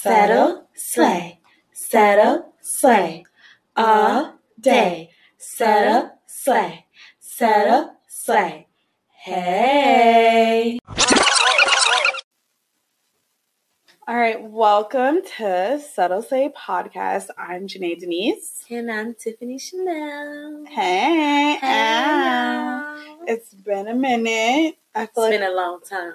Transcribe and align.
Settle, 0.00 0.68
slay, 0.74 1.40
settle, 1.72 2.54
slay. 2.60 3.24
All 3.76 4.34
day. 4.60 5.10
Settle, 5.38 6.12
slay, 6.24 6.86
settle, 7.18 7.96
slay. 8.06 8.68
Hey. 9.10 10.78
All 14.06 14.16
right, 14.16 14.40
welcome 14.40 15.20
to 15.38 15.80
Subtle 15.80 16.22
Slay 16.22 16.48
Podcast. 16.56 17.26
I'm 17.36 17.66
Janae 17.66 17.98
Denise. 17.98 18.64
And 18.70 18.92
I'm 18.92 19.14
Tiffany 19.14 19.58
Chanelle. 19.58 20.68
Hey, 20.68 21.58
Hey, 21.60 23.14
it's 23.26 23.52
been 23.52 23.88
a 23.88 23.94
minute. 23.94 24.76
I 24.94 25.06
feel 25.06 25.08
It's 25.08 25.16
like 25.18 25.30
been 25.32 25.42
a 25.42 25.50
long 25.54 25.80
time. 25.82 26.12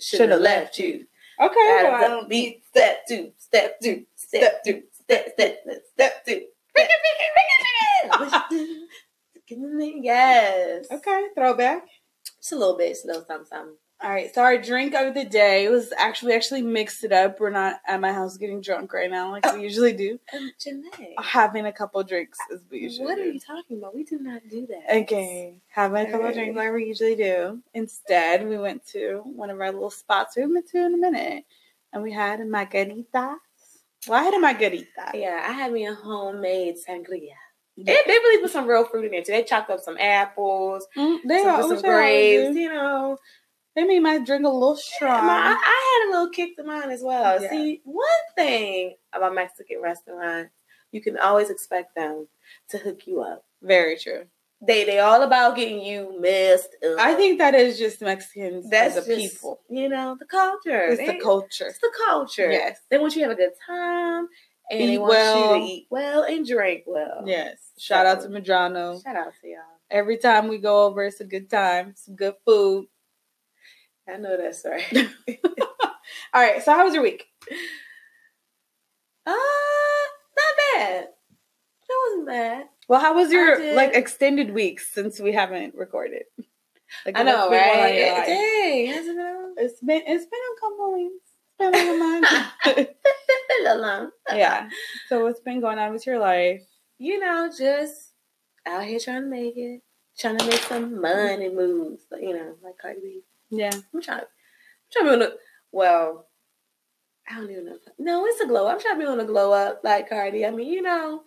Shoulda 0.00 0.36
left 0.36 0.78
you. 0.80 1.06
Okay. 1.40 1.86
Of 1.86 2.22
the 2.22 2.26
beat, 2.28 2.64
step 2.66 3.06
two, 3.08 3.32
step 3.38 3.80
two, 3.82 4.04
step 4.16 4.64
two, 4.64 4.82
step, 4.92 5.28
step, 5.34 5.58
step 5.94 6.24
two. 6.26 6.42
yes. 10.02 10.86
okay, 10.90 11.26
throwback. 11.34 11.82
Just 12.38 12.52
a 12.52 12.56
little 12.56 12.76
bit, 12.76 12.96
slow, 12.96 13.24
something, 13.26 13.46
something. 13.46 13.76
All 14.02 14.08
right, 14.08 14.34
so 14.34 14.40
our 14.42 14.56
drink 14.56 14.94
of 14.94 15.12
the 15.12 15.26
day 15.26 15.68
was 15.68 15.92
actually 15.98 16.30
we 16.32 16.36
actually 16.36 16.62
mixed 16.62 17.04
it 17.04 17.12
up. 17.12 17.38
We're 17.38 17.50
not 17.50 17.80
at 17.86 18.00
my 18.00 18.14
house 18.14 18.38
getting 18.38 18.62
drunk 18.62 18.94
right 18.94 19.10
now 19.10 19.30
like 19.30 19.52
we 19.52 19.62
usually 19.62 19.92
do. 19.92 20.18
Um, 20.34 20.50
Janae, 20.58 21.14
Having 21.22 21.66
a 21.66 21.72
couple 21.72 22.02
drinks 22.04 22.38
as 22.52 22.60
we 22.70 22.78
usually 22.78 23.04
what 23.04 23.18
are 23.18 23.26
you 23.26 23.38
talking 23.38 23.76
about? 23.78 23.94
We 23.94 24.04
do 24.04 24.18
not 24.18 24.40
do 24.48 24.66
that. 24.68 24.96
Okay, 25.02 25.56
having 25.68 26.00
a 26.00 26.04
couple 26.06 26.20
of 26.20 26.20
Alright. 26.20 26.34
drinks 26.34 26.56
like 26.56 26.72
we 26.72 26.86
usually 26.86 27.14
do. 27.16 27.60
Instead, 27.74 28.48
we 28.48 28.56
went 28.56 28.86
to 28.88 29.20
one 29.24 29.50
of 29.50 29.60
our 29.60 29.70
little 29.70 29.90
spots 29.90 30.34
we 30.36 30.44
been 30.44 30.62
to 30.66 30.86
in 30.86 30.94
a 30.94 30.96
minute, 30.96 31.44
and 31.92 32.02
we 32.02 32.12
had 32.12 32.40
margaritas. 32.40 33.36
Well, 34.08 34.18
I 34.18 34.22
had 34.22 34.32
a 34.34 34.38
margarita. 34.38 34.86
Yeah, 35.12 35.44
I 35.46 35.52
had 35.52 35.72
me 35.72 35.86
a 35.86 35.94
homemade 35.94 36.76
sangria. 36.76 37.34
Yeah. 37.76 37.84
They, 37.84 38.00
they 38.06 38.12
really 38.12 38.42
put 38.42 38.50
some 38.50 38.66
real 38.66 38.84
fruit 38.84 39.06
in 39.06 39.10
there 39.10 39.22
too. 39.22 39.32
They 39.32 39.42
chopped 39.42 39.70
up 39.70 39.80
some 39.80 39.96
apples, 39.98 40.86
Mm, 40.96 41.18
they 41.26 41.42
some, 41.42 41.60
some 41.62 41.70
which 41.70 41.82
they 41.82 41.88
always 41.88 42.42
grapes, 42.46 42.56
you 42.56 42.68
know. 42.68 43.18
They 43.80 43.86
made 43.86 44.00
my 44.00 44.18
drink 44.18 44.44
a 44.44 44.48
little 44.50 44.76
strong. 44.76 45.26
My- 45.26 45.56
I, 45.58 46.00
had 46.02 46.08
a 46.08 46.12
little 46.12 46.28
kick 46.28 46.54
to 46.56 46.64
mine 46.64 46.90
as 46.90 47.00
well. 47.02 47.40
Yeah. 47.40 47.48
See, 47.48 47.80
one 47.84 48.06
thing 48.36 48.96
about 49.14 49.34
Mexican 49.34 49.80
restaurants, 49.80 50.52
you 50.92 51.00
can 51.00 51.16
always 51.16 51.48
expect 51.48 51.94
them 51.94 52.28
to 52.68 52.76
hook 52.78 53.06
you 53.06 53.22
up. 53.22 53.42
Very 53.62 53.96
true. 53.96 54.24
They 54.60 54.84
they 54.84 54.98
all 54.98 55.22
about 55.22 55.56
getting 55.56 55.80
you 55.82 56.20
messed 56.20 56.76
up. 56.84 56.98
I 56.98 57.14
think 57.14 57.38
that 57.38 57.54
is 57.54 57.78
just 57.78 58.02
Mexicans 58.02 58.68
that's 58.68 58.98
as 58.98 59.08
a 59.08 59.16
just, 59.16 59.32
people. 59.32 59.60
You 59.70 59.88
know, 59.88 60.14
the 60.18 60.26
culture. 60.26 60.88
It's 60.88 60.98
They- 60.98 61.06
the 61.16 61.22
culture. 61.22 61.68
It's 61.68 61.78
the 61.78 61.92
culture. 62.06 62.52
Yes. 62.52 62.80
They 62.90 62.98
want 62.98 63.16
you 63.16 63.22
to 63.22 63.28
have 63.30 63.38
a 63.38 63.40
good 63.40 63.54
time 63.66 64.28
and 64.70 64.90
they 64.90 64.98
want 64.98 65.08
well. 65.08 65.56
you 65.56 65.62
to 65.62 65.72
eat 65.72 65.86
well 65.88 66.24
and 66.24 66.46
drink 66.46 66.82
well. 66.86 67.22
Yes. 67.24 67.56
Shout 67.78 68.04
out 68.04 68.20
to 68.20 68.28
Madrano. 68.28 69.02
Shout 69.02 69.16
out 69.16 69.32
to 69.40 69.48
y'all. 69.48 69.60
Every 69.90 70.18
time 70.18 70.48
we 70.48 70.58
go 70.58 70.84
over, 70.84 71.02
it's 71.04 71.20
a 71.20 71.24
good 71.24 71.48
time. 71.48 71.94
Some 71.96 72.14
good 72.14 72.34
food. 72.44 72.86
I 74.12 74.16
know 74.16 74.36
that's 74.36 74.64
right. 74.68 75.08
All 76.32 76.42
right. 76.42 76.62
So, 76.62 76.72
how 76.72 76.84
was 76.84 76.94
your 76.94 77.02
week? 77.02 77.26
uh, 79.26 79.30
not 79.30 80.54
bad. 80.74 81.04
That 81.88 81.96
wasn't 82.06 82.26
bad. 82.26 82.64
Well, 82.88 83.00
how 83.00 83.14
was 83.14 83.32
your 83.32 83.74
like 83.74 83.94
extended 83.94 84.52
weeks 84.52 84.92
since 84.92 85.20
we 85.20 85.32
haven't 85.32 85.74
recorded? 85.74 86.24
Like, 87.06 87.18
I 87.18 87.22
know, 87.22 87.48
what's 87.48 87.50
been 87.50 87.62
going 87.62 87.80
on 87.80 87.88
in 87.88 88.02
right? 88.02 88.18
life? 88.18 88.26
Dang, 88.26 88.86
has 88.86 89.06
it? 89.06 89.16
It's 89.58 89.80
been 89.80 90.02
it's 90.06 90.26
been 90.26 90.40
a 90.40 90.60
couple 90.60 90.94
weeks. 90.94 91.30
It's 91.60 91.76
been 91.76 91.94
a 91.94 91.98
month. 91.98 92.88
a 93.66 93.76
long. 93.76 94.10
yeah. 94.34 94.68
So 95.08 95.24
what's 95.24 95.40
been 95.40 95.60
going 95.60 95.78
on 95.78 95.92
with 95.92 96.06
your 96.06 96.18
life? 96.18 96.62
You 96.98 97.18
know, 97.18 97.50
just 97.56 98.12
out 98.66 98.84
here 98.84 98.98
trying 98.98 99.22
to 99.22 99.28
make 99.28 99.56
it, 99.56 99.82
trying 100.18 100.38
to 100.38 100.46
make 100.46 100.60
some 100.60 101.00
money 101.00 101.48
moves. 101.48 102.04
You 102.20 102.34
know, 102.34 102.54
like 102.62 102.78
Cardi 102.80 103.00
B. 103.00 103.20
Yeah. 103.50 103.72
I'm 103.94 104.02
trying. 104.02 104.20
I'm 104.20 104.26
trying 104.92 105.04
to 105.06 105.10
be 105.10 105.12
on 105.14 105.18
the. 105.20 105.36
Well, 105.72 106.26
I 107.28 107.36
don't 107.36 107.50
even 107.50 107.66
know. 107.66 107.78
No, 107.98 108.26
it's 108.26 108.40
a 108.40 108.46
glow. 108.46 108.66
up. 108.66 108.74
I'm 108.74 108.80
trying 108.80 108.96
to 108.96 109.00
be 109.00 109.06
on 109.06 109.20
a 109.20 109.24
glow 109.24 109.52
up 109.52 109.80
like 109.84 110.08
Cardi. 110.08 110.44
I 110.46 110.50
mean, 110.50 110.68
you 110.72 110.82
know, 110.82 111.22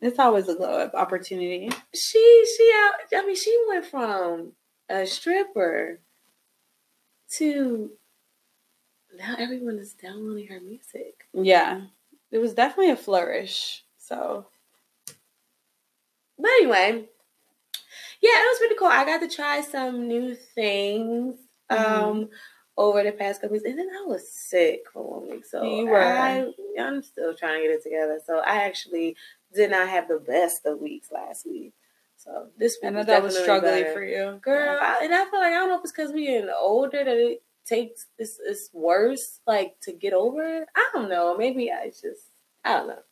It's 0.00 0.18
always 0.18 0.48
a 0.48 0.54
glow 0.54 0.78
up 0.80 0.94
opportunity. 0.94 1.70
she 1.94 2.44
she 2.56 2.72
out. 2.76 2.94
I 3.14 3.26
mean, 3.26 3.36
she 3.36 3.56
went 3.68 3.86
from 3.86 4.52
a 4.88 5.06
stripper 5.06 6.00
to 7.36 7.90
now 9.16 9.34
everyone 9.38 9.78
is 9.78 9.94
downloading 9.94 10.46
her 10.48 10.60
music. 10.60 11.26
Yeah. 11.32 11.82
It 12.30 12.38
was 12.38 12.54
definitely 12.54 12.92
a 12.92 12.96
flourish. 12.96 13.84
So 13.98 14.46
But 16.38 16.48
anyway, 16.60 17.08
yeah, 18.20 18.30
it 18.30 18.48
was 18.48 18.58
pretty 18.58 18.74
cool. 18.76 18.88
I 18.88 19.04
got 19.04 19.20
to 19.20 19.28
try 19.28 19.60
some 19.60 20.08
new 20.08 20.34
things 20.34 21.36
um 21.70 22.28
over 22.76 23.02
the 23.02 23.12
past 23.12 23.40
couple 23.40 23.54
weeks, 23.54 23.68
and 23.68 23.78
then 23.78 23.88
I 23.90 24.06
was 24.06 24.30
sick 24.32 24.84
for 24.92 25.20
one 25.20 25.30
week, 25.30 25.44
so 25.44 25.62
You 25.62 25.86
were. 25.88 26.00
I, 26.00 26.46
I'm 26.80 27.02
still 27.02 27.34
trying 27.34 27.60
to 27.60 27.68
get 27.68 27.74
it 27.74 27.82
together. 27.82 28.20
So 28.24 28.38
I 28.38 28.64
actually 28.64 29.16
did 29.52 29.72
not 29.72 29.88
have 29.88 30.06
the 30.06 30.20
best 30.20 30.64
of 30.64 30.78
weeks 30.78 31.10
last 31.10 31.44
week. 31.44 31.72
So 32.16 32.48
this 32.56 32.78
week 32.80 32.88
I 32.88 32.90
know 32.90 32.98
was 32.98 33.06
that 33.06 33.22
was 33.22 33.38
struggling 33.38 33.82
better. 33.82 33.92
for 33.92 34.04
you. 34.04 34.40
girl. 34.42 34.78
I, 34.80 35.00
and 35.02 35.14
I 35.14 35.24
feel 35.30 35.40
like 35.40 35.52
I 35.52 35.58
don't 35.58 35.68
know 35.68 35.76
if 35.76 35.82
it's 35.82 35.92
because 35.92 36.12
we're 36.12 36.26
getting 36.26 36.50
older 36.56 37.04
that 37.04 37.16
it 37.16 37.42
takes 37.64 38.06
it's, 38.18 38.38
it's 38.44 38.70
worse 38.72 39.40
like 39.46 39.78
to 39.82 39.92
get 39.92 40.12
over 40.12 40.62
it. 40.62 40.68
I 40.74 40.88
don't 40.94 41.08
know. 41.08 41.36
Maybe 41.36 41.70
I 41.70 41.88
just 41.88 42.30
I 42.64 42.76
don't 42.76 42.88
know. 42.88 43.02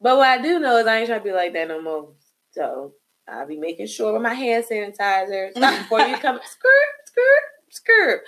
But 0.00 0.16
what 0.16 0.28
I 0.28 0.42
do 0.42 0.58
know 0.58 0.76
is 0.76 0.86
I 0.86 0.98
ain't 0.98 1.08
trying 1.08 1.20
to 1.20 1.24
be 1.24 1.32
like 1.32 1.52
that 1.54 1.68
no 1.68 1.80
more. 1.82 2.08
So 2.52 2.94
I'll 3.28 3.46
be 3.46 3.56
making 3.58 3.86
sure 3.88 4.12
with 4.12 4.22
my 4.22 4.34
hand 4.34 4.64
sanitizer. 4.70 5.50
Stop 5.50 5.78
before 5.78 6.00
you 6.02 6.16
come. 6.18 6.38
Skirt, 6.44 6.92
skirt, 7.06 7.42
skirt. 7.70 8.22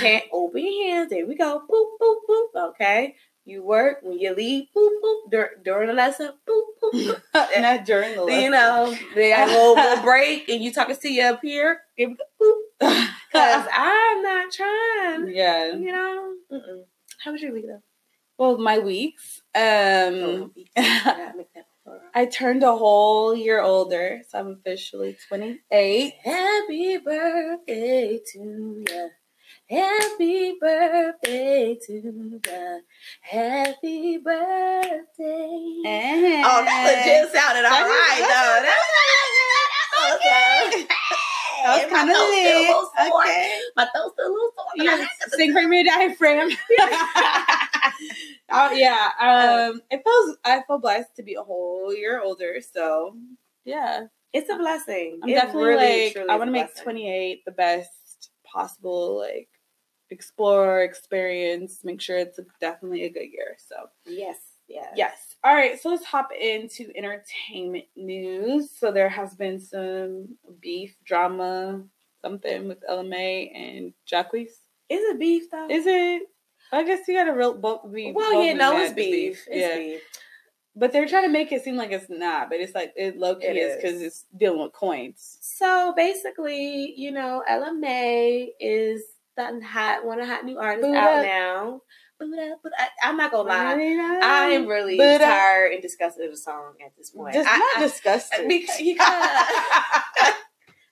Can't 0.00 0.24
open 0.32 0.62
your 0.64 0.94
hands. 0.94 1.10
There 1.10 1.26
we 1.26 1.36
go. 1.36 1.62
Boop, 1.70 1.86
boop, 2.00 2.16
boop. 2.28 2.70
Okay. 2.70 3.16
You 3.46 3.62
work 3.62 3.98
when 4.02 4.18
you 4.18 4.34
leave. 4.34 4.66
Boop, 4.76 4.90
boop. 5.02 5.30
Dur- 5.30 5.58
during 5.64 5.88
the 5.88 5.94
lesson. 5.94 6.32
Boop, 6.48 6.62
boop, 6.82 7.20
boop. 7.34 7.60
Not 7.60 7.84
during 7.86 8.14
the 8.14 8.22
lesson. 8.22 8.42
you 8.44 8.50
know, 8.50 8.94
they 9.14 9.30
got 9.30 9.48
a 9.48 9.52
little, 9.52 9.74
little 9.74 10.04
break 10.04 10.48
and 10.48 10.62
you 10.62 10.72
talking 10.72 10.94
to 10.94 11.00
see 11.00 11.16
you 11.16 11.22
up 11.24 11.40
here. 11.42 11.80
Give 11.96 12.10
boop. 12.40 12.60
Because 13.32 13.66
I'm 13.72 14.22
not 14.22 14.50
trying. 14.52 15.28
yeah. 15.32 15.72
You 15.72 15.92
know? 15.92 16.34
Mm-mm. 16.50 16.82
How 17.24 17.30
was 17.30 17.40
your 17.40 17.52
week 17.52 17.66
though? 17.68 17.80
Well, 18.38 18.58
my 18.58 18.78
weeks. 18.80 19.40
Um 19.54 20.50
make 20.56 20.68
that 20.74 21.12
plural. 21.14 21.46
I 22.14 22.26
turned 22.26 22.62
a 22.62 22.74
whole 22.76 23.34
year 23.34 23.60
older, 23.60 24.22
so 24.28 24.38
I'm 24.38 24.48
officially 24.60 25.16
28. 25.28 26.14
Happy 26.24 26.96
birthday 26.98 28.20
to 28.32 28.84
ya. 28.90 29.08
Happy 29.68 30.56
birthday 30.60 31.78
to 31.86 32.40
ya. 32.46 32.78
Happy 33.20 34.18
birthday. 34.18 35.04
Oh, 36.44 36.62
that 36.64 36.84
legit 36.86 37.32
sounded 37.32 37.64
all 37.64 37.84
right, 37.84 38.20
though. 38.20 38.62
That 38.66 38.78
was 39.94 40.14
okay. 40.16 40.86
That 41.62 41.82
was 41.84 41.92
kind 41.92 42.08
of 42.08 42.16
throat 42.16 42.30
lit. 42.30 43.12
Okay. 43.20 43.60
My 43.76 43.84
throat's 43.94 44.14
still 44.14 44.26
a 44.26 44.32
little 44.32 44.50
sore. 44.56 44.64
but 44.74 44.80
I 44.80 44.84
Yeah, 44.84 44.96
had 44.96 45.08
to- 45.24 45.36
sing 45.36 45.52
from 45.52 45.70
your 45.70 45.84
diaphragm. 45.84 46.48
oh 48.50 48.72
yeah. 48.72 49.10
Um, 49.20 49.80
it 49.90 50.02
feels 50.04 50.36
I 50.44 50.62
feel 50.66 50.78
blessed 50.78 51.16
to 51.16 51.22
be 51.22 51.34
a 51.34 51.42
whole 51.42 51.94
year 51.94 52.20
older. 52.20 52.60
So 52.60 53.16
yeah, 53.64 54.06
It's 54.32 54.50
a 54.50 54.56
blessing. 54.56 55.20
I'm 55.22 55.28
It 55.28 55.34
definitely 55.34 55.64
really, 55.64 56.14
like 56.14 56.28
I 56.28 56.36
want 56.36 56.48
to 56.48 56.52
make 56.52 56.74
28 56.76 57.44
the 57.44 57.52
best 57.52 58.30
possible. 58.44 59.18
Like 59.18 59.48
explore, 60.10 60.82
experience, 60.82 61.80
make 61.84 62.00
sure 62.00 62.18
it's 62.18 62.38
a, 62.38 62.44
definitely 62.60 63.04
a 63.04 63.10
good 63.10 63.30
year. 63.32 63.56
So 63.58 63.76
Yes, 64.06 64.38
yes. 64.68 64.88
yes. 64.96 65.36
All 65.44 65.54
right, 65.54 65.80
so 65.80 65.88
let's 65.90 66.04
hop 66.04 66.30
into 66.38 66.90
entertainment 66.96 67.86
news. 67.96 68.70
So 68.76 68.92
there 68.92 69.08
has 69.08 69.34
been 69.34 69.58
some 69.58 70.36
beef 70.60 70.96
drama, 71.04 71.82
something 72.22 72.68
with 72.68 72.78
Ella 72.88 73.04
Mai 73.04 73.50
and 73.54 73.92
Jacquees. 74.10 74.50
Is 74.88 75.00
it 75.04 75.18
beef 75.18 75.44
though? 75.50 75.68
Is 75.70 75.86
it? 75.86 76.22
I 76.72 76.84
guess 76.84 77.06
you 77.08 77.14
gotta 77.14 77.32
real 77.32 77.54
both 77.54 77.92
be. 77.92 78.12
well, 78.12 78.32
both 78.32 78.44
yeah, 78.44 78.52
be 78.52 78.58
no, 78.58 78.76
it's 78.78 78.90
to 78.90 78.94
beef. 78.94 79.44
It's 79.48 79.56
yeah, 79.56 79.76
beef. 79.78 80.00
but 80.76 80.92
they're 80.92 81.08
trying 81.08 81.24
to 81.24 81.30
make 81.30 81.50
it 81.52 81.62
seem 81.64 81.76
like 81.76 81.90
it's 81.90 82.08
not, 82.08 82.48
but 82.50 82.60
it's 82.60 82.74
like 82.74 82.92
it 82.96 83.16
low 83.18 83.36
key 83.36 83.46
It 83.46 83.56
is 83.56 83.76
because 83.76 84.00
it's 84.00 84.24
dealing 84.36 84.60
with 84.62 84.72
coins. 84.72 85.38
So 85.40 85.92
basically, 85.96 86.94
you 86.96 87.10
know, 87.10 87.42
Ella 87.48 87.72
Mai 87.72 88.48
is 88.60 89.02
that 89.36 89.60
hot, 89.62 90.04
one 90.04 90.20
of 90.20 90.28
hot 90.28 90.44
new 90.44 90.58
artists 90.58 90.94
out 90.94 91.22
now. 91.22 91.80
But 92.18 92.72
I, 92.78 92.88
I'm 93.02 93.16
not 93.16 93.30
gonna 93.32 93.48
lie. 93.48 93.74
I 93.74 94.20
I 94.22 94.46
am 94.50 94.66
really 94.66 94.98
tired 94.98 95.72
and 95.72 95.80
disgusted 95.80 96.26
of 96.26 96.32
the 96.32 96.36
song 96.36 96.74
at 96.84 96.94
this 96.98 97.10
point. 97.10 97.32
just 97.32 97.48
I, 97.50 97.56
not 97.56 97.76
I- 97.76 97.80
disgusted. 97.80 98.46
because, 98.46 98.76
because, 98.76 98.98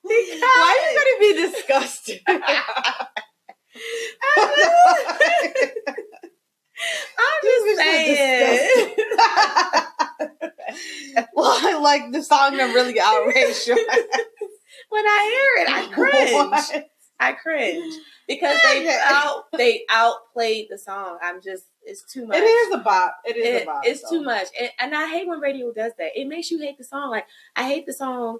because 0.03 0.41
Why 0.41 0.79
are 0.79 0.91
you 0.91 0.97
gonna 0.97 1.19
be 1.19 1.51
disgusted? 1.51 2.21
I'm 7.17 7.39
just 7.65 7.77
saying. 7.77 8.95
well, 11.33 11.57
I 11.61 11.77
like 11.81 12.11
the 12.11 12.21
song 12.23 12.59
I'm 12.59 12.73
really 12.73 12.99
outraged. 12.99 13.69
when 14.89 15.05
I 15.05 15.29
hear 15.29 15.63
it, 15.63 15.69
I 15.71 15.87
cringe. 15.93 16.33
What? 16.33 16.89
I 17.21 17.33
cringe 17.33 17.95
because 18.27 18.57
they 18.63 18.97
out 19.03 19.51
they 19.51 19.83
outplayed 19.89 20.67
the 20.69 20.77
song. 20.77 21.17
I'm 21.21 21.41
just 21.41 21.65
it's 21.83 22.03
too 22.03 22.25
much. 22.25 22.37
It 22.37 22.43
is 22.43 22.75
a 22.75 22.77
bop. 22.77 23.17
It 23.25 23.35
is 23.35 23.45
it, 23.45 23.63
a 23.63 23.65
bop. 23.65 23.85
It's 23.85 24.01
so. 24.01 24.09
too 24.09 24.23
much, 24.23 24.47
and, 24.59 24.69
and 24.79 24.95
I 24.95 25.07
hate 25.07 25.27
when 25.27 25.39
radio 25.39 25.73
does 25.73 25.91
that. 25.97 26.11
It 26.15 26.27
makes 26.27 26.49
you 26.49 26.59
hate 26.59 26.77
the 26.77 26.83
song. 26.83 27.11
Like 27.11 27.25
I 27.55 27.63
hate 27.63 27.85
the 27.85 27.93
song 27.93 28.39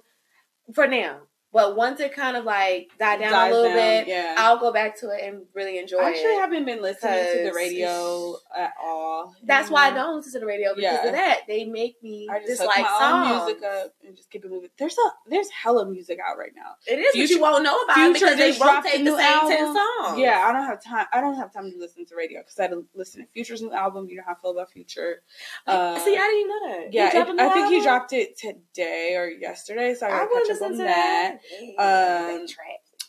for 0.72 0.86
now 0.86 1.20
but 1.52 1.76
once 1.76 2.00
it 2.00 2.14
kind 2.14 2.36
of 2.36 2.44
like 2.44 2.90
die 2.98 3.16
down 3.16 3.32
Dies 3.32 3.52
a 3.52 3.54
little 3.54 3.70
down, 3.70 3.76
bit, 3.76 4.08
Yeah. 4.08 4.34
I'll 4.38 4.58
go 4.58 4.72
back 4.72 4.98
to 5.00 5.10
it 5.10 5.22
and 5.24 5.42
really 5.54 5.78
enjoy 5.78 5.98
it. 5.98 6.02
I 6.04 6.10
actually 6.10 6.34
it. 6.34 6.40
haven't 6.40 6.64
been 6.64 6.80
listening 6.82 7.12
to 7.36 7.44
the 7.44 7.52
radio 7.54 8.36
at 8.56 8.72
all. 8.82 9.34
That's 9.42 9.68
why 9.70 9.88
I 9.88 9.90
don't 9.90 10.16
listen 10.16 10.32
to 10.34 10.40
the 10.40 10.46
radio 10.46 10.74
because 10.74 11.00
Yeah. 11.02 11.06
of 11.08 11.12
that. 11.12 11.40
They 11.48 11.64
make 11.64 12.02
me 12.02 12.28
I 12.30 12.38
just 12.38 12.48
dislike 12.60 12.86
songs. 12.86 13.44
music 13.46 13.64
up 13.64 13.94
and 14.06 14.16
just 14.16 14.30
keep 14.30 14.44
it 14.44 14.50
moving. 14.50 14.70
There's 14.78 14.96
a 14.96 15.10
there's 15.28 15.50
hella 15.50 15.86
music 15.86 16.18
out 16.24 16.38
right 16.38 16.52
now. 16.54 16.74
It 16.86 16.98
is, 16.98 17.12
but 17.14 17.30
you 17.30 17.40
won't 17.40 17.64
know 17.64 17.76
about 17.82 17.98
it 17.98 18.16
Future 18.16 18.34
because 18.36 18.38
they 18.58 18.64
rotate 18.64 18.92
the 18.98 19.10
new 19.10 19.16
same 19.16 19.40
ten 19.48 19.74
songs. 19.74 20.18
Yeah, 20.18 20.44
I 20.46 20.52
don't 20.52 20.64
have 20.66 20.82
time. 20.82 21.06
I 21.12 21.20
don't 21.20 21.36
have 21.36 21.52
time 21.52 21.70
to 21.70 21.76
listen 21.78 22.06
to 22.06 22.14
radio 22.16 22.40
because 22.40 22.58
I 22.58 22.62
had 22.62 22.70
to 22.72 22.86
listen 22.94 23.22
to 23.22 23.26
Future's 23.32 23.62
new 23.62 23.72
album. 23.72 24.08
You 24.08 24.16
know 24.18 24.22
how 24.26 24.32
I 24.32 24.36
feel 24.36 24.50
about 24.52 24.70
Future. 24.70 25.22
Uh, 25.66 25.98
See, 25.98 26.14
I 26.16 26.18
didn't 26.18 26.40
even 26.40 26.48
know 26.48 26.84
that. 26.84 26.92
yeah, 26.92 27.16
it- 27.22 27.40
I 27.40 27.52
think 27.52 27.68
he 27.68 27.80
dropped 27.82 28.12
it 28.12 28.36
today 28.38 29.16
or 29.16 29.28
yesterday, 29.28 29.94
so 29.94 30.06
I 30.06 30.10
I 30.10 30.18
gotta 30.26 30.28
catch 30.34 30.42
up 30.42 30.48
listen 30.48 30.64
on 30.66 30.72
to 30.72 30.78
that. 30.78 30.86
that. 31.32 31.39
Um, 31.78 32.46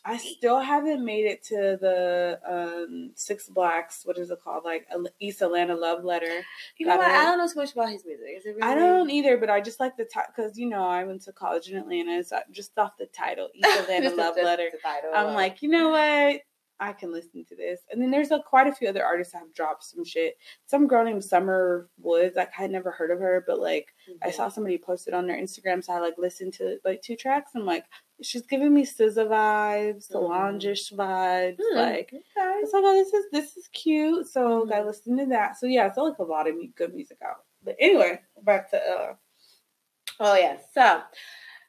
I 0.03 0.17
still 0.17 0.59
haven't 0.59 1.05
made 1.05 1.25
it 1.25 1.43
to 1.45 1.77
the 1.79 2.39
um, 2.49 3.11
Six 3.15 3.47
Blacks. 3.49 4.01
What 4.03 4.17
is 4.17 4.31
it 4.31 4.39
called? 4.43 4.63
Like 4.65 4.87
East 5.19 5.41
Atlanta 5.43 5.75
Love 5.75 6.03
Letter. 6.03 6.41
you 6.77 6.87
know 6.87 6.97
what? 6.97 7.11
I 7.11 7.23
don't 7.25 7.37
know 7.37 7.45
so 7.47 7.59
much 7.59 7.73
about 7.73 7.89
his 7.91 8.03
music. 8.03 8.25
Is 8.37 8.45
it 8.45 8.49
really? 8.55 8.61
I 8.63 8.73
don't 8.73 9.11
either, 9.11 9.37
but 9.37 9.51
I 9.51 9.61
just 9.61 9.79
like 9.79 9.97
the 9.97 10.05
title 10.05 10.31
because 10.35 10.57
you 10.57 10.67
know 10.67 10.83
I 10.83 11.03
went 11.03 11.21
to 11.23 11.31
college 11.31 11.69
in 11.69 11.77
Atlanta, 11.77 12.23
so 12.23 12.39
just 12.51 12.75
off 12.79 12.93
the 12.97 13.05
title, 13.07 13.49
East 13.55 13.79
Atlanta 13.79 14.09
the- 14.09 14.15
Love 14.15 14.35
Letter. 14.41 14.69
the. 14.71 15.17
I'm 15.17 15.35
like, 15.35 15.61
you 15.61 15.69
know 15.69 15.89
what? 15.89 16.41
I 16.79 16.93
can 16.93 17.13
listen 17.13 17.45
to 17.47 17.55
this. 17.55 17.81
And 17.91 18.01
then 18.01 18.09
there's 18.09 18.31
like 18.31 18.43
quite 18.43 18.65
a 18.65 18.73
few 18.73 18.89
other 18.89 19.05
artists 19.05 19.33
that 19.33 19.39
have 19.43 19.53
dropped 19.53 19.83
some 19.83 20.03
shit. 20.03 20.33
Some 20.65 20.87
girl 20.87 21.05
named 21.05 21.23
Summer 21.23 21.87
Woods, 21.99 22.35
like 22.35 22.49
I 22.57 22.63
had 22.63 22.71
never 22.71 22.89
heard 22.89 23.11
of 23.11 23.19
her, 23.19 23.43
but 23.45 23.59
like 23.59 23.89
I 24.23 24.31
saw 24.31 24.49
somebody 24.49 24.79
posted 24.79 25.13
on 25.13 25.27
their 25.27 25.39
Instagram, 25.39 25.83
so 25.83 25.93
I 25.93 25.99
like 25.99 26.15
listened 26.17 26.53
to 26.53 26.77
like 26.83 27.03
two 27.03 27.15
tracks. 27.15 27.51
I'm 27.55 27.67
like, 27.67 27.85
she's 28.21 28.43
giving 28.43 28.73
me 28.73 28.85
SZA 28.85 29.27
vibes, 29.27 30.03
Solange-ish 30.03 30.91
vibes. 30.91 31.57
Hmm. 31.61 31.77
Like 31.77 32.13
Okay. 32.13 32.61
like, 32.61 32.69
oh, 32.73 32.93
this 33.03 33.13
is 33.13 33.25
this 33.31 33.57
is 33.57 33.67
cute. 33.69 34.27
So 34.27 34.65
Mhm. 34.65 34.73
I 34.73 34.83
listened 34.83 35.19
to 35.19 35.25
that. 35.27 35.57
So 35.57 35.65
yeah, 35.65 35.87
it's 35.87 35.97
like 35.97 36.17
a 36.19 36.23
lot 36.23 36.47
of 36.47 36.55
good 36.75 36.93
music 36.93 37.17
out. 37.25 37.43
But 37.63 37.75
anyway, 37.79 38.21
back 38.43 38.69
to 38.71 38.77
uh 38.77 39.15
Oh 40.19 40.35
yeah. 40.35 40.57
So 40.73 41.01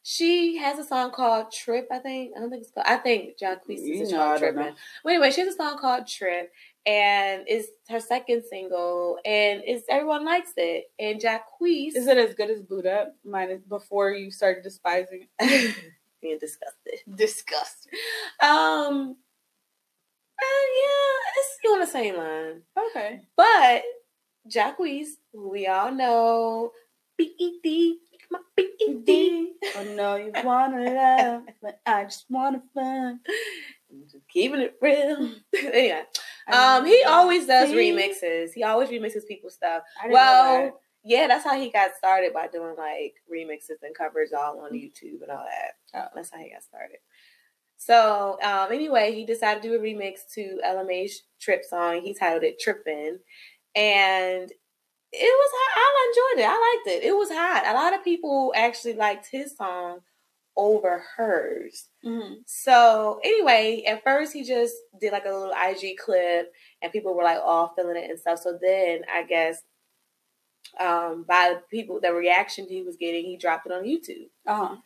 she 0.04 0.56
has 0.58 0.78
a 0.78 0.84
song 0.84 1.12
called 1.12 1.52
Trip. 1.52 1.86
I 1.90 1.98
think. 1.98 2.32
I 2.36 2.40
don't 2.40 2.50
think 2.50 2.62
it's 2.62 2.72
called. 2.72 2.86
I 2.88 2.96
think 2.96 3.38
Jacquees 3.38 3.82
You 3.86 4.02
is 4.02 4.12
called 4.12 4.38
Tripping. 4.38 4.74
Well, 5.04 5.14
anyway, 5.14 5.30
she 5.30 5.42
has 5.42 5.54
a 5.54 5.56
song 5.56 5.78
called 5.78 6.08
Trip, 6.08 6.50
and 6.84 7.44
it's 7.46 7.68
her 7.88 8.00
second 8.00 8.42
single, 8.50 9.18
and 9.24 9.62
it's 9.64 9.84
everyone 9.88 10.24
likes 10.24 10.54
it. 10.56 10.90
And 10.98 11.20
Jacquees 11.20 11.94
is 11.94 12.08
it 12.08 12.18
as 12.18 12.34
good 12.34 12.50
as 12.50 12.62
Boo'd 12.62 12.86
Up? 12.86 13.14
Minus 13.24 13.62
before 13.62 14.10
you 14.10 14.32
started 14.32 14.64
despising 14.64 15.28
being 16.22 16.38
disgusted. 16.38 17.00
disgust. 17.14 17.88
Um. 18.42 19.16
uh, 20.40 20.66
yeah, 20.80 21.32
it's 21.36 21.56
still 21.58 21.72
on 21.74 21.80
the 21.80 21.86
same 21.86 22.16
line. 22.16 22.62
Okay. 22.90 23.20
But 23.36 23.82
Jacquees, 24.48 25.08
who 25.32 25.50
we 25.50 25.66
all 25.66 25.92
know, 25.92 26.72
B 27.16 27.34
E 27.38 27.58
D, 27.62 27.98
my 28.30 28.38
B 28.56 28.70
E 28.80 28.94
D. 29.04 29.52
I 29.76 29.84
know 29.84 30.16
you 30.16 30.32
wanna 30.42 30.90
love, 30.90 31.42
but 31.60 31.80
I 31.86 32.04
just 32.04 32.26
wanna 32.28 32.62
fun. 32.74 33.20
Just 34.10 34.26
keeping 34.28 34.60
it 34.60 34.76
real. 34.80 35.32
anyway, 35.54 36.02
um, 36.50 36.86
he 36.86 37.04
always 37.04 37.46
does 37.46 37.70
remixes. 37.70 38.52
He 38.54 38.64
always 38.64 38.88
remixes 38.88 39.26
people's 39.26 39.54
stuff. 39.54 39.82
I 40.00 40.08
didn't 40.08 40.14
know 40.14 40.20
Well, 40.20 40.80
yeah, 41.04 41.26
that's 41.26 41.44
how 41.44 41.58
he 41.58 41.70
got 41.70 41.96
started 41.96 42.32
by 42.32 42.46
doing 42.48 42.74
like 42.76 43.14
remixes 43.32 43.82
and 43.82 43.94
covers 43.96 44.32
all 44.32 44.60
on 44.60 44.72
YouTube 44.72 45.22
and 45.22 45.30
all 45.30 45.44
that. 45.44 45.74
Oh. 45.94 46.08
That's 46.14 46.30
how 46.30 46.38
he 46.38 46.50
got 46.50 46.62
started. 46.62 46.98
So, 47.76 48.38
um, 48.42 48.70
anyway, 48.70 49.12
he 49.12 49.26
decided 49.26 49.62
to 49.62 49.68
do 49.68 49.74
a 49.74 49.78
remix 49.80 50.20
to 50.34 50.60
Ella 50.62 50.84
Mai's 50.84 51.24
Trip 51.40 51.64
song. 51.64 52.02
He 52.02 52.14
titled 52.14 52.44
it 52.44 52.60
Trippin'. 52.60 53.18
And 53.74 54.52
it 55.12 55.22
was 55.38 55.50
hot. 55.54 55.78
I 55.78 56.12
enjoyed 56.36 56.44
it. 56.44 56.48
I 56.48 56.82
liked 56.86 56.96
it. 56.96 57.06
It 57.08 57.16
was 57.16 57.28
hot. 57.30 57.64
A 57.66 57.74
lot 57.74 57.94
of 57.94 58.04
people 58.04 58.52
actually 58.56 58.94
liked 58.94 59.26
his 59.30 59.56
song 59.56 60.00
over 60.56 61.02
hers. 61.16 61.88
Mhm. 62.04 62.42
So 62.46 63.20
anyway, 63.24 63.82
at 63.86 64.04
first 64.04 64.32
he 64.32 64.44
just 64.44 64.74
did 65.00 65.12
like 65.12 65.24
a 65.24 65.30
little 65.32 65.52
IG 65.54 65.96
clip, 65.96 66.52
and 66.82 66.92
people 66.92 67.14
were 67.14 67.24
like 67.24 67.40
all 67.42 67.72
feeling 67.74 67.96
it 67.96 68.10
and 68.10 68.18
stuff. 68.20 68.38
So 68.40 68.58
then 68.60 69.02
I 69.12 69.22
guess 69.22 69.62
um, 70.80 71.24
by 71.28 71.54
the 71.54 71.62
people, 71.70 72.00
the 72.00 72.12
reaction 72.12 72.66
he 72.68 72.82
was 72.82 72.96
getting, 72.96 73.24
he 73.24 73.36
dropped 73.36 73.66
it 73.66 73.72
on 73.72 73.84
YouTube. 73.84 74.28
Uh-huh. 74.46 74.76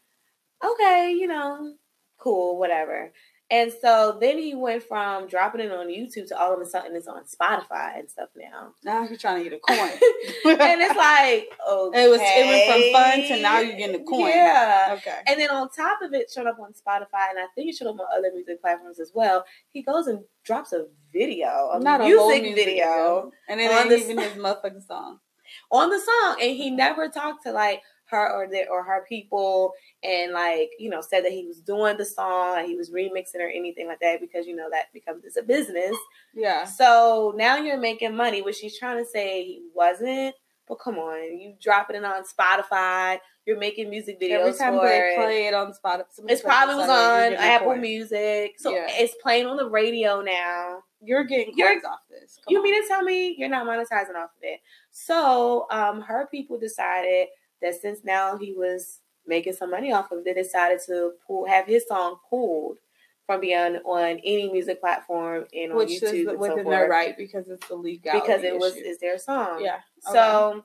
Okay, 0.64 1.12
you 1.12 1.26
know, 1.26 1.74
cool, 2.18 2.58
whatever. 2.58 3.12
And 3.48 3.72
so 3.80 4.18
then 4.20 4.38
he 4.38 4.56
went 4.56 4.82
from 4.82 5.28
dropping 5.28 5.60
it 5.60 5.70
on 5.70 5.86
YouTube 5.86 6.26
to 6.28 6.36
all 6.36 6.52
of 6.52 6.60
a 6.60 6.66
sudden 6.66 6.96
it's 6.96 7.06
on 7.06 7.22
Spotify 7.26 7.96
and 7.96 8.10
stuff 8.10 8.30
now. 8.36 8.72
Now 8.82 9.04
you're 9.04 9.16
trying 9.16 9.44
to 9.44 9.48
get 9.48 9.52
a 9.56 9.60
coin. 9.60 9.78
and 10.60 10.80
it's 10.80 10.96
like, 10.96 11.48
okay, 11.68 12.04
It 12.04 12.10
was- 12.10 12.20
it 12.20 12.46
went 12.48 12.72
from 12.72 12.92
fun 12.92 13.28
to 13.28 13.40
now 13.42 13.60
you're 13.60 13.76
getting 13.76 14.00
a 14.00 14.04
coin. 14.04 14.30
Yeah. 14.30 14.96
okay. 14.98 15.18
And 15.28 15.38
then 15.38 15.50
on 15.50 15.70
top 15.70 16.02
of 16.02 16.12
it, 16.12 16.28
showed 16.28 16.48
up 16.48 16.58
on 16.58 16.72
Spotify, 16.72 17.30
and 17.30 17.38
I 17.38 17.46
think 17.54 17.68
it 17.70 17.76
showed 17.76 17.86
up 17.86 18.00
on 18.00 18.06
other 18.18 18.32
music 18.34 18.60
platforms 18.60 18.98
as 18.98 19.12
well. 19.14 19.44
He 19.70 19.82
goes 19.82 20.08
and 20.08 20.24
drops 20.44 20.72
a 20.72 20.86
video, 21.12 21.70
a 21.72 21.78
Not 21.78 22.00
a 22.00 22.04
music, 22.04 22.18
whole 22.18 22.30
music 22.40 22.54
video, 22.56 23.30
And 23.48 23.60
it 23.60 23.70
ain't 23.70 23.92
even 23.92 24.18
his 24.18 24.32
motherfucking 24.32 24.84
song. 24.88 25.20
On 25.70 25.90
the 25.90 25.98
song, 25.98 26.36
and 26.40 26.56
he 26.56 26.70
never 26.70 27.08
talked 27.08 27.44
to 27.44 27.52
like 27.52 27.82
her 28.08 28.32
or 28.32 28.46
the 28.46 28.68
or 28.68 28.84
her 28.84 29.04
people, 29.08 29.72
and 30.02 30.32
like 30.32 30.70
you 30.78 30.88
know 30.88 31.00
said 31.00 31.24
that 31.24 31.32
he 31.32 31.44
was 31.46 31.60
doing 31.60 31.96
the 31.96 32.04
song, 32.04 32.58
and 32.58 32.66
he 32.68 32.76
was 32.76 32.90
remixing 32.90 33.40
or 33.40 33.48
anything 33.48 33.88
like 33.88 34.00
that 34.00 34.20
because 34.20 34.46
you 34.46 34.54
know 34.54 34.68
that 34.70 34.92
becomes 34.92 35.24
it's 35.24 35.36
a 35.36 35.42
business. 35.42 35.96
Yeah. 36.34 36.64
So 36.64 37.34
now 37.36 37.56
you're 37.56 37.78
making 37.80 38.14
money, 38.16 38.42
which 38.42 38.56
she's 38.56 38.78
trying 38.78 39.02
to 39.04 39.08
say 39.10 39.42
he 39.44 39.62
wasn't. 39.74 40.34
But 40.68 40.80
come 40.80 40.98
on, 40.98 41.38
you 41.38 41.54
dropping 41.60 41.96
it 41.96 42.04
on 42.04 42.24
Spotify. 42.24 43.18
You're 43.46 43.58
making 43.58 43.88
music 43.88 44.20
videos 44.20 44.40
Every 44.40 44.52
time 44.58 44.76
they 44.84 44.98
it. 44.98 45.16
play 45.16 45.46
it 45.46 45.54
on 45.54 45.72
Spotify, 45.72 46.02
It's 46.28 46.42
probably 46.42 46.74
was 46.74 46.90
on 46.90 47.34
Apple 47.34 47.76
Music. 47.76 48.10
Music, 48.10 48.54
so 48.58 48.74
Yeah. 48.74 48.86
it's 48.90 49.14
playing 49.22 49.46
on 49.46 49.56
the 49.56 49.68
radio 49.70 50.20
now. 50.20 50.82
You're 51.00 51.24
getting 51.24 51.52
You're- 51.56 51.74
coins 51.74 51.84
off 51.84 52.00
this. 52.10 52.38
Come 52.44 52.52
you 52.52 52.58
on. 52.58 52.64
mean 52.64 52.82
to 52.82 52.88
tell 52.88 53.02
me 53.02 53.34
you're 53.38 53.48
not 53.48 53.66
monetizing 53.66 54.16
off 54.16 54.30
of 54.36 54.42
it? 54.42 54.60
So, 54.90 55.66
um, 55.70 56.00
her 56.00 56.26
people 56.30 56.58
decided 56.58 57.28
that 57.62 57.74
since 57.74 58.04
now 58.04 58.36
he 58.36 58.52
was 58.52 59.00
making 59.26 59.52
some 59.54 59.70
money 59.70 59.92
off 59.92 60.10
of 60.12 60.18
it, 60.18 60.24
they 60.24 60.34
decided 60.34 60.80
to 60.86 61.12
pull 61.26 61.46
have 61.46 61.66
his 61.66 61.86
song 61.86 62.16
pulled 62.30 62.78
from 63.26 63.40
being 63.40 63.76
on 63.84 64.20
any 64.24 64.50
music 64.52 64.80
platform 64.80 65.44
and 65.52 65.72
on 65.72 65.78
which 65.78 65.88
YouTube 65.90 66.02
is 66.02 66.12
and 66.12 66.30
so 66.30 66.36
within 66.36 66.64
forth 66.64 66.66
their 66.78 66.88
right 66.88 67.16
because 67.16 67.48
it's 67.48 67.66
the 67.68 67.76
because 68.12 68.44
it 68.44 68.56
was 68.56 68.76
is 68.76 68.98
their 68.98 69.18
song. 69.18 69.60
yeah. 69.62 69.78
So 70.12 70.64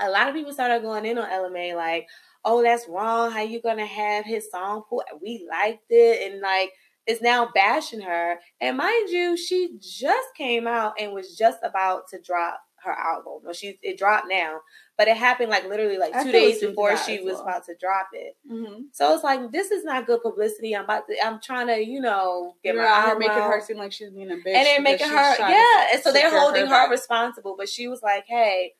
a 0.00 0.10
lot 0.10 0.28
of 0.28 0.34
people 0.34 0.52
started 0.52 0.82
going 0.82 1.04
in 1.06 1.18
on 1.18 1.30
Ella 1.30 1.50
Mai 1.50 1.74
like, 1.74 2.08
oh, 2.44 2.62
that's 2.62 2.88
wrong. 2.88 3.30
How 3.30 3.42
you 3.42 3.60
gonna 3.62 3.86
have 3.86 4.24
his 4.24 4.50
song 4.50 4.82
pulled? 4.88 5.04
We 5.22 5.46
liked 5.48 5.84
it, 5.90 6.32
and 6.32 6.40
like 6.40 6.72
it's 7.10 7.22
now 7.22 7.50
bashing 7.54 8.00
her. 8.00 8.38
And 8.60 8.76
mind 8.76 9.10
you, 9.10 9.36
she 9.36 9.70
just 9.80 10.28
came 10.36 10.66
out 10.66 10.94
and 10.98 11.12
was 11.12 11.36
just 11.36 11.58
about 11.62 12.08
to 12.10 12.20
drop 12.20 12.60
her 12.84 12.92
album. 12.92 13.40
Well, 13.44 13.52
she 13.52 13.78
it 13.82 13.98
dropped 13.98 14.26
now, 14.28 14.60
but 14.96 15.06
it 15.08 15.16
happened 15.16 15.50
like 15.50 15.68
literally 15.68 15.98
like 15.98 16.14
two 16.22 16.32
days 16.32 16.60
before 16.60 16.96
she 16.96 17.18
as 17.18 17.24
was 17.24 17.40
about 17.40 17.64
to 17.66 17.74
drop 17.78 18.08
it. 18.12 18.36
hmm 18.48 18.82
So 18.92 19.12
it's 19.14 19.24
like 19.24 19.50
this 19.52 19.70
is 19.70 19.84
not 19.84 20.06
good 20.06 20.22
publicity. 20.22 20.74
I'm 20.74 20.84
about 20.84 21.06
to. 21.08 21.26
I'm 21.26 21.40
trying 21.42 21.66
to, 21.66 21.78
you 21.84 22.00
know, 22.00 22.54
get 22.64 22.74
You're 22.74 22.84
my 22.84 23.10
out 23.10 23.18
making 23.18 23.34
her 23.34 23.60
seem 23.60 23.76
like 23.76 23.92
she's 23.92 24.10
being 24.10 24.30
a 24.30 24.36
bitch, 24.36 24.54
and 24.54 24.66
they're 24.66 24.80
making 24.80 25.08
her 25.08 25.36
yeah 25.38 25.88
and 25.92 26.02
so 26.02 26.12
they're 26.12 26.30
holding 26.30 26.64
her, 26.66 26.70
back. 26.70 26.90
responsible 26.90 27.54
but 27.58 27.68
she 27.68 27.86
was 27.88 28.00
like 28.02 28.24
hey 28.26 28.72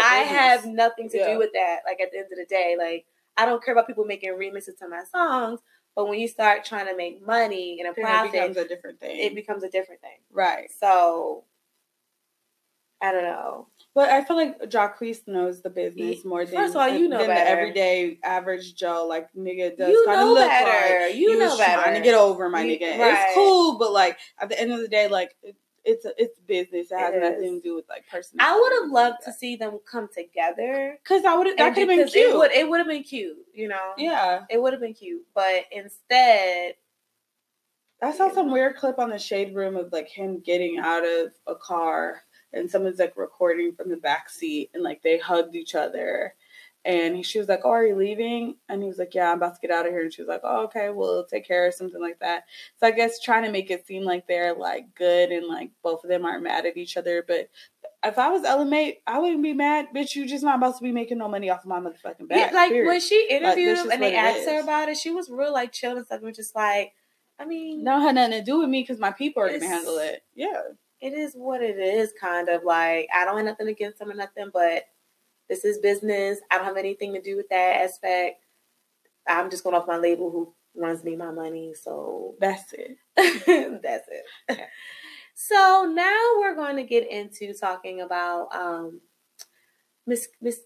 i 0.00 0.18
have 0.18 0.64
nothing 0.66 1.08
to 1.10 1.18
Yeah. 1.18 1.32
do 1.32 1.38
with 1.38 1.50
that 1.54 1.80
like 1.86 2.00
at 2.00 2.10
the 2.12 2.18
end 2.18 2.28
of 2.32 2.38
the 2.38 2.46
day 2.48 2.76
like 2.78 3.06
i 3.36 3.44
don't 3.44 3.62
care 3.64 3.72
about 3.74 3.86
people 3.86 4.04
making 4.04 4.30
remixes 4.32 4.78
to 4.78 4.88
my 4.88 5.02
songs 5.10 5.60
but 5.96 6.08
when 6.08 6.18
you 6.18 6.28
start 6.28 6.64
trying 6.64 6.86
to 6.86 6.96
make 6.96 7.24
money 7.26 7.78
and 7.80 7.88
a 7.88 7.92
profit 8.00 8.34
it 8.34 8.40
becomes 8.40 8.56
a 8.56 8.68
different 8.68 9.00
thing. 9.00 9.16
it 9.18 9.34
becomes 9.34 9.62
a 9.62 9.68
different 9.68 10.00
thing 10.00 10.18
right. 10.32 10.70
so 10.80 11.44
i 13.02 13.12
don't 13.12 13.22
know 13.24 13.68
But 13.94 14.08
I 14.10 14.24
feel 14.24 14.36
like 14.36 14.58
Jacquees 14.70 15.26
knows 15.28 15.60
the 15.62 15.70
business 15.70 16.24
more 16.24 16.44
than 16.44 16.54
First 16.56 16.74
of 16.74 16.80
all, 16.80 16.88
you 16.88 17.08
know 17.08 17.18
than 17.18 17.28
better. 17.28 17.44
the 17.44 17.50
everyday 17.50 18.18
average 18.24 18.74
Joe. 18.74 19.06
Like 19.08 19.28
nigga 19.36 19.76
does 19.76 19.90
you 19.90 20.02
kind 20.06 20.20
of 20.20 20.26
know 20.26 20.32
look 20.34 20.48
better 20.48 21.06
like 21.06 21.14
you 21.16 21.32
he 21.32 21.38
know 21.38 21.46
was 21.50 21.58
better 21.58 21.82
trying 21.82 21.94
to 21.94 22.00
get 22.00 22.14
over 22.16 22.48
my 22.50 22.62
You- 22.62 22.78
nigga. 22.78 22.98
right. 22.98 23.24
It's 23.28 23.34
cool, 23.34 23.78
but 23.78 23.92
like 23.92 24.18
at 24.40 24.48
the 24.48 24.58
end 24.60 24.72
of 24.72 24.80
the 24.80 24.88
day, 24.88 25.06
like 25.08 25.30
it's 25.84 26.04
a, 26.04 26.12
it's 26.16 26.38
business. 26.40 26.90
It 26.90 26.98
has 26.98 27.14
It 27.14 27.20
nothing 27.20 27.60
to 27.60 27.68
do 27.68 27.74
with 27.76 27.88
like 27.88 28.04
personal. 28.10 28.44
I 28.46 28.58
would 28.58 28.82
have 28.82 28.90
loved 28.90 29.24
to 29.26 29.32
see 29.32 29.56
them 29.56 29.78
come 29.90 30.08
together. 30.14 30.98
because 31.02 31.24
I 31.24 31.36
would 31.36 31.46
have 31.46 31.56
that 31.58 31.74
could 31.74 31.88
have 31.88 31.88
been 31.88 32.08
cute. 32.08 32.30
It 32.30 32.36
would 32.36 32.52
it 32.52 32.68
would 32.68 32.78
have 32.78 32.86
been 32.88 33.02
cute, 33.02 33.36
you 33.52 33.68
know. 33.68 33.92
yeah, 33.98 34.44
It 34.50 34.60
would 34.60 34.72
have 34.72 34.80
been 34.80 34.94
cute, 34.94 35.22
but 35.34 35.64
instead, 35.70 36.74
I 38.02 38.12
saw 38.12 38.30
some 38.32 38.50
weird 38.50 38.76
clip 38.76 38.98
on 38.98 39.10
the 39.10 39.18
shade 39.18 39.54
room 39.54 39.76
of 39.76 39.92
like 39.92 40.08
him 40.08 40.40
getting 40.40 40.78
out 40.78 41.04
of 41.06 41.32
a 41.46 41.54
car 41.54 42.22
and 42.52 42.70
someone's 42.70 42.98
like 42.98 43.16
recording 43.16 43.74
from 43.74 43.88
the 43.90 43.96
back 43.96 44.28
seat 44.28 44.70
and 44.74 44.82
like 44.82 45.02
they 45.02 45.18
hugged 45.18 45.54
each 45.54 45.74
other. 45.74 46.34
And 46.86 47.16
he, 47.16 47.22
she 47.22 47.38
was 47.38 47.48
like, 47.48 47.62
"Oh, 47.64 47.70
are 47.70 47.86
you 47.86 47.96
leaving?" 47.96 48.56
And 48.68 48.82
he 48.82 48.88
was 48.88 48.98
like, 48.98 49.14
"Yeah, 49.14 49.30
I'm 49.30 49.38
about 49.38 49.54
to 49.54 49.60
get 49.66 49.74
out 49.74 49.86
of 49.86 49.92
here." 49.92 50.02
And 50.02 50.12
she 50.12 50.20
was 50.20 50.28
like, 50.28 50.42
"Oh, 50.44 50.64
okay, 50.64 50.90
well, 50.90 51.24
take 51.24 51.46
care," 51.46 51.66
or 51.66 51.72
something 51.72 52.00
like 52.00 52.18
that. 52.20 52.44
So 52.76 52.86
I 52.86 52.90
guess 52.90 53.20
trying 53.20 53.44
to 53.44 53.50
make 53.50 53.70
it 53.70 53.86
seem 53.86 54.04
like 54.04 54.26
they're 54.26 54.54
like 54.54 54.94
good 54.94 55.30
and 55.30 55.46
like 55.46 55.70
both 55.82 56.04
of 56.04 56.10
them 56.10 56.26
aren't 56.26 56.42
mad 56.42 56.66
at 56.66 56.76
each 56.76 56.96
other. 56.98 57.24
But 57.26 57.48
if 58.04 58.18
I 58.18 58.28
was 58.28 58.44
Ella 58.44 58.66
Mai, 58.66 58.98
I 59.06 59.18
wouldn't 59.18 59.42
be 59.42 59.54
mad, 59.54 59.88
bitch. 59.94 60.14
You 60.14 60.26
just 60.26 60.44
not 60.44 60.58
about 60.58 60.76
to 60.76 60.82
be 60.82 60.92
making 60.92 61.18
no 61.18 61.28
money 61.28 61.48
off 61.48 61.60
of 61.60 61.66
my 61.66 61.80
motherfucking 61.80 62.28
back. 62.28 62.50
yeah, 62.50 62.50
like 62.54 62.70
period. 62.70 62.88
when 62.88 63.00
she 63.00 63.28
interviewed 63.30 63.78
this 63.78 63.84
him 63.84 63.90
and 63.90 64.02
they 64.02 64.14
asked 64.14 64.46
her 64.46 64.60
about 64.60 64.88
it, 64.90 64.98
she 64.98 65.10
was 65.10 65.30
real 65.30 65.52
like 65.52 65.72
chill 65.72 65.96
and 65.96 66.04
stuff, 66.04 66.22
and 66.22 66.34
just 66.34 66.54
like, 66.54 66.92
I 67.38 67.46
mean, 67.46 67.82
no, 67.82 67.98
had 68.00 68.14
nothing 68.14 68.38
to 68.38 68.44
do 68.44 68.58
with 68.58 68.68
me 68.68 68.82
because 68.82 68.98
my 68.98 69.12
people 69.12 69.42
are 69.42 69.48
gonna 69.48 69.66
handle 69.66 69.96
it. 69.98 70.22
Yeah. 70.34 70.60
it 71.00 71.14
is 71.14 71.32
what 71.34 71.62
it 71.62 71.78
is, 71.78 72.12
kind 72.20 72.48
of 72.50 72.62
like 72.62 73.08
I 73.14 73.24
don't 73.24 73.38
have 73.38 73.46
nothing 73.46 73.68
against 73.68 73.98
them 73.98 74.10
or 74.10 74.14
nothing, 74.14 74.50
but 74.52 74.84
this 75.48 75.64
is 75.64 75.78
business. 75.78 76.38
I 76.50 76.56
don't 76.56 76.66
have 76.66 76.76
anything 76.76 77.12
to 77.14 77.20
do 77.20 77.36
with 77.36 77.48
that 77.50 77.82
aspect. 77.82 78.44
I'm 79.26 79.50
just 79.50 79.64
going 79.64 79.76
off 79.76 79.86
my 79.86 79.96
label 79.96 80.30
who 80.30 80.54
runs 80.76 81.04
me 81.04 81.16
my 81.16 81.30
money, 81.30 81.74
so 81.74 82.34
That's 82.40 82.72
it. 82.72 82.96
that's 83.82 84.08
it. 84.08 84.58
so 85.34 85.90
now 85.94 86.18
we're 86.38 86.54
going 86.56 86.76
to 86.76 86.82
get 86.84 87.10
into 87.10 87.54
talking 87.54 88.00
about 88.00 88.54
um 88.54 89.00
Miss 90.06 90.28
Miss 90.40 90.60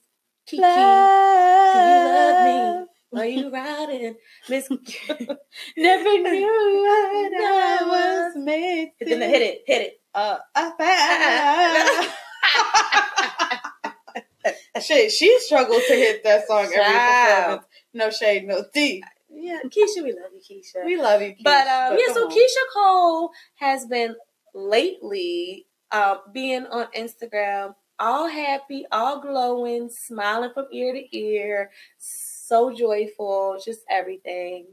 Kiki. 0.47 0.63
Do 0.63 0.65
you 0.65 2.05
love 2.05 2.43
me? 2.45 2.85
Are 3.17 3.27
you 3.27 3.51
riding, 3.51 4.17
Miss? 4.49 4.69
Never 5.77 6.19
knew 6.19 6.85
what 6.85 7.33
I 7.43 7.79
was 7.87 8.37
made 8.37 8.93
to. 9.01 9.07
hit 9.09 9.21
it, 9.23 9.31
hit 9.31 9.43
it, 9.43 9.63
hit 9.67 9.83
it. 9.83 10.01
Uh, 10.15 10.39
Shit, 14.83 15.13
she 15.13 15.39
struggled 15.41 15.83
to 15.87 15.95
hit 15.95 16.25
that 16.25 16.47
song 16.47 16.65
every 16.65 16.79
performance. 16.79 17.67
No 17.95 18.11
shade, 18.11 18.47
no 18.47 18.65
tea. 18.73 19.03
Yeah, 19.31 19.59
Keyshia, 19.67 20.03
we 20.03 20.13
love 20.13 20.31
you, 20.35 20.41
Keyshia. 20.41 20.85
We 20.85 20.97
love 21.01 21.21
you, 21.23 21.29
Keyshia, 21.29 21.45
But 21.45 21.67
um, 21.67 21.99
yeah, 21.99 22.15
so 22.15 22.25
on. 22.25 22.31
Keyshia 22.31 22.73
Cole 22.75 23.31
has 23.57 23.87
been 23.87 24.17
lately 24.55 25.67
um, 25.91 26.19
being 26.33 26.67
on 26.67 26.87
Instagram, 26.97 27.75
all 27.99 28.29
happy, 28.29 28.85
all 28.93 29.21
glowing, 29.21 29.89
smiling 29.91 30.51
from 30.55 30.67
ear 30.73 30.93
to 30.93 31.17
ear, 31.17 31.71
so 31.99 32.73
joyful, 32.73 33.61
just 33.65 33.81
everything, 33.91 34.67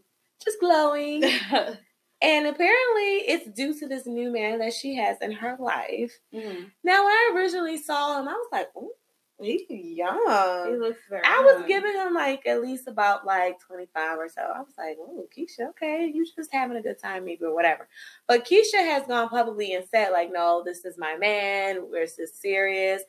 just 0.44 0.60
glowing. 0.60 1.24
and 2.22 2.48
apparently, 2.48 3.12
it's 3.28 3.50
due 3.50 3.78
to 3.80 3.88
this 3.88 4.06
new 4.06 4.32
man 4.32 4.60
that 4.60 4.74
she 4.74 4.96
has 4.96 5.18
in 5.22 5.32
her 5.34 5.56
life. 5.60 6.14
Mhm. 6.34 6.72
Now, 6.84 7.04
when 7.06 7.14
I 7.14 7.32
originally 7.36 7.78
saw 7.78 8.20
him, 8.20 8.28
I 8.28 8.34
was 8.34 8.48
like, 8.52 8.70
"Ooh, 8.78 8.92
he's 9.40 9.64
young." 9.70 10.68
He 10.70 10.78
looks 10.78 11.00
very. 11.10 11.22
I 11.26 11.42
was 11.42 11.60
young. 11.60 11.68
giving 11.68 11.94
him 11.94 12.14
like 12.14 12.46
at 12.46 12.62
least 12.62 12.88
about 12.88 13.26
like 13.26 13.60
25 13.60 14.18
or 14.18 14.30
so. 14.30 14.42
I 14.42 14.60
was 14.60 14.74
like, 14.78 14.98
oh, 15.00 15.28
Keyshia, 15.36 15.70
okay, 15.70 16.12
you 16.14 16.26
just 16.36 16.52
having 16.54 16.78
a 16.78 16.82
good 16.82 17.00
time, 17.00 17.26
maybe, 17.26 17.44
or 17.46 17.54
whatever. 17.56 17.88
But 18.28 18.46
Keyshia 18.46 18.86
has 18.86 19.06
gone 19.08 19.30
publicly 19.30 19.74
and 19.74 19.86
said, 19.88 20.12
like, 20.12 20.32
no, 20.32 20.64
this 20.66 20.86
is 20.86 20.98
my 20.98 21.16
man. 21.18 21.90
We're 21.90 22.06
just 22.06 22.42
serious. 22.42 23.02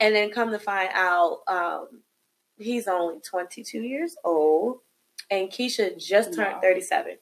And 0.00 0.14
then 0.14 0.30
come 0.30 0.50
to 0.50 0.58
find 0.58 0.90
out, 0.94 1.40
um, 1.46 1.88
he's 2.58 2.88
only 2.88 3.20
22 3.20 3.80
years 3.82 4.16
old. 4.24 4.78
And 5.30 5.48
Keyshia 5.50 5.96
just 6.02 6.34
turned 6.34 6.54
Wow. 6.54 6.60
37. 6.62 7.18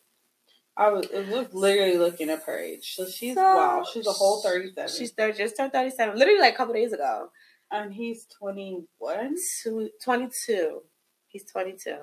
I 0.76 0.90
was, 0.90 1.06
it 1.06 1.26
was 1.26 1.52
literally 1.52 1.98
looking 1.98 2.30
up 2.30 2.44
her 2.44 2.56
age. 2.56 2.94
So 2.94 3.04
she's 3.06 3.34
So, 3.34 3.42
wow, 3.42 3.84
she's 3.92 4.06
a 4.06 4.12
whole 4.12 4.40
thirty-seven. 4.42 4.88
She's 4.96 5.10
thir- 5.10 5.32
just 5.32 5.56
turned 5.56 5.72
37, 5.72 6.16
literally 6.16 6.40
like 6.40 6.54
a 6.54 6.56
couple 6.56 6.72
days 6.72 6.92
ago. 6.92 7.30
And 7.70 7.92
he's 7.92 8.26
twenty-one. 8.26 9.36
Two- 9.62 9.90
22. 10.02 10.82
He's 11.28 11.44
22. 11.44 11.96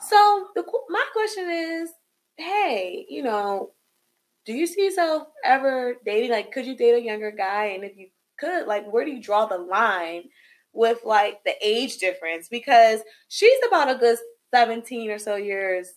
So 0.00 0.48
the 0.54 0.62
my 0.90 1.04
question 1.12 1.48
is, 1.50 1.90
hey, 2.36 3.06
you 3.08 3.22
know, 3.22 3.72
do 4.44 4.52
you 4.52 4.66
see 4.66 4.84
yourself 4.84 5.28
ever 5.44 5.96
dating? 6.04 6.30
Like, 6.30 6.52
could 6.52 6.66
you 6.66 6.76
date 6.76 6.94
a 6.94 7.00
younger 7.02 7.30
guy? 7.30 7.66
And 7.66 7.84
if 7.84 7.96
you 7.96 8.08
could, 8.38 8.66
like, 8.66 8.86
where 8.92 9.04
do 9.04 9.10
you 9.10 9.22
draw 9.22 9.46
the 9.46 9.56
line 9.58 10.24
with 10.74 11.00
like 11.04 11.42
the 11.44 11.54
age 11.62 11.96
difference? 11.98 12.48
Because 12.48 13.00
she's 13.28 13.58
about 13.66 13.90
a 13.90 13.98
good 13.98 14.18
seventeen 14.54 15.10
or 15.10 15.18
so 15.18 15.36
years 15.36 15.88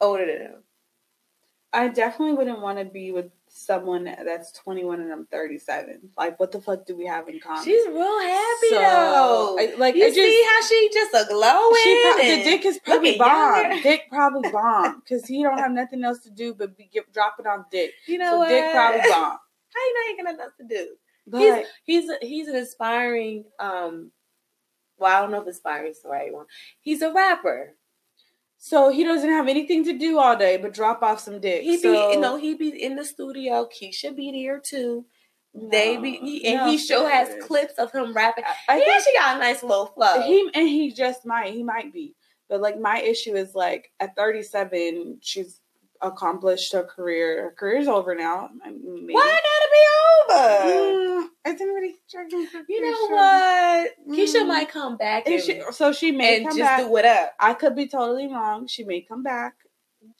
older 0.00 0.26
than 0.26 0.36
him. 0.42 0.62
I 1.72 1.88
definitely 1.88 2.34
wouldn't 2.34 2.60
want 2.60 2.78
to 2.78 2.84
be 2.84 3.10
with 3.12 3.30
someone 3.54 4.04
that's 4.04 4.50
21 4.52 5.00
and 5.00 5.12
I'm 5.12 5.26
37. 5.26 6.10
Like, 6.16 6.40
what 6.40 6.52
the 6.52 6.60
fuck 6.60 6.86
do 6.86 6.96
we 6.96 7.04
have 7.06 7.28
in 7.28 7.38
common? 7.38 7.62
She's 7.64 7.86
real 7.86 8.20
happy 8.20 8.68
So, 8.70 8.78
though. 8.78 9.56
I- 9.60 9.74
like, 9.76 9.94
you 9.94 10.04
I 10.04 10.08
just- 10.08 10.16
see 10.16 10.46
how 10.50 10.62
she 10.66 10.90
just 10.92 11.14
a 11.14 11.28
glowing. 11.28 11.76
She 11.82 12.02
pro- 12.02 12.22
the 12.22 12.42
dick 12.44 12.64
is 12.64 12.78
probably 12.84 13.18
bomb. 13.18 13.62
younger. 13.62 13.82
Dick 13.82 14.02
probably 14.08 14.50
bomb 14.50 15.00
because 15.00 15.26
he 15.26 15.42
don't 15.42 15.58
have 15.58 15.70
nothing 15.72 16.02
else 16.02 16.20
to 16.20 16.30
do 16.30 16.54
but 16.54 16.76
be, 16.76 16.88
get, 16.92 17.12
drop 17.12 17.36
it 17.38 17.46
on 17.46 17.64
dick. 17.70 17.92
You 18.06 18.18
know 18.18 18.32
so 18.32 18.38
what? 18.38 18.48
dick 18.48 18.72
probably 18.72 19.00
bomb. 19.10 19.38
How 19.74 19.80
you 19.80 19.94
know 19.94 20.00
he 20.04 20.10
ain't 20.10 20.26
got 20.26 20.36
nothing 20.46 20.68
to 20.68 20.74
do? 20.84 20.88
But 21.26 21.66
he's 21.84 22.10
he's 22.20 22.48
an 22.48 22.56
aspiring 22.56 23.44
um 23.60 24.10
well 24.98 25.16
i 25.16 25.20
don't 25.20 25.30
know 25.30 25.40
if 25.40 25.46
aspiring 25.46 25.90
is 25.92 26.02
the 26.02 26.08
right 26.08 26.32
one 26.32 26.46
he's 26.80 27.00
a 27.00 27.12
rapper 27.12 27.74
so 28.64 28.90
he 28.90 29.02
doesn't 29.02 29.28
have 29.28 29.48
anything 29.48 29.82
to 29.82 29.98
do 29.98 30.20
all 30.20 30.36
day 30.36 30.56
but 30.56 30.72
drop 30.72 31.02
off 31.02 31.18
some 31.18 31.40
dick. 31.40 31.62
he 31.62 31.78
so, 31.78 31.90
be 31.90 32.14
you 32.14 32.20
know 32.20 32.36
he 32.36 32.54
be 32.54 32.68
in 32.68 32.94
the 32.94 33.04
studio. 33.04 33.66
Keyshia 33.66 34.14
be 34.14 34.30
there 34.30 34.60
too. 34.60 35.04
They 35.52 35.96
be 35.96 36.12
he, 36.18 36.46
and 36.46 36.58
no, 36.58 36.70
he 36.70 36.78
sure 36.78 37.10
has 37.10 37.28
clips 37.42 37.74
of 37.74 37.90
him 37.90 38.12
rapping. 38.14 38.44
I, 38.44 38.74
I 38.74 38.78
he 38.78 38.84
think 38.84 38.96
actually 38.96 39.12
got 39.14 39.36
a 39.36 39.40
nice 39.40 39.64
little 39.64 39.86
flow. 39.86 40.22
He 40.22 40.48
and 40.54 40.68
he 40.68 40.92
just 40.92 41.26
might 41.26 41.52
he 41.52 41.64
might 41.64 41.92
be. 41.92 42.14
But 42.48 42.60
like 42.60 42.78
my 42.78 43.00
issue 43.00 43.34
is 43.34 43.52
like 43.56 43.90
at 43.98 44.14
37 44.14 45.18
she's 45.20 45.60
accomplished 46.00 46.72
her 46.72 46.84
career. 46.84 47.42
Her 47.42 47.54
career's 47.58 47.88
over 47.88 48.14
now. 48.14 48.48
I 48.64 48.70
mean, 48.70 49.08
why 49.10 49.40
it 49.74 50.32
over 50.32 50.66
Mm, 50.66 51.28
isn't 51.46 51.66
really 51.68 51.96
checking 52.08 52.46
for 52.46 52.60
you 52.68 52.80
know 52.82 53.08
Keyshia. 53.08 53.10
what 54.08 54.16
keyshia 54.18 54.42
Mm. 54.44 54.48
might 54.48 54.68
come 54.70 54.96
back 54.96 55.26
And 55.26 55.34
and, 55.36 55.42
she, 55.44 55.62
so 55.72 55.92
she 55.92 56.12
may 56.12 56.36
and 56.38 56.48
come 56.48 56.56
just 56.56 56.68
back 56.70 56.78
do 56.80 56.96
it 56.96 57.04
up 57.04 57.32
I 57.40 57.54
could 57.54 57.76
be 57.76 57.86
totally 57.88 58.26
wrong. 58.28 58.66
She 58.66 58.84
may 58.84 59.00
come 59.02 59.22
back. 59.22 59.54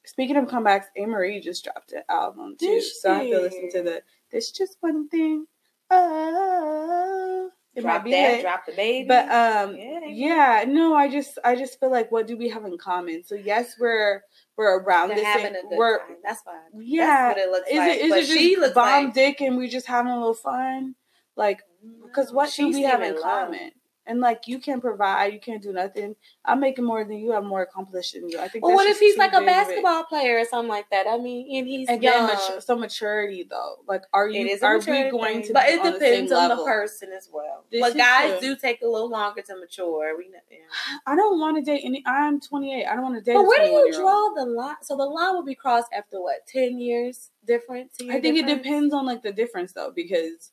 Speaking 0.05 0.37
of 0.37 0.47
comebacks, 0.47 0.87
Amerie 0.99 1.41
just 1.43 1.65
dropped 1.65 1.93
an 1.93 2.03
album 2.09 2.57
too, 2.59 2.67
Did 2.67 2.83
so 2.85 3.11
I 3.13 3.15
have 3.19 3.31
to 3.31 3.41
listen 3.41 3.71
to 3.73 3.83
the 3.83 4.03
"There's 4.31 4.51
Just 4.51 4.77
One 4.81 5.09
Thing." 5.09 5.47
Oh, 5.91 7.51
it 7.75 7.83
drop 7.83 7.95
might 7.97 8.05
be 8.05 8.11
that 8.13 8.33
lit. 8.33 8.43
drop 8.43 8.67
the 8.67 8.73
baby 8.73 9.09
But 9.09 9.29
um, 9.31 9.77
Yeah. 9.77 10.01
yeah, 10.09 10.65
no, 10.67 10.95
I 10.95 11.09
just 11.09 11.39
I 11.45 11.57
just 11.57 11.79
feel 11.81 11.91
like 11.91 12.11
what 12.13 12.27
do 12.27 12.37
we 12.37 12.49
have 12.49 12.65
in 12.65 12.77
common? 12.79 13.25
So 13.25 13.35
yes, 13.35 13.77
we're 13.79 14.23
we're 14.57 14.81
around 14.81 15.09
They're 15.09 15.19
the 15.19 15.25
having 15.25 15.55
same. 15.55 15.55
a 15.67 15.69
good 15.69 15.79
we're 15.79 15.99
time 15.99 16.17
that's 16.25 16.43
fine 16.43 16.83
yeah. 16.83 17.07
that's 17.07 17.39
what 17.39 17.47
it 17.47 17.51
looks 17.51 17.71
Is 17.71 17.77
like 17.79 17.91
it 17.91 18.01
is 18.05 18.11
but 18.11 18.19
it 18.19 18.27
just 18.27 18.39
she 18.39 18.57
looks 18.57 18.75
bomb 18.75 19.05
like 19.07 19.15
dick 19.15 19.41
and 19.41 19.57
we 19.57 19.69
just 19.69 19.87
having 19.87 20.13
a 20.13 20.17
little 20.17 20.35
fun? 20.35 20.95
Like 21.37 21.63
because 22.05 22.31
mm, 22.31 22.35
what 22.35 22.53
do 22.53 22.69
we 22.69 22.83
have 22.83 23.03
in 23.03 23.21
common? 23.21 23.71
And 24.05 24.21
like 24.21 24.49
you 24.49 24.59
can't 24.59 24.81
provide, 24.81 25.33
you 25.33 25.39
can't 25.39 25.63
do 25.63 25.73
nothing. 25.73 26.17
I'm 26.45 26.59
making 26.59 26.85
more 26.85 27.05
than 27.05 27.19
you. 27.19 27.33
I'm 27.35 27.47
more 27.47 27.63
accomplished 27.63 28.15
than 28.15 28.29
you. 28.29 28.39
I 28.39 28.49
think. 28.49 28.65
Well, 28.65 28.75
what 28.75 28.89
if 28.89 28.99
he's 28.99 29.17
like 29.17 29.33
a 29.33 29.41
basketball 29.41 30.05
player 30.05 30.39
or 30.39 30.45
something 30.45 30.69
like 30.69 30.91
that? 30.91 31.07
I 31.07 31.19
mean, 31.19 31.57
and 31.57 31.69
he's 31.69 31.89
Again, 31.89 32.13
young. 32.13 32.27
mature, 32.27 32.61
so 32.61 32.77
maturity 32.77 33.47
though. 33.49 33.77
Like, 33.87 34.03
are 34.13 34.29
you? 34.29 34.41
it 34.41 34.51
is 34.51 34.63
are 34.63 34.79
we 34.79 34.85
going 35.11 35.35
thing, 35.35 35.43
to? 35.49 35.53
But 35.53 35.69
it 35.69 35.79
on 35.81 35.87
the 35.87 35.93
depends 35.93 36.31
same 36.31 36.39
on 36.39 36.49
level? 36.49 36.65
the 36.65 36.71
person 36.71 37.11
as 37.17 37.29
well. 37.33 37.65
This 37.71 37.81
but 37.81 37.97
guys 37.97 38.41
true. 38.41 38.55
do 38.55 38.57
take 38.57 38.83
a 38.83 38.87
little 38.87 39.11
longer 39.11 39.43
to 39.43 39.57
mature. 39.57 40.17
We. 40.17 40.31
Yeah. 40.51 40.59
I 41.07 41.15
don't 41.15 41.39
want 41.39 41.65
to 41.65 41.71
date 41.71 41.83
any. 41.85 42.03
I'm 42.05 42.41
28. 42.41 42.85
I 42.85 42.95
don't 42.95 43.03
want 43.05 43.15
to 43.17 43.21
date. 43.23 43.35
But 43.35 43.47
where 43.47 43.65
do 43.65 43.71
you 43.71 43.93
draw 43.93 44.31
the 44.35 44.47
line? 44.47 44.77
So 44.83 44.97
the 44.97 45.05
line 45.05 45.35
will 45.35 45.45
be 45.45 45.55
crossed 45.55 45.93
after 45.97 46.21
what? 46.21 46.47
Ten 46.49 46.81
years 46.81 47.31
difference? 47.47 47.95
I 48.11 48.21
think 48.21 48.37
it 48.37 48.47
depends 48.47 48.93
on 48.95 49.07
like 49.07 49.23
the 49.23 49.33
difference 49.33 49.73
though, 49.73 49.93
because 49.95 50.51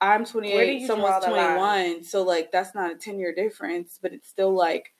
I'm 0.00 0.24
28, 0.24 0.86
someone's 0.86 1.24
draw 1.24 1.30
the 1.30 1.36
line? 1.36 1.56
21, 1.94 2.04
so 2.04 2.22
like 2.22 2.52
that's 2.52 2.74
not 2.74 2.92
a 2.92 2.96
10 2.96 3.18
year 3.18 3.34
difference, 3.34 3.98
but 4.00 4.12
it's 4.12 4.28
still 4.28 4.54
like 4.54 4.92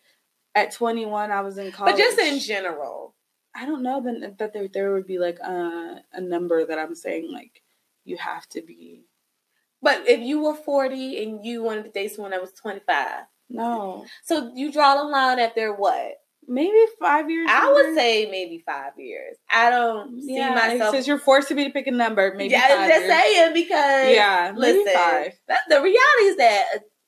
at 0.55 0.73
21 0.73 1.31
I 1.31 1.41
was 1.43 1.59
in 1.59 1.71
college. 1.73 1.95
But 1.95 1.99
just 1.99 2.19
in 2.19 2.39
general, 2.39 3.15
I 3.55 3.67
don't 3.67 3.83
know 3.83 4.01
that 4.03 4.39
that 4.39 4.53
there 4.53 4.69
there 4.69 4.93
would 4.93 5.07
be 5.07 5.19
like 5.19 5.39
a 5.41 6.03
a 6.13 6.21
number 6.21 6.65
that 6.65 6.79
I'm 6.79 6.95
saying 6.95 7.31
like 7.33 7.63
you 8.05 8.17
have 8.17 8.47
to 8.51 8.63
be. 8.63 9.05
but 9.83 10.09
if 10.09 10.21
you 10.21 10.41
were 10.43 10.55
forty 10.55 11.23
and 11.23 11.45
you 11.45 11.63
wanted 11.63 11.85
to 11.85 11.91
date 11.91 12.13
someone 12.15 12.31
that 12.33 12.41
was 12.41 12.53
twenty 12.53 12.81
five, 12.81 13.25
No, 13.49 14.07
so 14.25 14.51
you 14.55 14.73
draw 14.73 14.97
the 14.97 15.05
line 15.05 15.39
at 15.39 15.55
their 15.55 15.73
what? 15.75 16.21
Maybe 16.49 16.77
five 17.01 17.31
years. 17.31 17.49
I 17.51 17.73
would 17.73 17.95
say 17.95 18.31
maybe 18.31 18.63
five 18.65 18.93
years. 18.99 19.37
I 19.51 19.71
don't 19.71 20.21
see 20.21 20.37
yeah, 20.37 20.55
myself. 20.55 20.95
Since 20.95 21.07
you're 21.07 21.19
forcing 21.19 21.57
me 21.57 21.65
to 21.65 21.71
pick 21.71 21.87
a 21.87 21.91
number, 21.91 22.35
maybe 22.37 22.53
yeah, 22.53 22.69
five 22.69 22.89
just 22.89 23.01
years. 23.01 23.13
saying 23.13 23.55
because 23.55 24.15
Yeah, 24.15 24.53
listen, 24.57 25.33
the 25.69 25.83
reality 25.83 26.25
is 26.25 26.37
that 26.37 26.65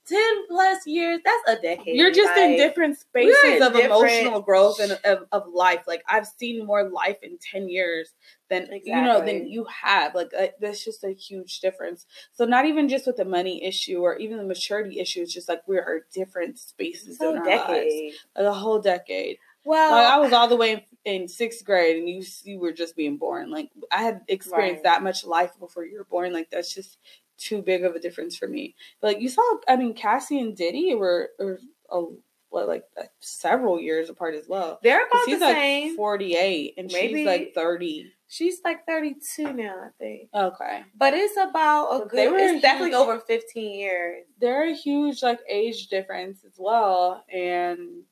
ten 0.09 0.47
plus 0.49 0.87
years, 0.87 1.21
that's 1.25 1.59
a 1.59 1.62
decade. 1.62 1.97
You're 1.97 2.12
just 2.12 2.37
in 2.38 2.57
different 2.57 2.99
spaces 2.99 3.37
in 3.45 3.62
of 3.62 3.73
different- 3.73 3.87
emotional 3.87 4.41
growth 4.41 4.81
and 4.81 4.93
of, 5.05 5.27
of 5.33 5.49
life. 5.53 5.85
Like 5.87 6.03
I've 6.09 6.27
seen 6.27 6.65
more 6.67 6.88
life 6.88 7.19
in 7.23 7.38
ten 7.38 7.69
years 7.69 8.12
than 8.50 8.69
you 8.85 8.95
know 8.95 9.19
than 9.25 9.47
you 9.49 9.65
have. 9.83 10.15
Like 10.15 10.31
uh, 10.38 10.47
that's 10.61 10.85
just 10.85 11.05
a 11.05 11.11
huge 11.12 11.61
difference. 11.61 12.07
So 12.33 12.45
not 12.45 12.65
even 12.67 12.88
just 12.88 13.07
with 13.07 13.17
the 13.17 13.25
money 13.25 13.62
issue 13.65 13.99
or 14.00 14.17
even 14.17 14.38
the 14.38 14.45
maturity 14.45 14.99
issue. 15.00 15.21
It's 15.23 15.35
just 15.35 15.49
like 15.49 15.62
we 15.69 15.77
are 15.79 16.07
different 16.12 16.59
spaces 16.59 17.21
in 17.21 17.27
our 17.38 17.45
lives. 17.45 17.95
Like 18.37 18.47
a 18.47 18.53
whole 18.55 18.81
decade. 18.81 19.38
Well, 19.65 19.91
Like 19.91 20.07
I 20.07 20.19
was 20.19 20.33
all 20.33 20.49
the 20.49 20.57
way 20.57 20.73
in, 21.05 21.23
in 21.23 21.29
sixth 21.29 21.62
grade, 21.65 21.97
and 21.99 22.09
you 22.09 22.23
you 22.45 22.59
were 22.59 22.73
just 22.73 22.97
being 22.97 23.19
born. 23.19 23.50
Like 23.50 23.69
I 23.93 24.03
had 24.03 24.23
experienced 24.29 24.77
Right. 24.85 24.95
that 24.95 25.03
much 25.03 25.27
life 25.27 25.53
before 25.61 25.85
you 25.85 25.99
were 25.99 26.05
born. 26.05 26.33
Like 26.33 26.49
that's 26.50 26.75
just 26.75 26.97
too 27.38 27.62
big 27.62 27.85
of 27.85 27.95
a 27.95 28.00
difference 28.00 28.37
for 28.37 28.49
me. 28.49 28.75
But 29.00 29.09
like 29.14 29.21
you 29.23 29.28
saw, 29.28 29.42
I 29.68 29.76
mean, 29.76 29.95
Cassie 29.95 30.40
and 30.40 30.57
Diddy 30.57 30.95
were, 30.95 31.30
were 31.38 31.61
a, 31.90 32.02
what 32.50 32.68
like 32.68 32.85
uh, 33.00 33.04
several 33.21 33.80
years 33.80 34.11
apart 34.11 34.35
as 34.35 34.49
well. 34.49 34.78
They're 34.83 35.07
about 35.07 35.26
the 35.26 35.37
like 35.38 35.54
same. 35.57 35.97
forty 35.97 36.35
eight, 36.37 36.75
and 36.76 36.90
Maybe- 36.92 37.18
she's 37.18 37.26
like 37.26 37.54
thirty. 37.54 38.12
She's 38.30 38.61
like 38.62 38.85
32 38.85 39.54
now, 39.54 39.75
I 39.87 39.88
think. 39.99 40.28
Okay, 40.35 40.83
But 40.95 41.14
it's 41.14 41.35
about 41.38 41.88
a 41.92 42.09
they 42.14 42.26
good. 42.26 42.38
It's 42.57 42.61
definitely 42.61 42.90
huge. 42.90 42.99
over 43.00 43.18
15 43.21 43.73
years. 43.80 44.25
they're 44.38 44.68
a 44.68 44.75
huge 44.75 45.23
like 45.23 45.38
age 45.49 45.87
difference 45.88 46.45
as 46.45 46.52
well, 46.59 47.25
and 47.33 48.02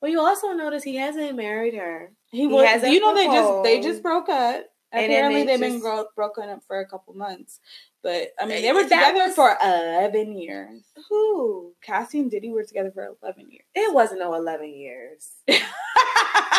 Well, 0.00 0.12
you 0.12 0.20
also 0.20 0.52
notice 0.52 0.84
he 0.84 0.94
hasn't 0.94 1.34
married 1.34 1.74
her. 1.74 2.12
he 2.30 2.42
He 2.42 2.46
was. 2.46 2.64
hasn't 2.68 2.92
You 2.92 3.00
know, 3.00 3.16
they 3.16 3.26
just 3.26 3.62
they 3.64 3.80
just 3.80 4.00
broke 4.00 4.28
up. 4.28 4.62
Apparently, 4.92 5.40
they 5.40 5.46
they've 5.46 5.60
been 5.60 5.72
just- 5.72 5.82
gro- 5.82 6.06
broken 6.14 6.48
up 6.50 6.62
for 6.62 6.78
a 6.78 6.86
couple 6.86 7.12
months. 7.14 7.58
But 8.04 8.34
I 8.38 8.44
mean, 8.44 8.60
they 8.60 8.70
were 8.70 8.82
together 8.82 9.24
was- 9.24 9.34
for 9.34 9.56
eleven 9.62 10.38
years. 10.38 10.82
Who? 11.08 11.72
Cassie 11.82 12.20
and 12.20 12.30
Diddy 12.30 12.50
were 12.50 12.62
together 12.62 12.92
for 12.94 13.16
eleven 13.22 13.50
years. 13.50 13.64
It 13.74 13.92
wasn't 13.94 14.20
no 14.20 14.34
11 14.34 14.68
years. 14.72 15.30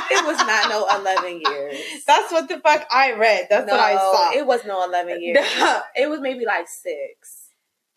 It 0.08 0.24
was 0.24 0.38
not 0.38 0.70
no 0.70 0.86
11 1.00 1.42
years. 1.50 1.80
That's 2.06 2.32
what 2.32 2.48
the 2.48 2.60
fuck 2.60 2.86
I 2.92 3.14
read. 3.14 3.48
That's 3.50 3.66
no, 3.66 3.74
what 3.74 3.82
I 3.82 3.96
saw. 3.96 4.34
It 4.34 4.46
was 4.46 4.64
no 4.64 4.84
11 4.84 5.20
years. 5.20 5.40
it 5.96 6.08
was 6.08 6.20
maybe 6.22 6.46
like 6.46 6.68
six. 6.68 7.46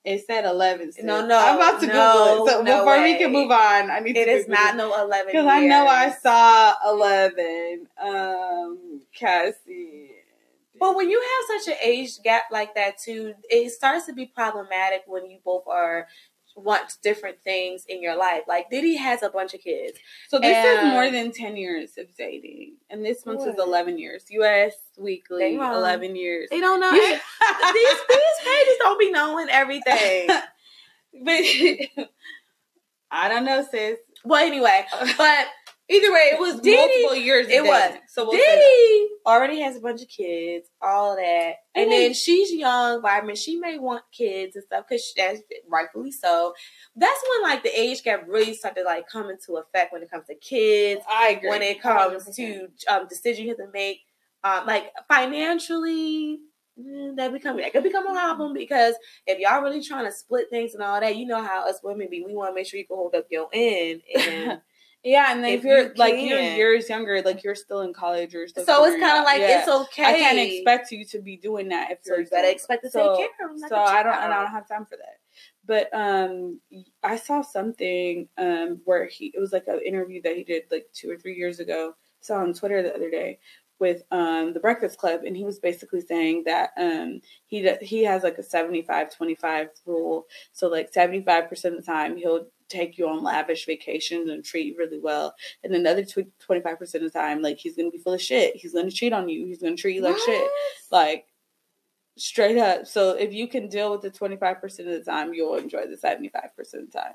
It 0.04 0.24
said 0.26 0.46
eleven. 0.46 0.90
sis. 0.90 1.04
No, 1.04 1.26
no, 1.26 1.38
I'm 1.38 1.56
about 1.56 1.80
to 1.82 1.86
no, 1.86 1.92
Google 1.92 2.46
it. 2.46 2.50
So 2.50 2.62
no 2.62 2.78
before 2.78 3.02
we 3.02 3.18
can 3.18 3.30
move 3.30 3.50
on, 3.50 3.90
I 3.90 4.00
need 4.00 4.16
It 4.16 4.24
to 4.24 4.30
is 4.30 4.48
not 4.48 4.74
no 4.76 4.98
11 5.04 5.26
because 5.26 5.46
I 5.46 5.66
know 5.66 5.86
I 5.86 6.10
saw 6.10 6.74
eleven. 6.88 7.86
Um, 8.00 9.02
Cassie. 9.14 10.07
But 10.78 10.96
when 10.96 11.10
you 11.10 11.20
have 11.20 11.62
such 11.62 11.72
an 11.74 11.78
age 11.82 12.20
gap 12.22 12.44
like 12.50 12.74
that 12.74 12.98
too, 12.98 13.34
it 13.50 13.70
starts 13.70 14.06
to 14.06 14.12
be 14.12 14.26
problematic 14.26 15.02
when 15.06 15.30
you 15.30 15.38
both 15.44 15.64
are 15.66 16.06
want 16.56 16.96
different 17.02 17.42
things 17.42 17.84
in 17.88 18.02
your 18.02 18.16
life. 18.16 18.42
Like 18.48 18.70
Diddy 18.70 18.96
has 18.96 19.22
a 19.22 19.30
bunch 19.30 19.54
of 19.54 19.60
kids. 19.60 19.98
So 20.28 20.38
this 20.38 20.64
is 20.64 20.92
more 20.92 21.10
than 21.10 21.32
ten 21.32 21.56
years 21.56 21.92
of 21.98 22.06
dating, 22.16 22.76
and 22.90 23.04
this 23.04 23.24
one 23.24 23.38
says 23.38 23.54
What? 23.56 23.66
eleven 23.68 23.98
years. 23.98 24.24
U.S. 24.30 24.74
Weekly, 24.98 25.54
eleven 25.54 26.16
years. 26.16 26.48
They 26.50 26.60
don't 26.60 26.80
know 26.80 26.90
these 26.92 27.00
these 27.70 28.38
pages 28.44 28.76
don't 28.80 28.98
be 28.98 29.10
knowing 29.10 29.48
everything. 29.50 30.28
but 31.24 32.08
I 33.10 33.28
don't 33.28 33.44
know, 33.44 33.66
sis. 33.70 33.98
well, 34.24 34.44
anyway, 34.44 34.84
but 35.16 35.46
either 35.90 36.12
way, 36.12 36.30
it 36.32 36.38
was 36.38 36.60
Diddy. 36.60 36.76
multiple 36.76 37.16
years. 37.16 37.46
it 37.48 37.62
was. 37.64 37.94
So 38.08 38.24
we'll. 38.24 38.32
Diddy 38.32 39.08
already 39.26 39.60
has 39.60 39.76
a 39.76 39.80
bunch 39.80 40.00
of 40.02 40.08
kids, 40.08 40.68
all 40.80 41.16
that, 41.16 41.54
and, 41.74 41.84
And 41.84 41.92
then 41.92 42.14
she's 42.14 42.52
young, 42.52 43.02
vibrant. 43.02 43.38
She 43.38 43.56
may 43.56 43.78
want 43.78 44.02
kids 44.12 44.56
and 44.56 44.64
stuff 44.64 44.84
because 44.88 45.12
that's 45.16 45.40
rightfully 45.68 46.12
so. 46.12 46.54
That's 46.96 47.20
when 47.30 47.50
like 47.50 47.62
the 47.62 47.78
age 47.78 48.02
gap 48.02 48.24
really 48.26 48.54
started 48.54 48.84
like 48.84 49.08
come 49.08 49.28
into 49.30 49.56
effect 49.56 49.92
when 49.92 50.02
it 50.02 50.10
comes 50.10 50.26
to 50.26 50.34
kids, 50.34 51.02
I 51.10 51.30
agree. 51.30 51.48
when 51.50 51.62
it 51.62 51.80
comes 51.82 52.24
100%. 52.26 52.34
to 52.36 52.68
um, 52.88 53.06
decisions 53.08 53.40
you 53.40 53.48
have 53.48 53.58
to 53.58 53.68
make, 53.72 54.00
um, 54.44 54.66
like 54.66 54.92
financially. 55.08 56.40
mm, 56.80 57.16
That 57.16 57.32
become 57.32 57.56
that 57.58 57.72
could 57.72 57.82
become 57.82 58.06
a 58.06 58.12
problem 58.12 58.54
because 58.54 58.94
if 59.26 59.38
y'all 59.38 59.62
really 59.62 59.82
trying 59.82 60.06
to 60.06 60.12
split 60.12 60.48
things 60.50 60.74
and 60.74 60.82
all 60.82 61.00
that, 61.00 61.16
you 61.16 61.26
know 61.26 61.42
how 61.42 61.68
us 61.68 61.80
women 61.82 62.08
be. 62.10 62.22
We 62.24 62.34
want 62.34 62.50
to 62.50 62.54
make 62.54 62.66
sure 62.66 62.78
you 62.78 62.86
can 62.86 62.96
hold 62.96 63.14
up 63.14 63.26
your 63.30 63.48
end, 63.52 64.02
and 64.16 64.60
yeah, 65.08 65.32
and 65.32 65.44
if 65.46 65.60
if, 65.60 65.64
you're 65.64 65.82
you 65.88 65.92
like 65.96 66.14
you're 66.14 66.38
years 66.40 66.88
younger, 66.88 67.22
like 67.22 67.42
you're 67.44 67.54
still 67.54 67.80
in 67.80 67.92
college 67.92 68.34
or 68.34 68.46
still 68.46 68.64
so 68.64 68.84
it's 68.84 69.00
kind 69.00 69.18
of 69.18 69.24
like 69.24 69.40
Yeah. 69.40 69.60
it's 69.60 69.68
okay. 69.68 70.04
I 70.04 70.12
can't 70.14 70.38
expect 70.38 70.92
you 70.92 71.04
to 71.06 71.18
be 71.20 71.36
doing 71.36 71.68
that 71.68 71.90
if 71.90 71.98
So 72.02 72.12
you're 72.14 72.20
you 72.22 72.26
better 72.28 72.48
young. 72.48 72.54
expect 72.54 72.84
to 72.84 72.90
So- 72.90 73.16
take 73.16 73.36
care 73.36 73.48
of 73.50 73.56
like 73.60 73.68
so 73.70 73.76
I 73.76 74.02
don't 74.02 74.12
and 74.14 74.32
I 74.32 74.42
don't 74.42 74.50
have 74.52 74.68
time 74.68 74.84
for 74.84 74.96
that. 74.96 75.18
But 75.66 75.88
um 75.94 76.60
I 77.02 77.16
saw 77.16 77.42
something 77.42 78.28
um 78.38 78.80
where 78.84 79.06
he 79.06 79.32
it 79.34 79.40
was 79.40 79.52
like 79.52 79.66
an 79.68 79.80
interview 79.84 80.20
that 80.22 80.36
he 80.36 80.44
did 80.44 80.64
like 80.70 80.86
two 80.92 81.10
or 81.10 81.16
three 81.16 81.34
years 81.36 81.58
ago. 81.60 81.94
Saw 82.20 82.36
on 82.38 82.52
Twitter 82.52 82.82
the 82.82 82.94
other 82.94 83.10
day 83.10 83.38
with 83.78 84.02
um 84.10 84.52
the 84.52 84.60
Breakfast 84.60 84.98
Club 84.98 85.20
and 85.24 85.36
he 85.36 85.44
was 85.44 85.58
basically 85.60 86.00
saying 86.00 86.42
that 86.44 86.70
um 86.76 87.20
he 87.46 87.58
he 87.80 88.02
has 88.04 88.22
like 88.24 88.38
a 88.38 88.42
75-25 88.42 89.68
rule. 89.86 90.26
So 90.52 90.68
like 90.68 90.92
75% 90.92 91.50
of 91.64 91.76
the 91.76 91.82
time 91.82 92.16
he'll 92.16 92.46
take 92.68 92.98
you 92.98 93.08
on 93.08 93.22
lavish 93.22 93.66
vacations 93.66 94.30
and 94.30 94.44
treat 94.44 94.66
you 94.66 94.76
really 94.78 94.98
well. 94.98 95.34
And 95.62 95.72
then 95.72 95.82
the 95.82 95.90
other 95.90 96.04
tw- 96.04 96.32
25% 96.46 96.80
of 96.94 97.00
the 97.02 97.10
time 97.10 97.42
like 97.42 97.58
he's 97.58 97.76
to 97.76 97.90
be 97.90 97.98
full 97.98 98.14
of 98.14 98.22
shit. 98.22 98.56
He's 98.56 98.72
to 98.72 98.90
cheat 98.90 99.12
on 99.12 99.28
you. 99.28 99.46
He's 99.46 99.58
to 99.58 99.74
treat 99.76 99.96
you 99.96 100.02
like 100.02 100.18
shit 100.18 100.48
like 100.90 101.26
straight 102.16 102.58
up. 102.58 102.86
So 102.86 103.10
if 103.10 103.32
you 103.32 103.48
can 103.48 103.68
deal 103.68 103.90
with 103.90 104.02
the 104.02 104.10
25% 104.10 104.62
of 104.80 104.86
the 104.86 105.02
time, 105.04 105.32
you'll 105.32 105.56
enjoy 105.56 105.86
the 105.86 105.96
75% 105.96 106.34
of 106.34 106.90
the 106.90 106.98
time. 106.98 107.14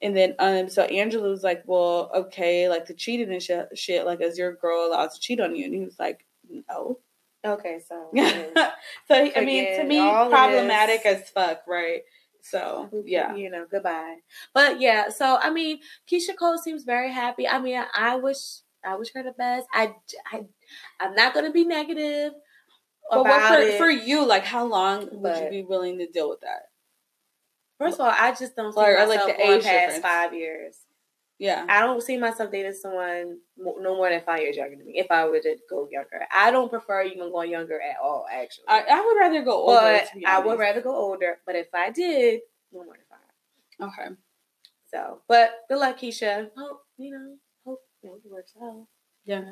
And 0.00 0.16
then 0.16 0.34
um 0.40 0.68
so 0.68 0.82
Angela 0.82 1.28
was 1.28 1.44
like, 1.44 1.62
Well, 1.66 2.10
okay, 2.14 2.68
like 2.68 2.86
the 2.86 2.94
cheating 2.94 3.32
and 3.32 3.42
shit, 3.42 3.68
shit, 3.78 4.04
like 4.04 4.20
is 4.20 4.36
your 4.36 4.54
girl 4.54 4.86
allowed 4.86 5.12
to 5.12 5.20
cheat 5.20 5.40
on 5.40 5.54
you? 5.54 5.64
And 5.66 5.74
he 5.74 5.80
was 5.80 5.98
like, 5.98 6.26
No. 6.68 6.98
Okay, 7.44 7.80
so 7.86 8.08
so 9.08 9.30
I 9.36 9.44
mean 9.44 9.64
to 9.76 9.84
me 9.84 9.98
problematic 10.28 11.06
as 11.06 11.28
fuck, 11.30 11.62
right? 11.68 12.02
So 12.42 12.90
yeah. 13.06 13.34
you 13.34 13.50
know, 13.50 13.66
goodbye. 13.70 14.16
But 14.52 14.80
yeah, 14.80 15.08
so 15.08 15.38
I 15.40 15.50
mean, 15.50 15.78
Keyshia 16.10 16.36
Cole 16.38 16.58
seems 16.58 16.84
very 16.84 17.12
happy. 17.12 17.46
I 17.48 17.58
mean, 17.60 17.82
I, 17.94 18.16
wish 18.16 18.38
I 18.84 18.96
wish 18.96 19.12
her 19.14 19.22
the 19.22 19.32
best. 19.32 19.66
I, 19.72 19.94
I 20.32 20.44
I'm 21.00 21.14
not 21.14 21.34
gonna 21.34 21.52
be 21.52 21.64
negative 21.64 22.32
But 23.10 23.24
what 23.24 23.48
for, 23.48 23.60
it. 23.60 23.78
for 23.78 23.90
you, 23.90 24.26
like 24.26 24.44
how 24.44 24.66
long 24.66 25.08
would 25.12 25.38
you 25.38 25.50
be 25.50 25.62
willing 25.62 25.98
to 25.98 26.06
deal 26.08 26.28
with 26.28 26.40
that? 26.40 26.62
First 27.78 27.94
of 28.00 28.06
all, 28.06 28.14
I 28.16 28.30
just 28.32 28.54
don't 28.56 28.72
see 28.72 28.80
Or- 28.80 28.96
or, 28.98 29.06
myself 29.06 29.28
like, 29.28 29.36
the 29.36 29.50
age 29.50 29.62
past 29.62 29.64
difference. 29.64 30.02
five 30.02 30.34
years. 30.34 30.76
Yeah. 31.42 31.66
I 31.68 31.80
don't 31.80 32.00
see 32.00 32.16
myself 32.18 32.52
dating 32.52 32.74
someone 32.74 33.38
no 33.58 33.96
more 33.96 34.08
than 34.08 34.20
five 34.20 34.42
years 34.42 34.56
younger 34.56 34.76
than 34.76 34.86
me. 34.86 34.92
If 35.00 35.10
I 35.10 35.24
were 35.24 35.40
to 35.40 35.56
go 35.68 35.88
younger, 35.90 36.24
I 36.32 36.52
don't 36.52 36.70
prefer 36.70 37.02
even 37.02 37.32
going 37.32 37.50
younger 37.50 37.80
at 37.80 37.96
all. 38.00 38.26
Actually, 38.32 38.66
I, 38.68 38.84
I 38.88 39.00
would 39.00 39.18
rather 39.18 39.42
go 39.42 39.62
older. 39.62 39.74
but 39.74 40.24
I 40.24 40.38
would 40.38 40.56
rather 40.60 40.80
go 40.80 40.94
older. 40.94 41.38
But 41.44 41.56
if 41.56 41.66
I 41.74 41.90
did, 41.90 42.42
no 42.72 42.84
more 42.84 42.94
than 42.94 43.88
five. 43.90 43.90
Okay. 43.92 44.14
So, 44.92 45.22
but 45.26 45.62
good 45.68 45.78
luck, 45.78 45.98
Keyshia. 45.98 46.48
Hope 46.56 46.82
you 46.96 47.10
know. 47.10 47.34
Hope 47.66 47.80
you 48.04 48.10
know, 48.10 48.16
it 48.24 48.30
works 48.30 48.52
out. 48.62 48.86
Yeah. 49.24 49.42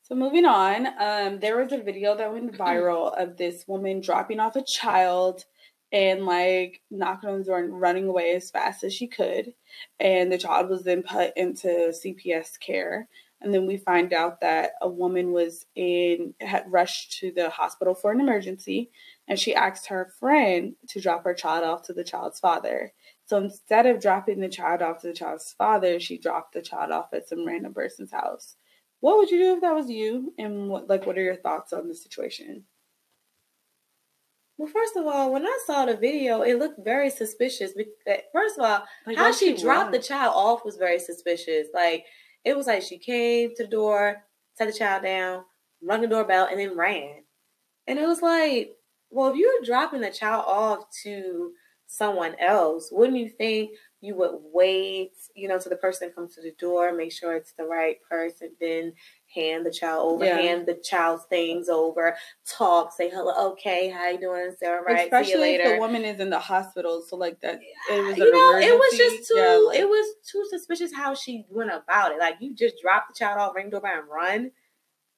So 0.00 0.14
moving 0.14 0.46
on, 0.46 0.86
um, 0.98 1.38
there 1.38 1.62
was 1.62 1.70
a 1.70 1.82
video 1.82 2.16
that 2.16 2.32
went 2.32 2.50
viral 2.58 3.14
of 3.14 3.36
this 3.36 3.68
woman 3.68 4.00
dropping 4.00 4.40
off 4.40 4.56
a 4.56 4.64
child 4.64 5.44
and 5.92 6.26
like 6.26 6.82
knocking 6.90 7.30
on 7.30 7.38
the 7.38 7.44
door 7.44 7.58
and 7.58 7.80
running 7.80 8.06
away 8.08 8.34
as 8.34 8.50
fast 8.50 8.84
as 8.84 8.92
she 8.92 9.06
could. 9.06 9.54
And 10.00 10.30
the 10.30 10.38
child 10.38 10.68
was 10.68 10.82
then 10.82 11.02
put 11.02 11.36
into 11.36 11.68
CPS 11.68 12.58
care. 12.60 13.08
And 13.40 13.54
then 13.54 13.66
we 13.66 13.76
find 13.76 14.12
out 14.12 14.40
that 14.40 14.72
a 14.82 14.88
woman 14.88 15.32
was 15.32 15.64
in 15.76 16.34
had 16.40 16.64
rushed 16.66 17.18
to 17.20 17.30
the 17.30 17.50
hospital 17.50 17.94
for 17.94 18.10
an 18.10 18.20
emergency 18.20 18.90
and 19.28 19.38
she 19.38 19.54
asked 19.54 19.86
her 19.86 20.12
friend 20.18 20.74
to 20.88 21.00
drop 21.00 21.22
her 21.24 21.34
child 21.34 21.64
off 21.64 21.82
to 21.84 21.92
the 21.92 22.02
child's 22.02 22.40
father. 22.40 22.92
So 23.26 23.36
instead 23.36 23.86
of 23.86 24.00
dropping 24.00 24.40
the 24.40 24.48
child 24.48 24.82
off 24.82 25.02
to 25.02 25.08
the 25.08 25.12
child's 25.12 25.54
father, 25.56 26.00
she 26.00 26.18
dropped 26.18 26.54
the 26.54 26.62
child 26.62 26.90
off 26.90 27.12
at 27.12 27.28
some 27.28 27.46
random 27.46 27.74
person's 27.74 28.10
house. 28.10 28.56
What 29.00 29.18
would 29.18 29.30
you 29.30 29.38
do 29.38 29.54
if 29.54 29.60
that 29.60 29.74
was 29.74 29.88
you? 29.88 30.32
And 30.38 30.68
what 30.68 30.88
like 30.88 31.06
what 31.06 31.16
are 31.16 31.22
your 31.22 31.36
thoughts 31.36 31.72
on 31.72 31.86
the 31.86 31.94
situation? 31.94 32.64
Well, 34.58 34.68
first 34.68 34.96
of 34.96 35.06
all, 35.06 35.32
when 35.32 35.46
I 35.46 35.58
saw 35.66 35.86
the 35.86 35.96
video, 35.96 36.42
it 36.42 36.54
looked 36.58 36.84
very 36.84 37.10
suspicious. 37.10 37.72
Because, 37.74 37.92
eh, 38.06 38.22
first 38.32 38.58
of 38.58 38.64
all, 38.64 38.84
Like, 39.06 39.16
how 39.16 39.32
she 39.32 39.52
she 39.52 39.54
dropped 39.54 39.92
the 39.92 40.00
child 40.00 40.34
off 40.34 40.64
was 40.64 40.76
very 40.76 40.98
suspicious. 40.98 41.68
Like 41.72 42.04
it 42.44 42.56
was 42.56 42.66
like 42.66 42.82
she 42.82 42.98
came 42.98 43.54
to 43.54 43.62
the 43.64 43.68
door, 43.70 44.24
set 44.54 44.66
the 44.66 44.72
child 44.72 45.04
down, 45.04 45.44
rung 45.80 46.00
the 46.02 46.08
doorbell, 46.08 46.46
and 46.50 46.58
then 46.58 46.76
ran. 46.76 47.24
And 47.86 47.98
it 47.98 48.06
was 48.06 48.22
like, 48.22 48.76
well, 49.10 49.30
if 49.30 49.36
you 49.36 49.48
were 49.60 49.66
dropping 49.66 50.00
the 50.02 50.10
child 50.12 50.44
off 50.46 50.90
to 51.04 51.54
someone 51.86 52.36
else, 52.40 52.90
wouldn't 52.92 53.18
you 53.18 53.28
think 53.30 53.72
you 54.00 54.14
would 54.16 54.36
wait, 54.52 55.12
you 55.34 55.48
know, 55.48 55.58
till 55.58 55.70
the 55.70 55.76
person 55.76 56.12
comes 56.12 56.34
to 56.34 56.42
the 56.42 56.52
door, 56.52 56.92
make 56.92 57.12
sure 57.12 57.34
it's 57.36 57.52
the 57.54 57.64
right 57.64 57.98
person, 58.08 58.56
then 58.60 58.94
hand 59.34 59.66
the 59.66 59.70
child 59.70 60.12
over, 60.12 60.24
yeah. 60.24 60.38
hand 60.38 60.66
the 60.66 60.74
child's 60.74 61.24
things 61.24 61.68
over, 61.68 62.16
talk, 62.46 62.92
say 62.92 63.10
hello, 63.10 63.52
okay, 63.52 63.88
how 63.88 64.08
you 64.08 64.18
doing? 64.18 64.52
Sarah, 64.58 64.82
right? 64.82 65.04
Especially 65.04 65.54
if 65.54 65.74
the 65.74 65.78
woman 65.78 66.04
is 66.04 66.20
in 66.20 66.30
the 66.30 66.38
hospital, 66.38 67.02
so 67.06 67.16
like 67.16 67.40
that. 67.40 67.60
It 67.90 68.04
was 68.04 68.16
you 68.16 68.32
know, 68.32 68.50
emergency. 68.50 68.68
it 68.68 68.78
was 68.78 68.98
just 68.98 69.28
too. 69.28 69.38
Yeah, 69.38 69.62
like, 69.66 69.78
it 69.78 69.88
was 69.88 70.14
too 70.30 70.44
suspicious 70.50 70.92
how 70.94 71.14
she 71.14 71.46
went 71.50 71.70
about 71.70 72.12
it. 72.12 72.18
Like 72.18 72.36
you 72.40 72.54
just 72.54 72.76
drop 72.80 73.08
the 73.08 73.14
child 73.14 73.38
off, 73.38 73.54
ring 73.54 73.70
doorbell, 73.70 73.92
and 73.94 74.08
run. 74.08 74.50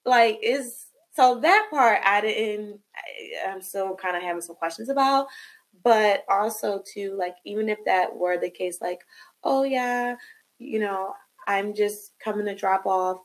Like 0.04 0.40
is 0.42 0.86
so 1.12 1.40
that 1.40 1.68
part 1.70 2.00
I 2.04 2.20
didn't. 2.20 2.80
I, 2.96 3.50
I'm 3.50 3.62
still 3.62 3.94
kind 3.94 4.16
of 4.16 4.22
having 4.22 4.42
some 4.42 4.56
questions 4.56 4.88
about. 4.88 5.26
But 5.82 6.24
also 6.28 6.82
too, 6.92 7.16
like 7.18 7.36
even 7.46 7.68
if 7.68 7.78
that 7.86 8.14
were 8.14 8.38
the 8.38 8.50
case, 8.50 8.78
like, 8.80 9.00
oh 9.44 9.62
yeah, 9.62 10.16
you 10.58 10.78
know, 10.78 11.14
I'm 11.46 11.74
just 11.74 12.12
coming 12.22 12.46
to 12.46 12.54
drop 12.54 12.86
off. 12.86 13.18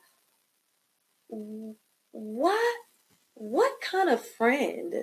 What 2.12 2.76
what 3.34 3.82
kind 3.82 4.10
of 4.10 4.26
friend? 4.26 4.94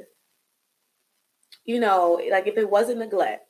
You 1.64 1.78
know, 1.78 2.20
like 2.30 2.46
if 2.46 2.56
it 2.56 2.70
wasn't 2.70 2.98
neglect, 2.98 3.46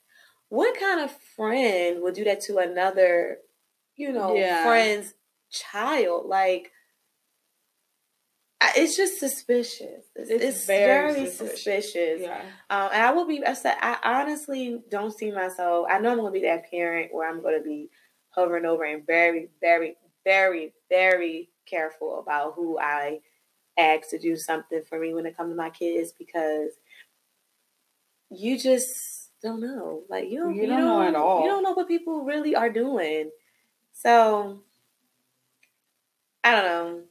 what 0.49 0.79
kind 0.79 1.01
of 1.01 1.11
friend 1.37 2.03
would 2.03 2.15
do 2.15 2.25
that 2.25 2.43
to 2.43 2.59
another, 2.59 3.39
you 3.97 4.13
know, 4.13 4.35
yeah. 4.35 4.65
friend's 4.65 5.15
child? 5.51 6.27
Like 6.27 6.73
it's 8.77 8.97
just 8.97 9.19
suspicious. 9.19 10.05
It's, 10.15 10.31
it's, 10.31 10.67
very, 10.67 11.15
very, 11.15 11.27
suspicious. 11.27 11.93
suspicious. 11.93 12.21
Yeah. 12.23 12.41
Um, 12.71 12.91
and 12.93 13.03
I 13.03 13.11
will 13.13 13.27
be. 13.27 13.45
I 13.45 13.55
said, 13.55 13.77
I 13.81 13.99
honestly 14.05 14.81
don't 14.91 15.17
see 15.17 15.31
myself. 15.31 15.87
I 15.91 15.99
know 15.99 16.13
I'm 16.13 16.19
going 16.19 16.33
to 16.33 16.41
be 16.41 16.47
that 16.47 16.71
parent 16.71 17.13
where 17.13 17.29
I'm 17.29 17.43
going 17.43 17.59
to 17.59 17.65
be 17.65 17.91
hovering 18.31 18.65
over 18.65 18.85
and 18.85 19.07
very, 19.07 19.49
very, 19.61 19.97
very, 20.25 20.73
very 20.89 21.49
careful 21.73 22.19
about 22.19 22.55
who 22.55 22.79
I 22.79 23.21
ask 23.79 24.11
to 24.11 24.19
do 24.19 24.37
something 24.37 24.83
for 24.89 24.99
me 24.99 25.15
when 25.15 25.27
it 25.27 25.37
comes 25.37 25.53
to 25.53 25.57
my 25.57 25.71
kids 25.71 26.13
because 26.13 26.71
you 28.31 28.59
just 28.59 29.31
don't 29.43 29.61
know. 29.61 30.03
Like 30.09 30.31
you 30.31 30.41
don't, 30.41 30.55
you, 30.55 30.63
you 30.63 30.69
don't, 30.69 30.81
know 30.81 31.03
at 31.03 31.15
all. 31.15 31.43
You 31.43 31.49
don't 31.49 31.63
know 31.63 31.73
what 31.73 31.89
people 31.89 32.25
really 32.25 32.55
are 32.55 32.71
doing. 32.71 33.31
So 33.93 34.61
I 36.45 36.53
don't 36.53 36.65
know 36.65 37.03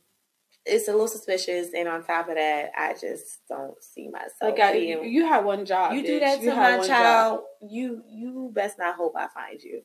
it's 0.66 0.88
a 0.88 0.92
little 0.92 1.08
suspicious, 1.08 1.70
and 1.76 1.88
on 1.88 2.04
top 2.04 2.30
of 2.30 2.36
that, 2.36 2.72
I 2.78 2.94
just 2.94 3.42
don't 3.50 3.82
see 3.84 4.10
myself. 4.10 4.32
Like 4.42 4.60
I, 4.60 4.74
you, 4.74 5.04
you 5.04 5.26
have 5.26 5.44
one 5.44 5.66
job. 5.66 5.94
You 5.94 6.04
bitch. 6.04 6.08
do 6.08 6.20
that 6.20 6.40
to 6.40 6.46
you 6.46 6.56
my 6.56 6.88
child. 6.88 7.40
Job. 7.40 7.72
You 7.72 8.04
you 8.08 8.52
best 8.54 8.78
not 8.78 8.96
hope 8.96 9.14
I 9.16 9.28
find 9.28 9.62
you. 9.62 9.82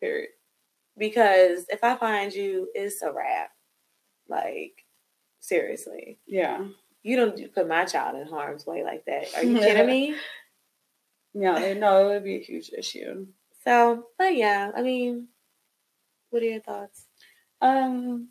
Period. 0.00 0.30
Because 0.96 1.66
if 1.68 1.82
I 1.82 1.96
find 1.96 2.32
you, 2.32 2.68
it's 2.74 3.02
a 3.02 3.12
wrap. 3.12 3.50
Like 4.28 4.84
seriously. 5.40 6.18
Yeah. 6.26 6.64
You 7.02 7.16
don't 7.16 7.54
put 7.54 7.68
my 7.68 7.84
child 7.84 8.18
in 8.18 8.26
harm's 8.26 8.66
way 8.66 8.82
like 8.82 9.04
that. 9.04 9.34
Are 9.36 9.44
you 9.44 9.58
kidding 9.58 9.86
me? 9.86 10.16
No, 11.34 11.74
no, 11.74 12.06
it 12.06 12.14
would 12.14 12.24
be 12.24 12.36
a 12.36 12.42
huge 12.42 12.70
issue. 12.76 13.26
So, 13.64 14.06
but 14.18 14.36
yeah, 14.36 14.70
I 14.74 14.82
mean, 14.82 15.28
what 16.30 16.42
are 16.42 16.46
your 16.46 16.60
thoughts? 16.60 17.06
Um, 17.60 18.28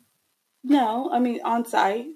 no, 0.62 1.10
I 1.12 1.18
mean 1.18 1.40
on 1.44 1.66
site. 1.66 2.06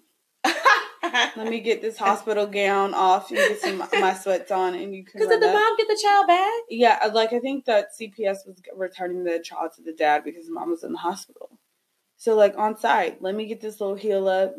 Let 1.02 1.48
me 1.48 1.60
get 1.60 1.80
this 1.80 1.96
hospital 1.96 2.46
gown 2.46 2.94
off 2.94 3.30
and 3.30 3.38
get 3.38 3.60
some 3.60 3.78
my 3.78 4.14
sweats 4.20 4.50
on, 4.50 4.74
and 4.74 4.94
you 4.94 5.04
can. 5.04 5.20
Because 5.20 5.28
did 5.28 5.42
the 5.42 5.52
mom 5.52 5.76
get 5.76 5.88
the 5.88 6.00
child 6.02 6.26
back? 6.26 6.52
Yeah, 6.68 7.10
like 7.12 7.32
I 7.32 7.38
think 7.38 7.64
that 7.66 7.88
CPS 7.98 8.46
was 8.46 8.60
returning 8.74 9.24
the 9.24 9.40
child 9.40 9.72
to 9.76 9.82
the 9.82 9.92
dad 9.92 10.24
because 10.24 10.46
the 10.46 10.52
mom 10.52 10.70
was 10.70 10.84
in 10.84 10.92
the 10.92 10.98
hospital. 10.98 11.57
So 12.18 12.34
like 12.34 12.58
on 12.58 12.76
site, 12.76 13.22
let 13.22 13.34
me 13.34 13.46
get 13.46 13.60
this 13.60 13.80
little 13.80 13.96
heal 13.96 14.28
up 14.28 14.54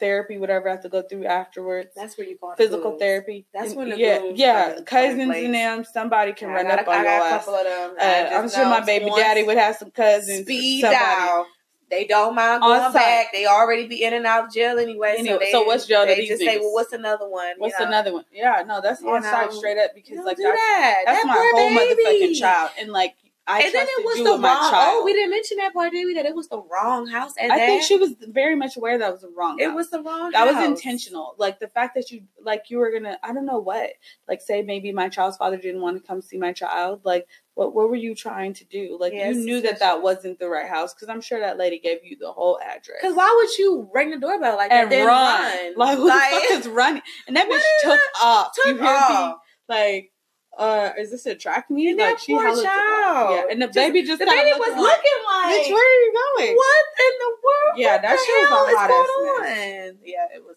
therapy, 0.00 0.38
whatever 0.38 0.68
I 0.68 0.72
have 0.72 0.82
to 0.82 0.88
go 0.88 1.02
through 1.02 1.26
afterwards. 1.26 1.90
That's 1.94 2.16
where 2.16 2.26
you 2.26 2.38
call 2.38 2.54
physical 2.56 2.98
therapy. 2.98 3.46
That's 3.52 3.74
when 3.74 3.90
the 3.90 3.98
yeah, 3.98 4.30
yeah, 4.34 4.80
cousins 4.84 5.36
and 5.36 5.54
them. 5.54 5.84
Somebody 5.84 6.32
can 6.32 6.48
run 6.48 6.66
up 6.66 6.88
on 6.88 6.94
I 6.94 7.02
your 7.02 7.10
ass. 7.10 7.46
Uh, 7.46 8.30
I'm 8.34 8.48
sure 8.48 8.64
my 8.64 8.80
baby 8.80 9.10
daddy 9.14 9.42
would 9.44 9.58
have 9.58 9.76
some 9.76 9.90
cousins. 9.90 10.42
Speed 10.42 10.82
dial. 10.82 11.46
They 11.90 12.04
don't 12.04 12.36
mind 12.36 12.62
going 12.62 12.80
on 12.80 12.92
back. 12.92 13.32
They 13.32 13.46
already 13.46 13.88
be 13.88 14.04
in 14.04 14.14
and 14.14 14.24
out 14.24 14.46
of 14.46 14.52
jail 14.52 14.78
anyway. 14.78 15.16
anyway 15.18 15.32
so, 15.32 15.38
they, 15.40 15.50
so 15.50 15.62
what's 15.64 15.86
jail? 15.86 16.06
They 16.06 16.24
just 16.24 16.40
niggas? 16.40 16.46
say, 16.46 16.58
"Well, 16.58 16.72
what's 16.72 16.92
another 16.92 17.28
one?" 17.28 17.54
What's 17.58 17.74
you 17.76 17.84
know? 17.84 17.88
another 17.88 18.12
one? 18.12 18.24
Yeah, 18.32 18.62
no, 18.64 18.80
that's 18.80 19.02
on 19.02 19.24
site 19.24 19.52
straight 19.52 19.76
up 19.76 19.90
because 19.92 20.24
like 20.24 20.36
that's, 20.36 20.56
that. 20.56 21.02
that's 21.04 21.22
that 21.24 21.26
my 21.26 21.52
whole 21.52 21.68
baby. 21.68 22.04
motherfucking 22.04 22.38
child, 22.38 22.70
and 22.78 22.92
like 22.92 23.16
I 23.50 23.62
and 23.62 23.74
then 23.74 23.86
it 23.88 24.04
was 24.04 24.18
the 24.18 24.42
wrong. 24.42 24.70
Oh, 24.72 25.02
we 25.04 25.12
didn't 25.12 25.30
mention 25.30 25.56
that 25.56 25.74
part, 25.74 25.92
did 25.92 26.04
we? 26.06 26.14
That 26.14 26.24
it 26.24 26.34
was 26.34 26.48
the 26.48 26.62
wrong 26.62 27.08
house. 27.08 27.32
I 27.40 27.48
that. 27.48 27.56
think 27.56 27.82
she 27.82 27.96
was 27.96 28.14
very 28.20 28.54
much 28.54 28.76
aware 28.76 28.98
that 28.98 29.10
was 29.10 29.22
the 29.22 29.32
wrong. 29.36 29.58
It 29.58 29.66
house. 29.66 29.74
was 29.74 29.90
the 29.90 30.02
wrong. 30.02 30.30
That 30.30 30.46
house. 30.46 30.56
was 30.56 30.64
intentional. 30.64 31.34
Like 31.36 31.58
the 31.58 31.68
fact 31.68 31.96
that 31.96 32.10
you 32.10 32.22
like 32.42 32.70
you 32.70 32.78
were 32.78 32.92
gonna. 32.92 33.18
I 33.22 33.32
don't 33.32 33.46
know 33.46 33.58
what. 33.58 33.90
Like 34.28 34.40
say 34.40 34.62
maybe 34.62 34.92
my 34.92 35.08
child's 35.08 35.36
father 35.36 35.56
didn't 35.56 35.80
want 35.80 35.96
to 36.00 36.06
come 36.06 36.22
see 36.22 36.38
my 36.38 36.52
child. 36.52 37.00
Like 37.04 37.26
what? 37.54 37.74
What 37.74 37.90
were 37.90 37.96
you 37.96 38.14
trying 38.14 38.54
to 38.54 38.64
do? 38.64 38.96
Like 39.00 39.12
yes, 39.12 39.34
you 39.34 39.44
knew 39.44 39.60
that 39.62 39.80
that 39.80 40.02
wasn't 40.02 40.38
the 40.38 40.48
right 40.48 40.68
house 40.68 40.94
because 40.94 41.08
I'm 41.08 41.20
sure 41.20 41.40
that 41.40 41.58
lady 41.58 41.80
gave 41.80 41.98
you 42.04 42.16
the 42.20 42.30
whole 42.30 42.60
address. 42.60 42.98
Because 43.00 43.16
why 43.16 43.34
would 43.36 43.58
you 43.58 43.90
ring 43.92 44.10
the 44.10 44.18
doorbell 44.18 44.56
like 44.56 44.70
and 44.70 44.92
that? 44.92 45.04
Run. 45.04 45.42
run? 45.42 45.74
Like 45.76 45.98
who 45.98 46.08
like, 46.08 46.30
the 46.30 46.40
fuck 46.40 46.60
is 46.60 46.68
running? 46.68 47.02
And 47.26 47.36
that 47.36 47.48
bitch 47.50 47.62
took 47.82 48.00
off. 48.22 48.52
Took 48.54 48.76
you 48.78 48.86
off. 48.86 49.30
Me? 49.30 49.34
Like 49.68 50.12
uh, 50.60 50.92
is 50.98 51.10
this 51.10 51.24
a 51.24 51.34
track 51.34 51.70
meet? 51.70 51.98
like 51.98 52.18
she 52.18 52.34
poor 52.34 52.44
child. 52.44 53.34
Yeah, 53.34 53.44
and 53.50 53.62
the 53.62 53.66
just, 53.66 53.74
baby 53.74 54.02
just 54.02 54.18
the 54.18 54.26
baby 54.26 54.52
was 54.52 54.76
looking 54.76 55.20
like, 55.26 55.56
bitch, 55.56 55.72
where 55.72 55.88
are 55.88 56.00
you 56.04 56.12
going? 56.12 56.54
What 56.54 56.86
in 57.00 57.18
the 57.18 57.36
world? 57.42 57.78
Yeah, 57.78 57.98
that 57.98 58.18
shit 58.18 58.50
was 58.50 58.72
a 58.72 58.76
hot 58.76 58.90
ass 58.90 59.48
mess. 59.48 59.94
Yeah, 60.04 60.26
it 60.36 60.44
was. 60.44 60.56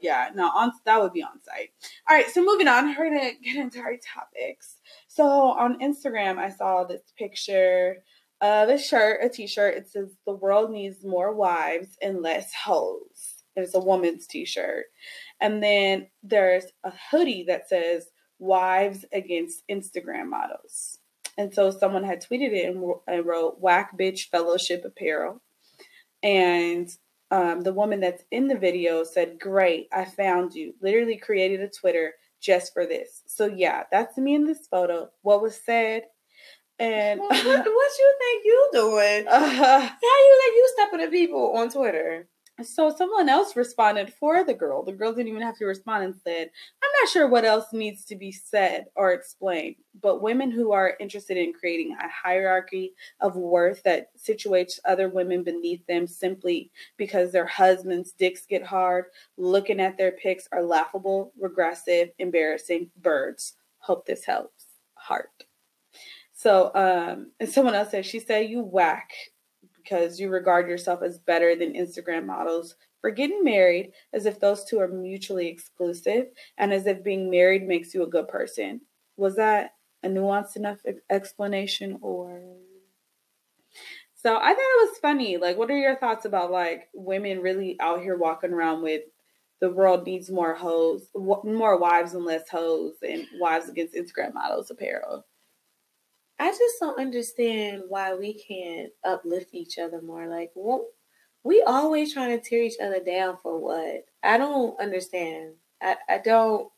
Yeah, 0.00 0.30
no, 0.34 0.48
on 0.48 0.72
that 0.84 1.00
would 1.00 1.14
be 1.14 1.22
on 1.22 1.40
site. 1.42 1.70
All 2.08 2.14
right, 2.16 2.28
so 2.28 2.44
moving 2.44 2.68
on, 2.68 2.94
we're 2.94 3.08
gonna 3.08 3.32
get 3.42 3.56
into 3.56 3.80
our 3.80 3.96
topics. 3.96 4.76
So 5.08 5.24
on 5.24 5.80
Instagram, 5.80 6.36
I 6.36 6.50
saw 6.50 6.84
this 6.84 7.00
picture 7.16 7.96
of 8.42 8.68
a 8.68 8.78
shirt, 8.78 9.24
a 9.24 9.30
T-shirt. 9.30 9.76
It 9.76 9.88
says, 9.88 10.10
"The 10.26 10.34
world 10.34 10.70
needs 10.70 11.04
more 11.04 11.34
wives 11.34 11.96
and 12.02 12.20
less 12.20 12.52
hoes." 12.52 13.44
And 13.56 13.64
it's 13.64 13.74
a 13.74 13.80
woman's 13.80 14.26
T-shirt, 14.26 14.84
and 15.40 15.62
then 15.62 16.08
there's 16.22 16.66
a 16.84 16.92
hoodie 17.10 17.44
that 17.48 17.68
says 17.68 18.08
wives 18.38 19.04
against 19.12 19.66
Instagram 19.68 20.28
models. 20.28 20.98
And 21.36 21.54
so 21.54 21.70
someone 21.70 22.04
had 22.04 22.22
tweeted 22.22 22.52
it 22.52 22.74
and, 23.06 23.26
wrote 23.26 23.60
whack 23.60 23.96
bitch 23.96 24.28
fellowship 24.28 24.84
apparel. 24.84 25.40
And 26.22 26.90
um, 27.30 27.60
the 27.60 27.72
woman 27.72 28.00
that's 28.00 28.24
in 28.30 28.48
the 28.48 28.56
video 28.56 29.04
said, 29.04 29.38
Great, 29.38 29.88
I 29.92 30.04
found 30.04 30.54
you. 30.54 30.74
Literally 30.82 31.16
created 31.16 31.60
a 31.60 31.68
Twitter 31.68 32.14
just 32.40 32.72
for 32.72 32.86
this. 32.86 33.22
So 33.26 33.46
yeah, 33.46 33.84
that's 33.92 34.16
me 34.16 34.34
in 34.34 34.46
this 34.46 34.66
photo. 34.66 35.10
What 35.22 35.42
was 35.42 35.60
said. 35.64 36.04
And 36.80 37.20
what, 37.20 37.30
what, 37.30 37.66
you 37.98 38.14
think 38.18 38.44
you 38.44 38.70
doing? 38.72 39.26
Uh, 39.28 39.48
How 39.48 39.80
you 39.80 40.40
think 40.42 40.54
you 40.54 40.70
stepping 40.74 41.00
at 41.00 41.10
people 41.10 41.56
on 41.56 41.70
Twitter? 41.70 42.28
So 42.64 42.92
someone 42.94 43.28
else 43.28 43.54
responded 43.54 44.12
for 44.12 44.42
the 44.42 44.54
girl. 44.54 44.82
The 44.82 44.92
girl 44.92 45.12
didn't 45.12 45.28
even 45.28 45.42
have 45.42 45.56
to 45.58 45.64
respond 45.64 46.04
and 46.04 46.14
said, 46.24 46.50
I'm 46.82 46.90
not 47.02 47.10
sure 47.10 47.28
what 47.28 47.44
else 47.44 47.72
needs 47.72 48.04
to 48.06 48.16
be 48.16 48.32
said 48.32 48.86
or 48.96 49.12
explained, 49.12 49.76
but 50.02 50.22
women 50.22 50.50
who 50.50 50.72
are 50.72 50.96
interested 50.98 51.36
in 51.36 51.52
creating 51.52 51.92
a 51.92 52.08
hierarchy 52.08 52.94
of 53.20 53.36
worth 53.36 53.84
that 53.84 54.08
situates 54.16 54.80
other 54.84 55.08
women 55.08 55.44
beneath 55.44 55.86
them 55.86 56.08
simply 56.08 56.72
because 56.96 57.30
their 57.30 57.46
husbands' 57.46 58.10
dicks 58.12 58.44
get 58.44 58.64
hard, 58.64 59.04
looking 59.36 59.78
at 59.78 59.96
their 59.96 60.12
pics 60.12 60.48
are 60.50 60.62
laughable, 60.62 61.32
regressive, 61.38 62.08
embarrassing 62.18 62.90
birds. 63.02 63.54
Hope 63.78 64.04
this 64.04 64.24
helps. 64.24 64.64
Heart. 64.94 65.44
So, 66.32 66.72
um, 66.74 67.30
and 67.38 67.48
someone 67.48 67.74
else 67.74 67.92
said, 67.92 68.04
she 68.04 68.18
said, 68.18 68.50
you 68.50 68.62
whack 68.62 69.12
because 69.88 70.20
you 70.20 70.28
regard 70.28 70.68
yourself 70.68 71.02
as 71.02 71.18
better 71.18 71.56
than 71.56 71.72
Instagram 71.72 72.26
models 72.26 72.74
for 73.00 73.10
getting 73.10 73.44
married, 73.44 73.92
as 74.12 74.26
if 74.26 74.40
those 74.40 74.64
two 74.64 74.78
are 74.80 74.88
mutually 74.88 75.48
exclusive, 75.48 76.26
and 76.58 76.72
as 76.72 76.86
if 76.86 77.04
being 77.04 77.30
married 77.30 77.66
makes 77.66 77.94
you 77.94 78.02
a 78.02 78.08
good 78.08 78.28
person. 78.28 78.80
Was 79.16 79.36
that 79.36 79.74
a 80.02 80.08
nuanced 80.08 80.56
enough 80.56 80.78
explanation, 81.10 81.98
or? 82.02 82.40
So 84.14 84.36
I 84.36 84.48
thought 84.48 84.58
it 84.58 84.90
was 84.90 84.98
funny. 84.98 85.36
Like, 85.36 85.56
what 85.56 85.70
are 85.70 85.78
your 85.78 85.96
thoughts 85.96 86.24
about 86.24 86.50
like 86.50 86.88
women 86.92 87.40
really 87.40 87.76
out 87.80 88.02
here 88.02 88.16
walking 88.16 88.52
around 88.52 88.82
with 88.82 89.02
the 89.60 89.70
world 89.70 90.04
needs 90.06 90.30
more 90.30 90.54
hoes, 90.54 91.08
more 91.14 91.78
wives 91.78 92.14
and 92.14 92.24
less 92.24 92.48
hoes, 92.48 92.94
and 93.02 93.26
wives 93.40 93.68
against 93.68 93.94
Instagram 93.94 94.34
models 94.34 94.70
apparel? 94.70 95.24
I 96.38 96.50
just 96.50 96.76
don't 96.80 97.00
understand 97.00 97.82
why 97.88 98.14
we 98.14 98.34
can't 98.34 98.92
uplift 99.04 99.54
each 99.54 99.78
other 99.78 100.00
more. 100.00 100.28
Like? 100.28 100.52
We 101.44 101.62
always 101.62 102.12
trying 102.12 102.38
to 102.38 102.44
tear 102.48 102.62
each 102.62 102.78
other 102.80 103.00
down 103.00 103.38
for 103.42 103.58
what? 103.58 104.04
I 104.22 104.38
don't 104.38 104.78
understand. 104.80 105.54
I, 105.82 105.96
I 106.08 106.18
don't. 106.18 106.70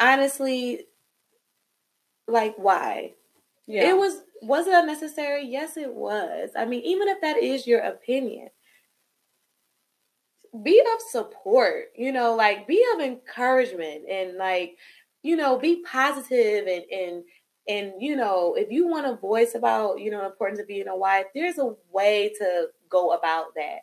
Honestly, 0.00 0.86
like 2.28 2.54
why? 2.56 3.14
Yeah. 3.66 3.90
It 3.90 3.96
was 3.96 4.22
was 4.42 4.66
it 4.66 4.74
unnecessary? 4.74 5.46
Yes, 5.46 5.76
it 5.76 5.92
was. 5.92 6.50
I 6.56 6.64
mean, 6.64 6.82
even 6.84 7.08
if 7.08 7.20
that 7.20 7.38
is 7.38 7.66
your 7.66 7.80
opinion, 7.80 8.48
be 10.62 10.80
of 10.80 11.02
support, 11.10 11.86
you 11.96 12.12
know, 12.12 12.34
like 12.34 12.66
be 12.66 12.84
of 12.94 13.00
encouragement 13.00 14.08
and 14.08 14.36
like, 14.36 14.76
you 15.22 15.36
know, 15.36 15.58
be 15.58 15.82
positive 15.82 16.66
and 16.66 16.84
and 16.90 17.24
and 17.68 17.92
you 18.00 18.16
know, 18.16 18.54
if 18.54 18.70
you 18.70 18.86
want 18.88 19.06
a 19.06 19.14
voice 19.16 19.54
about, 19.54 20.00
you 20.00 20.10
know, 20.10 20.24
importance 20.26 20.58
of 20.60 20.66
being 20.66 20.88
a 20.88 20.96
wife, 20.96 21.26
there's 21.34 21.58
a 21.58 21.74
way 21.92 22.32
to 22.38 22.68
go 22.88 23.12
about 23.12 23.54
that. 23.56 23.80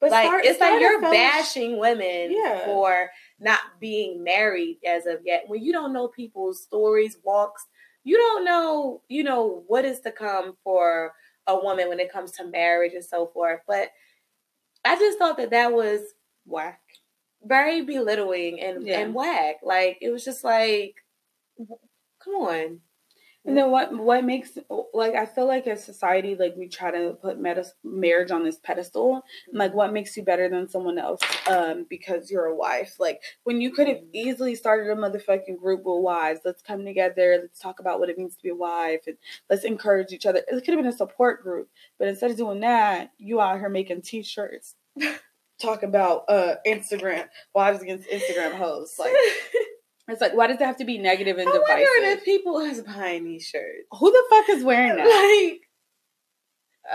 but 0.00 0.10
like 0.12 0.26
start- 0.26 0.44
it's 0.44 0.60
like 0.60 0.68
start 0.68 0.78
a 0.78 0.84
you're 0.84 1.00
bashing 1.00 1.78
women 1.78 2.30
Yeah. 2.30 2.64
for 2.64 3.10
not 3.40 3.60
being 3.80 4.22
married 4.22 4.78
as 4.86 5.06
of 5.06 5.20
yet. 5.24 5.44
When 5.48 5.62
you 5.62 5.72
don't 5.72 5.92
know 5.92 6.06
people's 6.08 6.62
stories, 6.62 7.18
walks, 7.24 7.66
you 8.04 8.16
don't 8.16 8.44
know, 8.44 9.02
you 9.08 9.24
know, 9.24 9.64
what 9.66 9.84
is 9.84 10.00
to 10.02 10.12
come 10.12 10.56
for 10.62 11.12
a 11.48 11.56
woman 11.58 11.88
when 11.88 11.98
it 12.00 12.12
comes 12.12 12.30
to 12.32 12.44
marriage 12.44 12.92
and 12.94 13.04
so 13.04 13.26
forth. 13.28 13.60
But 13.66 13.90
I 14.84 14.96
just 14.96 15.18
thought 15.18 15.36
that 15.38 15.50
that 15.50 15.72
was 15.72 16.00
whack. 16.46 16.80
very 17.42 17.82
belittling 17.82 18.60
and 18.60 18.86
Yeah. 18.86 19.00
and 19.00 19.14
whack. 19.14 19.56
Like 19.62 19.98
it 20.00 20.10
was 20.10 20.24
just 20.24 20.44
like, 20.44 20.94
come 22.20 22.34
on. 22.34 22.80
And 23.48 23.56
then 23.56 23.70
what 23.70 23.90
what 23.96 24.24
makes 24.24 24.58
like 24.92 25.14
I 25.14 25.24
feel 25.24 25.46
like 25.46 25.66
as 25.66 25.82
society 25.82 26.36
like 26.38 26.54
we 26.54 26.68
try 26.68 26.90
to 26.90 27.14
put 27.14 27.40
meta- 27.40 27.72
marriage 27.82 28.30
on 28.30 28.44
this 28.44 28.58
pedestal 28.58 29.22
like 29.54 29.72
what 29.72 29.90
makes 29.90 30.14
you 30.18 30.22
better 30.22 30.50
than 30.50 30.68
someone 30.68 30.98
else 30.98 31.22
um 31.48 31.86
because 31.88 32.30
you're 32.30 32.44
a 32.44 32.54
wife? 32.54 32.96
Like 33.00 33.22
when 33.44 33.62
you 33.62 33.70
could 33.72 33.88
have 33.88 34.00
easily 34.12 34.54
started 34.54 34.90
a 34.90 34.96
motherfucking 34.96 35.58
group 35.58 35.84
with 35.86 36.02
wives 36.02 36.40
let's 36.44 36.60
come 36.60 36.84
together 36.84 37.38
let's 37.40 37.58
talk 37.58 37.80
about 37.80 38.00
what 38.00 38.10
it 38.10 38.18
means 38.18 38.36
to 38.36 38.42
be 38.42 38.50
a 38.50 38.54
wife 38.54 39.04
and 39.06 39.16
let's 39.48 39.64
encourage 39.64 40.12
each 40.12 40.26
other. 40.26 40.40
It 40.40 40.50
could 40.50 40.74
have 40.74 40.76
been 40.76 40.86
a 40.86 40.92
support 40.92 41.42
group 41.42 41.70
but 41.98 42.06
instead 42.06 42.30
of 42.30 42.36
doing 42.36 42.60
that 42.60 43.12
you 43.16 43.40
out 43.40 43.60
here 43.60 43.70
making 43.70 44.02
t-shirts 44.02 44.74
talk 45.58 45.82
about 45.82 46.24
uh 46.28 46.56
Instagram 46.66 47.26
wives 47.54 47.80
against 47.80 48.10
Instagram 48.10 48.52
hosts 48.52 48.98
like 48.98 49.14
it's 50.08 50.20
like 50.20 50.34
why 50.34 50.46
does 50.46 50.60
it 50.60 50.64
have 50.64 50.76
to 50.78 50.84
be 50.84 50.98
negative 50.98 51.38
and 51.38 51.48
I 51.48 51.52
wonder 51.52 51.66
divisive 51.66 52.18
if 52.18 52.24
people 52.24 52.58
is 52.60 52.80
buying 52.82 53.24
these 53.24 53.44
shirts. 53.46 53.86
who 53.92 54.10
the 54.10 54.24
fuck 54.30 54.48
is 54.50 54.64
wearing 54.64 54.96
that 54.96 55.04
Like, 55.06 55.60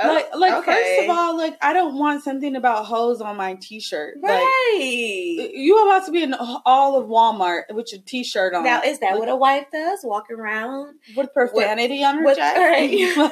like, 0.07 0.25
oh, 0.33 0.39
like 0.39 0.53
okay. 0.53 0.71
first 0.73 1.03
of 1.09 1.15
all, 1.15 1.37
like 1.37 1.55
I 1.61 1.71
don't 1.73 1.95
want 1.99 2.23
something 2.23 2.55
about 2.55 2.85
hoes 2.87 3.21
on 3.21 3.37
my 3.37 3.53
t-shirt. 3.61 4.15
Like 4.23 4.31
right. 4.31 5.49
you 5.53 5.79
about 5.87 6.05
to 6.07 6.11
be 6.11 6.23
in 6.23 6.33
all 6.65 6.99
of 6.99 7.07
Walmart 7.07 7.63
with 7.75 7.93
your 7.93 8.01
t-shirt 8.03 8.55
on. 8.55 8.63
now, 8.63 8.81
is 8.81 8.97
that 8.99 9.11
Like, 9.11 9.19
what 9.19 9.29
a 9.29 9.35
wife 9.35 9.67
does? 9.71 9.99
Walk 10.03 10.31
around? 10.31 10.95
with 11.15 11.31
profanity 11.31 12.03
on 12.03 12.17
her 12.17 12.23
what- 12.23 12.37
chest? 12.37 12.57
right. 12.57 13.31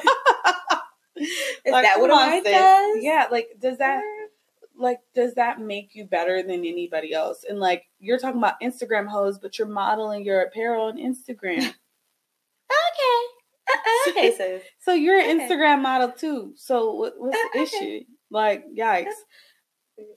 Is 1.64 1.72
Like, 1.72 1.84
that 1.84 2.00
what 2.00 2.10
a 2.10 2.14
wife 2.14 2.42
does? 2.44 2.98
Yeah, 3.02 3.26
like 3.30 3.48
does 3.60 3.78
that 3.78 4.00
like 4.76 4.98
does 5.14 5.34
that 5.34 5.60
make 5.60 5.94
you 5.94 6.04
better 6.04 6.42
than 6.42 6.64
anybody 6.64 7.12
else? 7.12 7.44
And 7.48 7.58
like 7.58 7.84
you're 7.98 8.18
talking 8.18 8.38
about 8.38 8.60
Instagram 8.60 9.06
hoes, 9.08 9.38
but 9.38 9.58
you're 9.58 9.68
modeling 9.68 10.24
your 10.24 10.40
apparel 10.42 10.86
on 10.86 10.98
Instagram. 10.98 11.72
Okay. 12.72 13.26
Uh, 13.74 14.10
okay, 14.10 14.36
sis. 14.36 14.62
so 14.80 14.92
you're 14.94 15.18
an 15.18 15.40
Okay. 15.40 15.48
Instagram 15.48 15.82
model 15.82 16.10
too. 16.10 16.52
So 16.56 16.94
what, 16.94 17.14
what's 17.18 17.36
the 17.36 17.60
Okay. 17.60 17.62
issue? 17.62 18.04
Like 18.30 18.64
yikes. 18.76 19.12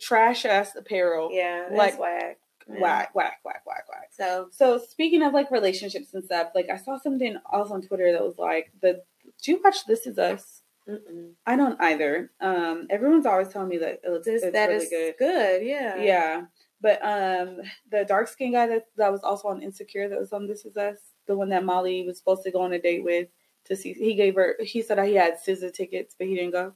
Trash 0.02 0.46
ass 0.46 0.76
apparel. 0.76 1.30
Yeah, 1.32 1.64
that's 1.70 1.78
Like, 1.78 2.00
whack. 2.00 2.38
Yeah. 2.68 2.80
Whack, 2.82 3.14
whack, 3.16 3.40
whack, 3.44 3.62
whack, 3.66 3.84
whack. 3.90 4.10
So, 4.12 4.48
So 4.52 4.78
speaking 4.80 5.22
of 5.22 5.34
like 5.34 5.52
relationships 5.52 6.14
and 6.14 6.24
stuff, 6.24 6.50
like 6.56 6.70
I 6.72 6.78
saw 6.78 6.98
something 6.98 7.38
else 7.54 7.70
on 7.72 7.82
Twitter 7.82 8.12
that 8.14 8.24
was 8.24 8.38
like 8.38 8.72
the 8.82 9.04
do 9.44 9.52
you 9.52 9.62
watch 9.64 9.86
This 9.86 10.08
Is 10.08 10.18
Us? 10.18 10.62
Mm-mm. 10.90 11.32
I 11.46 11.56
don't 11.56 11.80
either. 11.82 12.32
Um 12.40 12.88
everyone's 12.90 13.26
always 13.26 13.48
telling 13.50 13.70
me 13.70 13.78
that 13.80 14.02
it's, 14.04 14.26
this 14.26 14.44
it's 14.44 14.54
that 14.54 14.70
really 14.70 14.84
is 14.86 14.90
good. 14.90 15.16
good. 15.18 15.66
Yeah. 15.66 15.96
Yeah. 16.02 16.42
But 16.82 17.04
um 17.04 17.62
the 17.92 18.06
dark 18.06 18.28
skinned 18.28 18.54
guy 18.54 18.68
that, 18.68 18.86
that 18.98 19.12
was 19.12 19.24
also 19.24 19.48
on 19.48 19.64
Insecure 19.64 20.10
that 20.10 20.20
was 20.20 20.34
on 20.34 20.48
This 20.48 20.66
Is 20.66 20.78
Us, 20.78 20.98
the 21.28 21.36
one 21.36 21.50
that 21.50 21.66
Molly 21.66 22.06
was 22.06 22.18
supposed 22.18 22.44
to 22.44 22.52
go 22.52 22.62
on 22.62 22.74
a 22.74 22.80
date 22.80 23.04
with 23.04 23.28
to 23.66 23.76
see 23.76 23.94
he 23.94 24.14
gave 24.14 24.36
her 24.36 24.56
he 24.62 24.82
said 24.84 25.04
he 25.08 25.16
had 25.16 25.38
SZA 25.44 25.74
tickets, 25.74 26.16
but 26.18 26.28
he 26.28 26.36
didn't 26.36 26.52
go. 26.52 26.74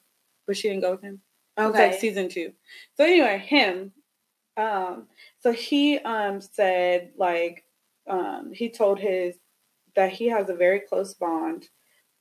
But 0.47 0.57
she 0.57 0.69
didn't 0.69 0.81
go 0.81 0.91
with 0.91 1.01
him. 1.03 1.21
It 1.57 1.61
was 1.61 1.69
Okay. 1.71 1.91
like 1.91 1.99
season 1.99 2.29
two. 2.29 2.53
So 2.95 3.03
anyway, 3.03 3.37
him. 3.37 3.91
Um, 4.57 5.07
so 5.39 5.51
he 5.51 5.99
um 5.99 6.41
said 6.41 7.11
like 7.15 7.63
um 8.07 8.51
he 8.53 8.69
told 8.71 8.99
his 8.99 9.35
that 9.95 10.11
he 10.11 10.27
has 10.29 10.49
a 10.49 10.55
very 10.55 10.79
close 10.79 11.13
bond 11.13 11.67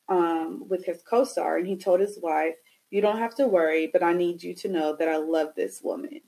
um 0.08 0.64
with 0.68 0.84
his 0.86 1.02
co-star 1.08 1.56
and 1.58 1.66
he 1.66 1.76
told 1.76 2.00
his 2.00 2.18
wife, 2.22 2.54
You 2.90 3.00
don't 3.00 3.18
have 3.18 3.34
to 3.36 3.46
worry, 3.48 3.88
but 3.92 4.02
I 4.02 4.12
need 4.14 4.42
you 4.42 4.54
to 4.56 4.68
know 4.68 4.96
that 4.96 5.08
I 5.08 5.16
love 5.18 5.50
this 5.56 5.80
woman. 5.82 6.20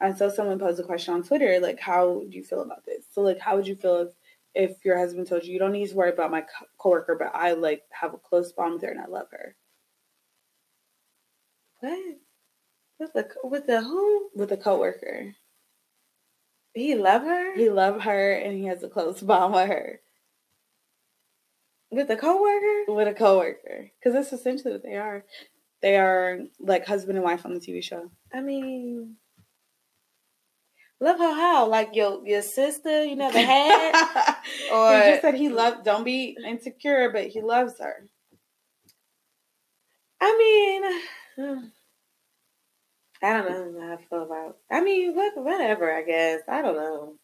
And 0.00 0.16
so 0.16 0.30
someone 0.30 0.58
posed 0.58 0.80
a 0.80 0.84
question 0.84 1.14
on 1.14 1.22
Twitter, 1.22 1.60
like, 1.60 1.78
how 1.80 2.22
do 2.30 2.36
you 2.36 2.42
feel 2.44 2.62
about 2.62 2.84
this? 2.86 3.04
So 3.12 3.22
like 3.22 3.38
how 3.38 3.56
would 3.56 3.66
you 3.66 3.76
feel 3.76 3.98
if 4.02 4.14
if 4.54 4.84
your 4.84 4.98
husband 4.98 5.28
told 5.28 5.44
you 5.44 5.52
you 5.52 5.58
don't 5.58 5.72
need 5.72 5.88
to 5.88 5.94
worry 5.94 6.10
about 6.10 6.30
my 6.32 6.40
co- 6.42 6.66
coworker, 6.78 7.16
but 7.18 7.32
I 7.34 7.52
like 7.52 7.82
have 7.92 8.14
a 8.14 8.18
close 8.18 8.52
bond 8.52 8.74
with 8.74 8.82
her 8.82 8.90
and 8.90 9.00
I 9.00 9.06
love 9.06 9.28
her 9.32 9.56
what? 11.80 12.16
With 12.98 13.12
the 13.14 13.28
with 13.44 13.66
the 13.66 13.82
who? 13.82 14.30
with 14.34 14.52
a 14.52 14.56
coworker. 14.56 15.34
He 16.74 16.94
love 16.94 17.22
her 17.22 17.56
He 17.56 17.68
love 17.70 18.02
her 18.02 18.32
and 18.32 18.54
he 18.54 18.66
has 18.66 18.82
a 18.82 18.88
close 18.88 19.20
bond 19.20 19.54
with 19.54 19.68
her. 19.68 20.00
With 21.90 22.08
the 22.08 22.16
coworker. 22.16 22.84
with 22.92 23.08
a 23.08 23.14
coworker 23.14 23.90
because 23.98 24.14
that's 24.14 24.32
essentially 24.32 24.72
what 24.72 24.82
they 24.82 24.96
are. 24.96 25.24
They 25.82 25.96
are 25.96 26.40
like 26.58 26.86
husband 26.86 27.16
and 27.16 27.24
wife 27.24 27.44
on 27.46 27.54
the 27.54 27.60
TV 27.60 27.82
show. 27.82 28.10
I 28.32 28.40
mean, 28.42 29.16
love 31.00 31.18
her 31.18 31.34
how? 31.34 31.66
Like 31.68 31.94
your 31.96 32.26
your 32.26 32.42
sister 32.42 33.04
you 33.04 33.16
never 33.16 33.38
had, 33.38 33.92
or 34.72 34.94
he 34.94 35.10
just 35.10 35.22
said 35.22 35.34
he 35.34 35.48
loved. 35.48 35.84
Don't 35.84 36.04
be 36.04 36.36
insecure, 36.46 37.10
but 37.10 37.28
he 37.28 37.40
loves 37.40 37.74
her. 37.80 38.06
I 40.20 40.36
mean, 41.38 41.62
I 43.22 43.32
don't 43.42 43.74
know 43.74 43.80
how 43.86 43.92
I 43.94 43.96
feel 44.08 44.22
about. 44.22 44.56
I 44.70 44.80
mean, 44.82 45.14
what, 45.14 45.32
whatever. 45.36 45.92
I 45.94 46.02
guess 46.02 46.40
I 46.48 46.62
don't 46.62 46.76
know. 46.76 47.14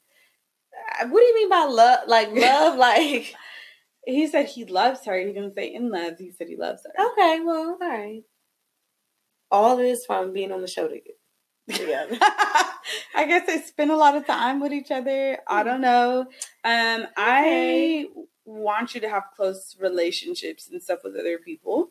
Uh, 1.00 1.06
What 1.08 1.20
do 1.20 1.24
you 1.26 1.34
mean 1.34 1.48
by 1.50 1.64
love? 1.64 2.00
Like 2.08 2.32
love? 2.32 2.78
like 2.88 3.34
He 4.06 4.26
said 4.28 4.46
he 4.46 4.64
loves 4.64 5.04
her. 5.04 5.18
He 5.18 5.26
didn't 5.32 5.54
say 5.54 5.74
in 5.74 5.90
love. 5.90 6.14
He 6.18 6.30
said 6.30 6.48
he 6.48 6.56
loves 6.56 6.82
her. 6.84 7.06
okay, 7.12 7.40
well, 7.44 7.76
all 7.80 7.88
right. 7.88 8.22
All 9.50 9.76
this 9.76 10.06
from 10.06 10.32
being 10.32 10.52
on 10.52 10.60
the 10.62 10.68
show 10.68 10.88
together. 10.88 11.10
together. 11.68 12.16
I 13.14 13.26
guess 13.26 13.46
they 13.46 13.58
spend 13.60 13.90
a 13.90 13.96
lot 13.96 14.16
of 14.16 14.26
time 14.26 14.60
with 14.60 14.72
each 14.72 14.90
other. 14.90 15.38
I 15.48 15.62
don't 15.64 15.80
know. 15.80 16.20
Um, 16.64 17.06
I 17.16 18.06
want 18.44 18.94
you 18.94 19.00
to 19.00 19.08
have 19.08 19.24
close 19.36 19.76
relationships 19.80 20.68
and 20.70 20.80
stuff 20.82 21.00
with 21.02 21.16
other 21.16 21.38
people, 21.38 21.90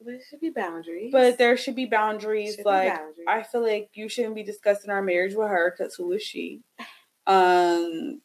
but 0.00 0.14
it 0.14 0.22
should 0.30 0.40
be 0.40 0.50
boundaries. 0.50 1.10
but 1.10 1.36
there 1.38 1.56
should 1.56 1.74
be 1.74 1.86
boundaries. 1.86 2.50
Should 2.54 2.64
be 2.64 2.70
like 2.70 2.94
boundaries. 2.94 3.26
I 3.26 3.42
feel 3.42 3.62
like 3.62 3.90
you 3.94 4.08
shouldn't 4.08 4.36
be 4.36 4.44
discussing 4.44 4.90
our 4.90 5.02
marriage 5.02 5.34
with 5.34 5.48
her 5.48 5.74
because 5.76 5.96
who 5.96 6.12
is 6.12 6.22
she? 6.22 6.62
Um, 7.26 8.20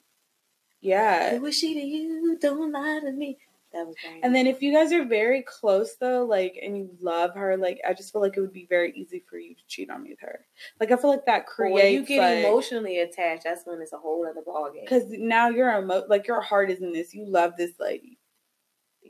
yeah. 0.82 1.38
Who 1.38 1.46
is 1.46 1.58
she 1.58 1.74
to 1.76 1.80
you? 1.80 2.38
Don't 2.40 2.72
lie 2.72 3.00
to 3.04 3.12
me. 3.12 3.38
That 3.74 3.88
was 3.88 3.96
bad. 4.04 4.20
And 4.24 4.36
then 4.36 4.48
if 4.48 4.62
you 4.62 4.74
guys 4.74 4.92
are 4.92 5.06
very 5.06 5.44
close 5.44 5.96
though, 5.96 6.26
like, 6.26 6.60
and 6.62 6.78
you 6.78 6.90
love 7.00 7.34
her, 7.36 7.56
like, 7.56 7.80
I 7.88 7.94
just 7.94 8.12
feel 8.12 8.22
like 8.22 8.36
it 8.36 8.42
would 8.42 8.52
be 8.52 8.66
very 8.70 8.92
easy 8.98 9.24
for 9.30 9.38
you 9.38 9.56
to 9.56 9.62
cheat 9.70 9.90
on 9.90 10.04
me 10.04 10.10
with 10.10 10.20
her. 10.20 10.42
Like, 10.82 10.92
I 10.92 10.98
feel 10.98 11.10
like 11.10 11.26
that 11.26 11.46
creates 11.48 11.76
when 11.82 11.94
you 11.94 12.06
get 12.06 12.20
like, 12.20 12.46
emotionally 12.46 13.00
attached, 13.00 13.46
that's 13.46 13.66
when 13.66 13.80
it's 13.82 13.94
a 13.94 13.98
whole 13.98 14.28
other 14.28 14.42
ballgame. 14.42 14.82
because 14.82 15.04
now 15.08 15.48
you're 15.48 15.72
emo- 15.80 16.04
like 16.10 16.28
your 16.28 16.42
heart 16.42 16.70
is 16.70 16.82
in 16.82 16.92
this. 16.92 17.14
You 17.14 17.26
love 17.26 17.56
this 17.56 17.72
lady. 17.80 18.18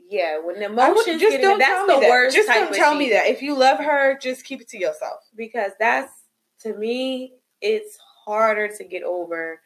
Yeah, 0.08 0.38
when 0.38 0.60
the 0.60 0.66
I 0.66 0.68
would- 0.68 1.06
emotions 1.06 1.20
get 1.20 1.40
in, 1.42 1.58
that's 1.58 1.86
the 1.92 2.00
that. 2.00 2.08
worst. 2.10 2.36
Just 2.36 2.48
don't 2.48 2.72
tell 2.74 2.94
me 2.94 3.10
that. 3.10 3.26
If 3.26 3.42
you 3.42 3.56
love 3.56 3.78
her, 3.78 4.16
just 4.18 4.44
keep 4.44 4.60
it 4.60 4.68
to 4.68 4.78
yourself. 4.78 5.20
because 5.34 5.72
that's 5.80 6.12
to 6.60 6.74
me, 6.76 7.34
it's 7.60 7.98
harder 8.24 8.68
to 8.68 8.84
get 8.84 9.02
over 9.02 9.60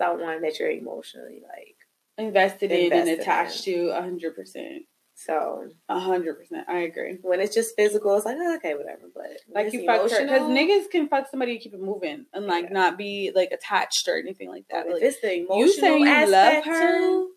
someone 0.00 0.42
that 0.42 0.58
you're 0.58 0.70
emotionally 0.70 1.42
like. 1.42 1.76
Invested, 2.18 2.70
in 2.70 2.92
and 2.92 3.08
Invested 3.08 3.20
attached 3.20 3.64
to 3.64 3.88
a 3.90 4.02
hundred 4.02 4.34
percent. 4.34 4.82
So 5.14 5.68
A 5.88 6.00
hundred 6.00 6.38
percent. 6.38 6.66
I 6.68 6.78
agree. 6.80 7.18
when 7.20 7.40
it's 7.40 7.54
just 7.54 7.76
physical, 7.76 8.16
it's 8.16 8.24
like 8.24 8.36
oh, 8.38 8.56
okay, 8.56 8.74
whatever. 8.74 9.02
But 9.14 9.26
Like 9.54 9.72
you 9.72 9.84
fucked 9.84 10.12
her 10.12 10.22
because 10.22 10.42
niggas 10.42 10.90
can 10.90 11.08
fuck 11.08 11.28
somebody 11.30 11.52
and 11.52 11.60
keep 11.60 11.74
it 11.74 11.80
moving 11.80 12.24
and 12.32 12.46
like 12.46 12.64
Yeah. 12.64 12.72
not 12.72 12.98
be 12.98 13.30
like 13.34 13.50
attached 13.50 14.08
or 14.08 14.18
anything 14.18 14.48
like 14.48 14.64
that. 14.70 14.88
Like, 14.88 15.02
it's 15.02 15.20
the 15.20 15.40
emotional 15.40 15.58
you 15.58 15.72
saying 15.74 16.06
you 16.06 16.26
love 16.26 16.64
her, 16.64 16.98
too, 16.98 17.30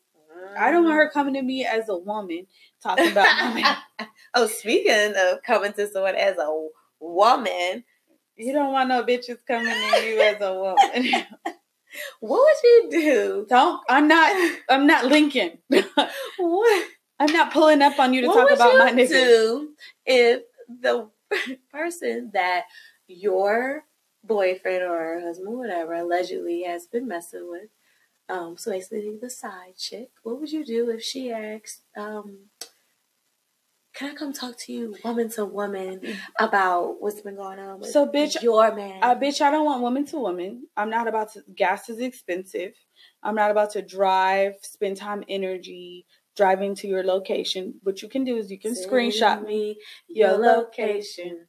I 0.57 0.71
don't 0.71 0.85
want 0.85 0.95
her 0.95 1.09
mm. 1.09 1.13
coming 1.13 1.33
to 1.33 1.41
me 1.41 1.65
as 1.65 1.89
a 1.89 1.97
woman 1.97 2.47
talking 2.81 3.11
about 3.11 3.27
women. 3.53 4.09
oh, 4.33 4.47
speaking 4.47 5.13
of 5.17 5.43
coming 5.43 5.73
to 5.73 5.87
someone 5.87 6.15
as 6.15 6.37
a 6.37 6.67
woman, 6.99 7.83
You 8.35 8.53
don't 8.53 8.71
want 8.71 8.89
no 8.89 9.03
bitches 9.03 9.45
coming 9.45 9.67
to 9.67 10.05
you 10.05 10.21
as 10.21 10.41
a 10.41 10.53
woman. 10.53 11.25
what 12.19 12.39
would 12.39 12.63
you 12.63 12.87
do? 12.91 13.45
don't. 13.49 13.81
I'm 13.89 14.07
not. 14.07 14.59
I'm 14.69 14.87
not 14.87 15.05
Lincoln. 15.05 15.59
What? 16.37 16.87
I'm 17.19 17.31
not 17.31 17.53
pulling 17.53 17.81
up 17.81 17.99
on 17.99 18.13
you 18.13 18.21
to 18.21 18.27
what 18.27 18.49
talk 18.49 18.51
about 18.51 18.77
my 18.77 18.91
nigga. 18.91 19.09
do 19.09 19.69
if 20.05 20.41
the 20.67 21.09
person 21.71 22.31
that 22.33 22.65
your 23.07 23.85
boyfriend 24.23 24.83
or 24.83 25.21
husband, 25.21 25.57
whatever, 25.57 25.93
allegedly 25.93 26.63
has 26.63 26.87
been 26.87 27.07
messing 27.07 27.49
with, 27.49 27.69
um, 28.29 28.57
so 28.57 28.71
basically 28.71 29.17
the 29.21 29.29
side 29.29 29.77
chick, 29.77 30.09
what 30.23 30.39
would 30.39 30.51
you 30.51 30.65
do 30.65 30.89
if 30.89 31.01
she 31.01 31.31
asked, 31.31 31.81
um, 31.95 32.49
can 33.93 34.11
I 34.11 34.13
come 34.15 34.33
talk 34.33 34.57
to 34.59 34.73
you, 34.73 34.95
woman 35.03 35.29
to 35.31 35.45
woman, 35.45 36.01
about 36.39 37.01
what's 37.01 37.21
been 37.21 37.35
going 37.35 37.59
on 37.59 37.79
with 37.79 37.89
So, 37.91 38.07
bitch, 38.07 38.41
your 38.41 38.73
man? 38.75 38.99
Uh, 39.03 39.15
bitch, 39.15 39.41
I 39.41 39.51
don't 39.51 39.65
want 39.65 39.81
woman 39.81 40.05
to 40.07 40.17
woman. 40.17 40.67
I'm 40.75 40.89
not 40.89 41.07
about 41.07 41.33
to. 41.33 41.43
Gas 41.55 41.89
is 41.89 41.99
expensive. 41.99 42.73
I'm 43.21 43.35
not 43.35 43.51
about 43.51 43.71
to 43.71 43.81
drive, 43.81 44.55
spend 44.61 44.97
time, 44.97 45.23
energy 45.29 46.05
driving 46.35 46.73
to 46.75 46.87
your 46.87 47.03
location. 47.03 47.75
What 47.83 48.01
you 48.01 48.09
can 48.09 48.23
do 48.23 48.37
is 48.37 48.49
you 48.49 48.59
can 48.59 48.75
Send 48.75 48.91
screenshot 48.91 49.45
me. 49.45 49.77
your 50.07 50.29
your 50.29 50.37
location. 50.39 51.25
location. 51.27 51.47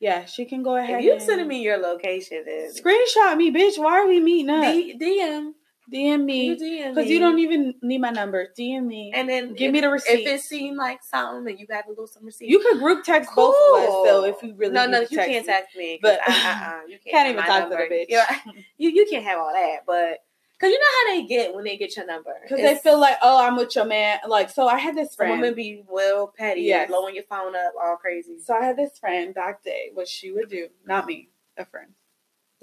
Yeah, 0.00 0.24
she 0.24 0.46
can 0.46 0.62
go 0.62 0.76
ahead. 0.76 0.98
If 0.98 1.04
you 1.04 1.20
sending 1.20 1.46
me 1.46 1.62
your 1.62 1.76
location, 1.78 2.42
then 2.44 2.70
screenshot 2.72 3.36
me, 3.36 3.52
bitch. 3.52 3.78
Why 3.78 4.00
are 4.00 4.08
we 4.08 4.18
meeting 4.18 4.50
up? 4.50 4.64
D- 4.64 4.98
DM 4.98 5.52
DM 5.92 6.24
me 6.24 6.50
because 6.50 6.96
me. 7.06 7.12
you 7.12 7.18
don't 7.18 7.38
even 7.38 7.74
need 7.82 7.98
my 7.98 8.10
number. 8.10 8.48
DM 8.58 8.86
me. 8.86 9.12
And 9.14 9.28
then 9.28 9.54
Give 9.54 9.68
if, 9.68 9.72
me 9.72 9.80
the 9.80 9.90
receipt. 9.90 10.20
If 10.20 10.26
it 10.26 10.40
seemed 10.42 10.76
like 10.76 11.00
something 11.02 11.44
that 11.44 11.58
you 11.58 11.66
got 11.66 11.86
a 11.86 11.88
little 11.88 12.06
some 12.06 12.24
receipt, 12.24 12.48
You 12.48 12.60
could 12.60 12.78
group 12.78 13.04
text 13.04 13.30
both 13.34 13.54
of 13.54 13.80
us 13.82 13.88
though 13.88 14.24
if 14.24 14.42
you 14.42 14.54
really 14.54 14.72
no 14.74 14.86
no 14.86 15.00
you 15.00 15.16
can't 15.18 15.44
text 15.46 15.76
me 15.76 15.98
But- 16.02 16.20
but 16.26 16.34
uh, 16.34 16.38
uh, 16.38 16.50
uh, 16.50 16.80
you 16.88 16.98
can't, 17.04 17.10
Can't 17.14 17.28
even 17.30 17.44
talk 17.44 17.70
to 17.70 17.76
the 17.76 17.82
bitch. 17.94 18.06
You, 18.08 18.16
know, 18.16 18.24
you 18.78 18.90
you 18.90 19.06
can't 19.10 19.24
have 19.24 19.38
all 19.38 19.52
that, 19.52 19.80
but 19.86 20.18
because 20.58 20.72
you 20.72 20.78
know 20.78 20.86
how 21.00 21.16
they 21.20 21.26
get 21.26 21.54
when 21.54 21.64
they 21.64 21.76
get 21.76 21.96
your 21.96 22.06
number 22.06 22.30
Because 22.42 22.60
they 22.62 22.76
feel 22.76 23.00
like, 23.00 23.16
oh, 23.20 23.44
I'm 23.44 23.56
with 23.56 23.74
your 23.74 23.84
man. 23.84 24.20
Like, 24.28 24.48
so 24.48 24.68
I 24.68 24.78
had 24.78 24.94
this 24.96 25.16
friend. 25.16 25.32
women 25.40 25.54
be 25.54 25.82
well 25.88 26.32
petty, 26.38 26.60
Yes. 26.62 26.88
blowing 26.88 27.16
your 27.16 27.24
phone 27.24 27.56
up, 27.56 27.72
all 27.82 27.96
crazy. 27.96 28.38
So 28.38 28.54
I 28.54 28.64
had 28.64 28.76
this 28.76 28.96
friend 29.00 29.34
back 29.34 29.64
day. 29.64 29.90
What 29.92 30.06
she 30.06 30.30
would 30.30 30.48
do, 30.48 30.68
not 30.86 31.06
me, 31.06 31.30
a 31.56 31.64
friend. 31.66 31.88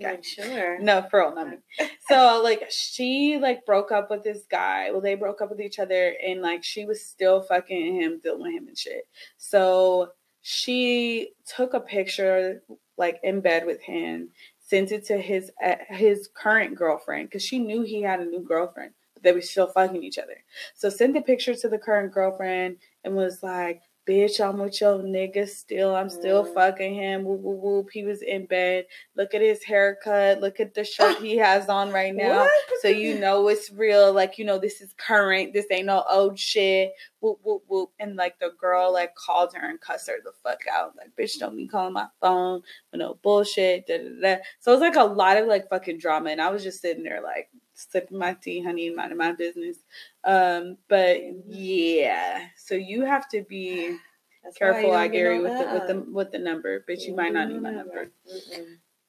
Like, 0.02 0.24
sure. 0.24 0.80
No, 0.80 1.06
for 1.10 1.20
real, 1.20 1.36
not 1.36 1.50
me. 1.50 1.58
So 2.08 2.42
like 2.44 2.64
she 2.72 3.38
like 3.40 3.66
broke 3.66 3.92
up 3.92 4.10
with 4.10 4.24
this 4.24 4.46
guy. 4.50 4.92
Well, 4.92 5.02
they 5.02 5.16
broke 5.16 5.42
up 5.42 5.50
with 5.52 5.62
each 5.62 5.80
other, 5.80 6.16
and 6.26 6.42
like 6.42 6.64
she 6.64 6.86
was 6.86 7.06
still 7.06 7.42
fucking 7.42 8.02
him, 8.02 8.20
dealing 8.24 8.42
with 8.42 8.54
him 8.54 8.68
and 8.68 8.78
shit. 8.78 9.04
So 9.38 10.10
she 10.42 11.32
took 11.46 11.74
a 11.74 11.80
picture 11.80 12.64
like 12.98 13.20
in 13.24 13.42
bed 13.42 13.66
with 13.66 13.82
him, 13.82 14.30
sent 14.60 14.92
it 14.92 15.06
to 15.06 15.18
his 15.18 15.52
uh, 15.64 15.76
his 15.90 16.30
current 16.34 16.76
girlfriend 16.76 17.30
because 17.30 17.44
she 17.44 17.60
knew 17.60 17.82
he 17.84 18.02
had 18.02 18.20
a 18.20 18.26
new 18.26 18.42
girlfriend, 18.42 18.92
but 19.14 19.24
they 19.24 19.32
were 19.32 19.42
still 19.42 19.68
fucking 19.68 20.04
each 20.04 20.18
other. 20.18 20.44
So 20.76 20.90
sent 20.90 21.14
the 21.14 21.22
picture 21.22 21.56
to 21.56 21.70
the 21.70 21.78
current 21.78 22.14
girlfriend 22.14 22.78
and 23.04 23.16
was 23.16 23.44
like, 23.44 23.82
"Bitch, 24.10 24.44
I'm 24.44 24.58
with 24.58 24.82
your 24.82 24.98
nigga 25.00 25.48
still. 25.48 25.96
I'm 25.96 26.10
still 26.10 26.44
Mm. 26.44 26.54
fucking 26.56 26.96
him. 26.96 27.24
Whoop 27.26 27.42
whoop 27.42 27.60
whoop. 27.60 27.90
He 27.92 28.04
was 28.04 28.24
in 28.24 28.48
bed. 28.48 28.88
Look 29.16 29.36
at 29.36 29.42
his 29.42 29.64
haircut. 29.64 30.42
Look 30.42 30.60
at 30.60 30.74
the 30.74 30.84
shirt 30.84 31.20
he 31.20 31.38
has 31.48 31.70
on 31.70 31.92
right 31.92 32.16
now." 32.16 32.40
What? 32.40 32.52
So 32.82 32.88
you 32.88 33.20
know 33.20 33.48
it's 33.50 33.72
real. 33.72 34.12
Like 34.12 34.40
you 34.40 34.46
know 34.46 34.58
this 34.58 34.82
is 34.82 34.94
current. 34.98 35.54
This 35.54 35.68
ain't 35.72 35.86
no 35.86 36.04
old 36.10 36.40
shit. 36.40 36.92
Whoop 37.20 37.40
whoop 37.44 37.64
whoop. 37.68 37.92
And 38.00 38.16
like 38.16 38.40
the 38.40 38.50
girl 38.60 38.92
like 38.92 39.14
called 39.14 39.54
her 39.54 39.70
and 39.70 39.80
cussed 39.80 40.08
her 40.08 40.16
the 40.24 40.32
fuck 40.44 40.62
out. 40.72 40.96
Like 40.98 41.12
bitch, 41.16 41.38
don't 41.38 41.56
be 41.56 41.68
calling 41.68 41.94
my 41.94 42.08
phone 42.20 42.64
with 42.92 43.00
no 43.00 43.20
bullshit. 43.22 43.86
Da, 43.86 43.98
da, 44.00 44.10
da. 44.22 44.42
So 44.60 44.72
it 44.72 44.76
was 44.76 44.82
like 44.82 44.96
a 44.96 45.04
lot 45.04 45.38
of 45.38 45.48
like 45.48 45.70
fucking 45.70 46.00
drama, 46.00 46.32
and 46.32 46.42
I 46.42 46.50
was 46.50 46.64
just 46.64 46.82
sitting 46.82 47.04
there 47.04 47.22
like 47.22 47.50
sipping 47.80 48.18
my 48.18 48.34
tea, 48.34 48.62
honey, 48.62 48.90
minding 48.90 49.18
my 49.18 49.32
business. 49.32 49.78
Um, 50.24 50.78
but 50.88 51.20
yeah. 51.48 52.48
So 52.58 52.76
you 52.76 53.06
have 53.06 53.30
to 53.30 53.44
be 53.44 53.98
That's 54.44 54.58
careful, 54.58 54.94
I 54.94 55.08
Gary, 55.08 55.40
with 55.42 55.58
the 55.58 55.74
with 55.74 55.88
the 55.88 56.12
with 56.12 56.32
the 56.32 56.40
number. 56.40 56.84
but 56.88 57.02
you 57.02 57.16
might 57.16 57.34
not 57.34 57.50
need 57.50 57.62
my 57.62 57.72
number. 57.72 58.12
Mm-mm. 58.28 58.66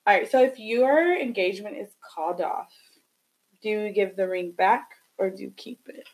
All 0.06 0.14
right, 0.14 0.30
so 0.30 0.42
if 0.42 0.58
your 0.58 1.16
engagement 1.16 1.76
is 1.76 1.90
called 2.14 2.40
off, 2.40 2.72
do 3.62 3.68
you 3.68 3.92
give 3.92 4.16
the 4.16 4.26
ring 4.26 4.52
back 4.52 4.92
or 5.18 5.30
do 5.30 5.42
you 5.42 5.52
keep 5.56 5.80
it? 5.88 6.08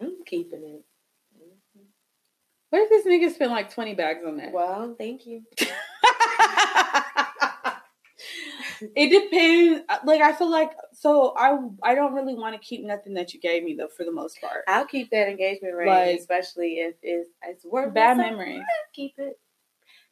I'm 0.00 0.24
keeping 0.24 0.62
it. 0.64 0.84
What 2.70 2.82
if 2.82 2.88
this 2.88 3.04
nigga 3.04 3.34
spent 3.34 3.50
like 3.50 3.74
20 3.74 3.94
bags 3.94 4.20
on 4.24 4.36
that? 4.36 4.52
Well, 4.52 4.94
thank 4.96 5.26
you. 5.26 5.42
it 8.96 9.08
depends. 9.10 9.84
Like 10.04 10.20
I 10.20 10.32
feel 10.32 10.50
like 10.50 10.72
so 10.92 11.34
I 11.36 11.58
I 11.82 11.94
don't 11.94 12.14
really 12.14 12.34
want 12.34 12.54
to 12.54 12.66
keep 12.66 12.82
nothing 12.84 13.14
that 13.14 13.34
you 13.34 13.40
gave 13.40 13.62
me 13.64 13.74
though 13.74 13.88
for 13.88 14.04
the 14.04 14.12
most 14.12 14.40
part. 14.40 14.64
I'll 14.68 14.86
keep 14.86 15.10
that 15.10 15.28
engagement 15.28 15.74
ring, 15.74 15.88
Like- 15.88 16.18
especially 16.18 16.74
if 16.74 16.94
it's, 17.02 17.28
it's 17.46 17.64
worth 17.64 17.92
Bad 17.94 18.16
memories. 18.16 18.62
Keep 18.94 19.14
it. 19.18 19.38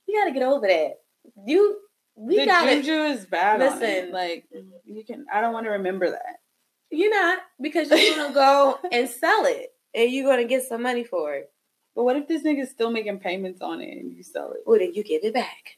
You 0.07 0.19
gotta 0.21 0.33
get 0.33 0.43
over 0.43 0.67
that. 0.67 0.95
You 1.47 1.79
we 2.15 2.37
the 2.39 2.47
gotta. 2.47 2.77
juju 2.77 2.93
is 3.13 3.27
bad. 3.27 3.61
Listen. 3.61 4.11
like 4.13 4.45
you 4.85 5.05
can. 5.05 5.27
I 5.33 5.41
don't 5.41 5.53
want 5.53 5.67
to 5.67 5.71
remember 5.73 6.11
that. 6.11 6.41
You're 6.91 7.11
not 7.11 7.39
because 7.61 7.91
you're 7.91 8.17
gonna 8.17 8.35
go 8.35 8.79
and 8.93 9.09
sell 9.09 9.45
it, 9.45 9.73
and 9.95 10.11
you're 10.11 10.29
gonna 10.29 10.45
get 10.49 10.63
some 10.65 10.83
money 10.83 11.05
for 11.05 11.35
it. 11.35 11.51
But 11.95 12.05
what 12.05 12.17
if 12.17 12.29
this 12.29 12.43
nigga's 12.45 12.71
still 12.71 12.91
making 12.91 13.19
payments 13.19 13.61
on 13.61 13.81
it 13.81 13.91
and 13.99 14.13
you 14.13 14.23
sell 14.23 14.53
it? 14.53 14.61
Well, 14.65 14.79
then 14.79 14.95
you 14.95 15.03
give 15.03 15.25
it 15.25 15.35
back. 15.35 15.78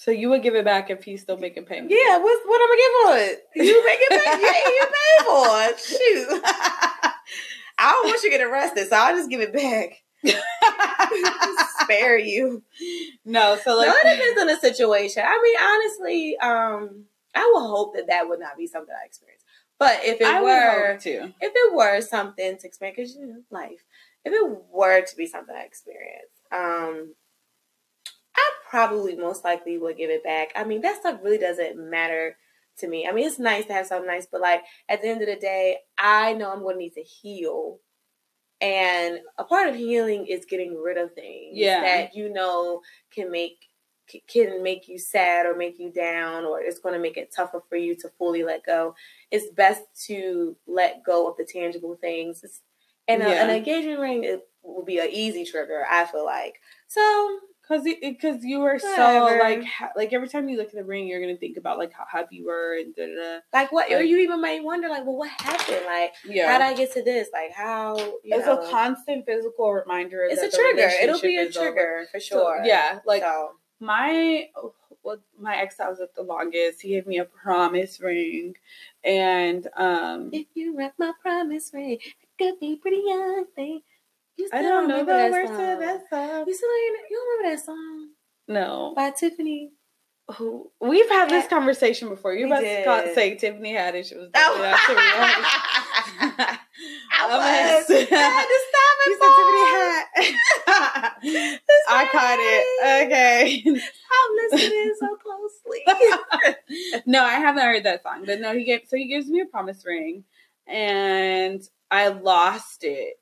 So 0.00 0.10
you 0.10 0.30
would 0.30 0.42
give 0.42 0.54
it 0.54 0.64
back 0.64 0.88
if 0.88 1.04
he's 1.04 1.20
still 1.20 1.36
making 1.36 1.66
payments? 1.66 1.94
Yeah, 1.94 2.16
what's 2.16 2.42
what 2.46 2.58
I'm 2.58 2.68
gonna 2.68 2.80
get 2.80 2.90
for 3.04 3.32
it? 3.32 3.66
You 3.66 3.84
make 3.84 3.98
it 4.00 4.08
back. 4.08 4.40
Yeah, 4.40 4.70
you 4.70 4.86
pay 4.96 5.24
for 5.26 5.68
it. 5.68 5.78
Shoot. 5.78 6.42
I 7.78 7.90
don't 7.92 8.06
want 8.06 8.22
you 8.22 8.30
to 8.30 8.38
get 8.38 8.46
arrested, 8.46 8.88
so 8.88 8.96
I'll 8.96 9.14
just 9.14 9.28
give 9.28 9.42
it 9.42 9.52
back. 9.52 10.02
Spare 11.82 12.16
you. 12.16 12.62
no, 13.26 13.58
so 13.62 13.76
like 13.76 13.88
no, 13.88 13.94
it 13.94 14.14
depends 14.16 14.40
on 14.40 14.46
the 14.46 14.56
situation. 14.56 15.22
I 15.26 15.38
mean, 15.42 15.56
honestly, 15.68 16.38
um, 16.38 17.04
I 17.34 17.50
would 17.52 17.66
hope 17.68 17.94
that 17.94 18.06
that 18.06 18.26
would 18.26 18.40
not 18.40 18.56
be 18.56 18.66
something 18.66 18.94
I 18.98 19.04
experience. 19.04 19.42
But 19.78 20.00
if 20.02 20.22
it 20.22 20.26
I 20.26 20.40
were, 20.40 20.96
to. 20.98 21.10
if 21.42 21.52
it 21.54 21.74
were 21.74 22.00
something 22.00 22.56
to 22.56 22.66
experience, 22.66 22.96
because 22.96 23.16
you 23.16 23.26
know, 23.26 23.42
life. 23.50 23.84
If 24.24 24.32
it 24.32 24.60
were 24.72 25.02
to 25.02 25.16
be 25.16 25.26
something 25.26 25.54
I 25.54 25.64
experience, 25.64 26.32
um, 26.50 27.14
I 28.36 28.50
probably 28.68 29.16
most 29.16 29.44
likely 29.44 29.78
would 29.78 29.96
give 29.96 30.10
it 30.10 30.24
back. 30.24 30.50
I 30.56 30.64
mean, 30.64 30.80
that 30.82 31.00
stuff 31.00 31.20
really 31.22 31.38
doesn't 31.38 31.76
matter 31.90 32.36
to 32.78 32.88
me. 32.88 33.06
I 33.06 33.12
mean, 33.12 33.26
it's 33.26 33.38
nice 33.38 33.66
to 33.66 33.72
have 33.72 33.86
something 33.86 34.06
nice, 34.06 34.26
but 34.30 34.40
like 34.40 34.62
at 34.88 35.02
the 35.02 35.08
end 35.08 35.20
of 35.22 35.28
the 35.28 35.36
day, 35.36 35.78
I 35.98 36.32
know 36.34 36.52
I'm 36.52 36.60
going 36.62 36.76
to 36.76 36.78
need 36.80 36.94
to 36.94 37.02
heal. 37.02 37.78
And 38.60 39.20
a 39.38 39.44
part 39.44 39.68
of 39.68 39.74
healing 39.76 40.26
is 40.26 40.44
getting 40.44 40.76
rid 40.80 40.98
of 40.98 41.14
things 41.14 41.56
Yeah. 41.56 41.80
that 41.80 42.14
you 42.14 42.30
know 42.32 42.82
can 43.12 43.30
make 43.30 43.56
can 44.26 44.60
make 44.62 44.88
you 44.88 44.98
sad 44.98 45.46
or 45.46 45.56
make 45.56 45.78
you 45.78 45.88
down 45.92 46.44
or 46.44 46.60
it's 46.60 46.80
going 46.80 46.94
to 46.94 47.00
make 47.00 47.16
it 47.16 47.32
tougher 47.34 47.62
for 47.68 47.76
you 47.76 47.94
to 47.94 48.08
fully 48.18 48.42
let 48.42 48.66
go. 48.66 48.94
It's 49.30 49.46
best 49.54 49.82
to 50.08 50.56
let 50.66 51.04
go 51.04 51.28
of 51.30 51.36
the 51.36 51.44
tangible 51.44 51.96
things. 52.00 52.42
It's, 52.42 52.60
and 53.06 53.22
a, 53.22 53.28
Yeah. 53.28 53.44
an 53.44 53.50
engagement 53.50 54.00
ring 54.00 54.24
it 54.24 54.40
will 54.64 54.84
be 54.84 54.98
an 54.98 55.10
easy 55.10 55.44
trigger, 55.44 55.84
I 55.88 56.06
feel 56.06 56.24
like. 56.24 56.56
So 56.88 57.38
Cause, 57.70 57.86
it, 57.86 58.00
because 58.00 58.42
you 58.42 58.58
were 58.58 58.80
so 58.80 59.36
like, 59.40 59.64
ha- 59.64 59.92
like 59.94 60.12
every 60.12 60.26
time 60.28 60.48
you 60.48 60.56
look 60.56 60.66
at 60.66 60.74
the 60.74 60.82
ring, 60.82 61.06
you're 61.06 61.20
gonna 61.20 61.36
think 61.36 61.56
about 61.56 61.78
like 61.78 61.92
how 61.92 62.02
happy 62.10 62.36
you 62.38 62.46
were 62.46 62.76
and 62.76 62.92
da 62.96 63.06
da 63.06 63.14
da. 63.14 63.38
Like 63.52 63.70
what? 63.70 63.92
or 63.92 64.02
you 64.02 64.16
even 64.18 64.40
might 64.40 64.64
wonder, 64.64 64.88
like, 64.88 65.04
well, 65.06 65.16
what 65.16 65.30
happened? 65.30 65.86
Like, 65.86 66.12
Yeah, 66.24 66.50
how 66.50 66.58
did 66.58 66.64
I 66.64 66.74
get 66.74 66.92
to 66.94 67.02
this? 67.04 67.28
Like, 67.32 67.52
how? 67.52 67.96
You 67.96 68.20
it's 68.24 68.46
know, 68.46 68.60
a 68.60 68.70
constant 68.70 69.24
physical 69.24 69.72
reminder. 69.72 70.24
it's 70.28 70.40
that 70.40 70.48
a 70.48 70.50
the 70.50 70.56
trigger. 70.56 70.90
It'll 71.00 71.20
be 71.20 71.36
a 71.36 71.42
is 71.42 71.56
over. 71.56 71.66
trigger 71.70 72.06
for 72.10 72.18
So, 72.18 72.36
sure. 72.38 72.62
yeah, 72.64 72.98
like 73.06 73.22
so, 73.22 73.52
my 73.78 74.48
well, 75.04 75.18
my 75.38 75.56
ex 75.56 75.78
I 75.78 75.88
was 75.88 76.00
with 76.00 76.12
the 76.14 76.22
longest. 76.22 76.82
He 76.82 76.88
gave 76.88 77.06
me 77.06 77.18
a 77.18 77.24
promise 77.24 78.00
ring, 78.00 78.56
and 79.04 79.68
um, 79.76 80.30
if 80.32 80.46
you 80.54 80.76
wrap 80.76 80.94
my 80.98 81.12
promise 81.22 81.70
ring, 81.72 81.92
it 82.00 82.00
could 82.36 82.58
be 82.58 82.74
pretty 82.76 83.02
young 83.06 83.46
You 84.40 84.48
I 84.52 84.58
still 84.60 84.70
don't 84.70 84.88
know 84.88 85.04
the 85.04 85.12
words 85.30 85.50
to 85.50 85.56
that 85.80 86.08
song. 86.10 86.44
You 86.46 86.54
still 86.54 86.68
don't- 86.68 87.10
you 87.10 87.16
don't 87.16 87.28
remember 87.38 87.56
that 87.56 87.64
song 87.64 88.08
No, 88.48 88.92
by 88.96 89.10
Tiffany? 89.10 89.72
Who- 90.36 90.70
we've 90.80 91.08
had 91.08 91.28
this 91.28 91.46
conversation 91.48 92.08
before. 92.08 92.32
You're 92.34 92.46
We 92.48 92.52
about 92.52 92.60
to 93.00 93.06
did. 93.06 93.14
say 93.14 93.34
Tiffany 93.36 93.72
Haddish. 93.74 94.12
It 94.12 94.18
was 94.18 94.30
Oh. 94.34 94.62
I 96.22 96.58
I'm 97.22 97.30
was. 97.30 97.90
I 97.90 97.94
had 98.14 98.46
to 98.46 98.58
stop 98.68 98.96
You 99.06 99.14
said 99.20 99.32
Tiffany 99.36 99.64
Haddish. 99.74 101.58
I 101.88 102.08
caught 102.12 102.38
it. 102.40 103.06
Okay. 103.06 103.62
I'm 104.12 104.30
listening 104.50 104.94
so 104.98 105.16
closely. 105.16 105.80
no, 107.06 107.22
I 107.24 107.34
haven't 107.34 107.62
heard 107.62 107.84
that 107.84 108.02
song, 108.02 108.24
but 108.24 108.40
no, 108.40 108.54
he 108.56 108.64
gave. 108.64 108.82
So 108.88 108.96
he 108.96 109.06
gives 109.06 109.28
me 109.28 109.40
a 109.40 109.46
promise 109.46 109.84
ring, 109.84 110.24
and 110.66 111.60
I 111.90 112.08
lost 112.08 112.84
it. 112.84 113.19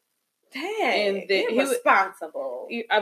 Dang, 0.53 1.17
And 1.19 1.29
the- 1.29 1.35
you're 1.37 1.51
he 1.51 1.57
was- 1.59 1.77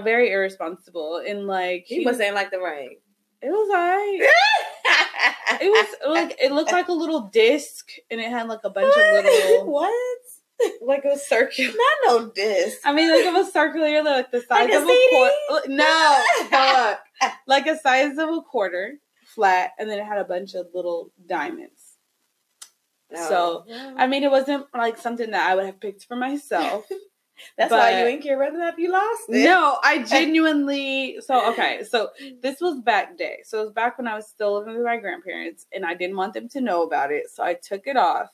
very 0.03 0.31
irresponsible, 0.33 1.23
and 1.27 1.47
like 1.47 1.85
He 1.87 2.05
wasn't 2.05 2.35
like 2.35 2.51
the 2.51 2.61
ring. 2.61 2.99
It 3.43 3.51
was 3.51 3.71
alright. 3.71 4.21
It 5.61 5.71
was 5.71 5.95
like 6.09 6.37
it 6.43 6.53
looked 6.53 6.73
like 6.73 6.89
a 6.89 6.93
little 6.93 7.21
disc, 7.21 7.89
and 8.11 8.21
it 8.21 8.31
had 8.31 8.49
like 8.49 8.65
a 8.65 8.71
bunch 8.71 8.89
of 8.95 9.25
little. 9.25 9.67
what? 9.73 9.93
like 10.83 11.05
a 11.05 11.17
circular. 11.19 11.73
Not 11.77 11.99
no 12.25 12.31
disc. 12.31 12.79
I 12.85 12.93
mean, 12.93 13.11
like 13.11 13.25
it 13.25 13.33
was 13.33 13.53
circular, 13.53 14.03
like 14.03 14.31
the 14.31 14.41
size 14.41 14.49
Like 14.69 14.71
a 14.73 14.77
of 14.79 14.89
a 14.89 15.09
quarter. 15.11 15.35
Uh, 15.51 15.61
no, 15.69 16.23
fuck. 16.51 17.01
like 17.47 17.67
a 17.67 17.79
size 17.79 18.19
of 18.19 18.29
a 18.29 18.41
quarter, 18.43 18.95
flat, 19.25 19.71
and 19.79 19.89
then 19.89 19.99
it 19.99 20.05
had 20.05 20.19
a 20.19 20.25
bunch 20.25 20.55
of 20.55 20.67
little 20.75 21.13
diamonds. 21.27 21.97
Oh, 23.15 23.29
so, 23.29 23.65
I 23.97 24.07
mean, 24.09 24.25
it 24.25 24.31
wasn't 24.31 24.67
like 24.75 24.99
something 24.99 25.31
that 25.31 25.49
I 25.49 25.55
would 25.55 25.67
have 25.67 25.81
picked 25.81 26.05
for 26.05 26.17
myself. 26.17 26.87
That's 27.57 27.71
why 27.71 28.01
you 28.01 28.07
ain't 28.07 28.23
care 28.23 28.39
whether 28.39 28.57
or 28.57 28.59
not 28.59 28.79
you 28.79 28.91
lost 28.93 29.23
it. 29.29 29.45
No, 29.45 29.79
I 29.83 30.03
genuinely. 30.03 31.19
So 31.21 31.53
okay, 31.53 31.83
so 31.89 32.11
this 32.43 32.61
was 32.61 32.81
back 32.81 33.17
day. 33.17 33.39
So 33.45 33.61
it 33.61 33.65
was 33.65 33.73
back 33.73 33.99
when 33.99 34.09
I 34.09 34.15
was 34.15 34.27
still 34.27 34.59
living 34.59 34.75
with 34.77 34.85
my 34.85 34.97
grandparents, 34.97 35.67
and 35.73 35.85
I 35.85 35.95
didn't 35.95 36.17
want 36.17 36.35
them 36.35 36.49
to 36.51 36.61
know 36.61 36.83
about 36.83 37.13
it. 37.13 37.31
So 37.33 37.43
I 37.45 37.55
took 37.55 37.87
it 37.87 37.97
off, 37.97 38.29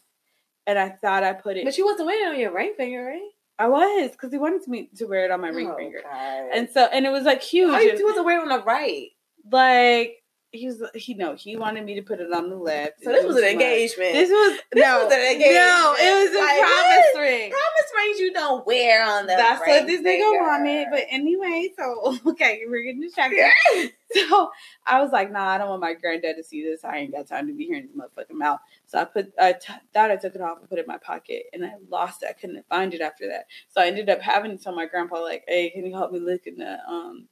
and 0.66 0.78
I 0.78 0.90
thought 0.90 1.24
I 1.24 1.32
put 1.32 1.56
it. 1.56 1.64
But 1.64 1.76
you 1.78 1.84
wasn't 1.86 2.06
wearing 2.06 2.26
it 2.30 2.34
on 2.34 2.40
your 2.40 2.54
ring 2.54 2.74
finger, 2.76 3.04
right? 3.04 3.30
I 3.58 3.68
was 3.68 4.10
because 4.12 4.32
he 4.32 4.38
wanted 4.38 4.66
me 4.66 4.88
to 4.96 5.06
wear 5.06 5.24
it 5.24 5.30
on 5.30 5.40
my 5.40 5.48
ring 5.48 5.70
Oh, 5.70 5.76
finger, 5.76 6.00
God. 6.02 6.48
and 6.54 6.68
so 6.70 6.84
and 6.86 7.04
it 7.06 7.10
was 7.12 7.24
like 7.24 7.42
huge. 7.42 7.70
Why 7.70 7.80
you 7.82 8.06
wasn't 8.06 8.24
wearing 8.26 8.46
it 8.46 8.52
on 8.52 8.58
the 8.60 8.64
right? 8.64 9.08
like 9.50 10.21
he 10.52 10.66
was, 10.66 10.82
he 10.94 11.14
no, 11.14 11.34
he 11.34 11.56
wanted 11.56 11.84
me 11.84 11.94
to 11.94 12.02
put 12.02 12.20
it 12.20 12.30
on 12.32 12.50
the 12.50 12.56
left. 12.56 13.02
So 13.02 13.10
this 13.10 13.24
it 13.24 13.26
was 13.26 13.36
an 13.38 13.44
engagement. 13.44 14.12
This 14.12 14.28
was 14.30 14.58
This 14.72 14.84
no, 14.84 15.04
was 15.04 15.12
an 15.12 15.20
engagement. 15.20 15.54
no, 15.56 15.94
it 15.98 16.24
was 16.24 16.36
a 16.36 16.38
Like, 16.40 16.60
promise 16.60 17.06
ring. 17.16 17.50
promise 17.50 17.92
rings 17.96 18.20
you 18.20 18.32
don't 18.34 18.66
wear 18.66 19.02
on 19.04 19.26
the. 19.26 19.34
That's 19.34 19.60
what 19.66 19.86
this 19.86 20.02
nigga 20.02 20.40
wanted. 20.40 20.88
But 20.90 21.04
anyway, 21.10 21.70
so 21.78 22.16
okay, 22.32 22.62
we're 22.68 22.82
getting 22.82 23.00
distracted. 23.00 23.50
So 24.14 24.50
I 24.84 25.00
was 25.00 25.10
like, 25.10 25.32
nah, 25.32 25.48
I 25.48 25.56
don't 25.56 25.70
want 25.70 25.80
my 25.80 25.94
granddad 25.94 26.36
to 26.36 26.44
see 26.44 26.62
this. 26.62 26.84
I 26.84 26.98
ain't 26.98 27.12
got 27.12 27.26
time 27.26 27.46
to 27.46 27.54
be 27.54 27.64
hearing 27.64 27.84
his 27.84 27.92
motherfucking 27.92 28.36
mouth. 28.36 28.60
So 28.84 28.98
I 28.98 29.06
put, 29.06 29.32
I 29.40 29.54
t- 29.54 29.72
thought 29.94 30.10
I 30.10 30.16
took 30.16 30.34
it 30.34 30.42
off 30.42 30.58
and 30.60 30.68
put 30.68 30.76
it 30.78 30.82
in 30.82 30.86
my 30.86 30.98
pocket, 30.98 31.44
and 31.54 31.64
I 31.64 31.72
lost 31.88 32.22
it. 32.22 32.28
I 32.28 32.34
couldn't 32.34 32.62
find 32.68 32.92
it 32.92 33.00
after 33.00 33.26
that. 33.28 33.46
So 33.70 33.80
I 33.80 33.86
ended 33.86 34.10
up 34.10 34.20
having 34.20 34.50
to 34.54 34.62
tell 34.62 34.74
my 34.74 34.84
grandpa, 34.84 35.18
like, 35.22 35.44
hey, 35.48 35.70
can 35.70 35.86
you 35.86 35.94
help 35.94 36.12
me 36.12 36.18
look 36.18 36.46
in 36.46 36.56
the 36.58 36.76
um 36.86 37.26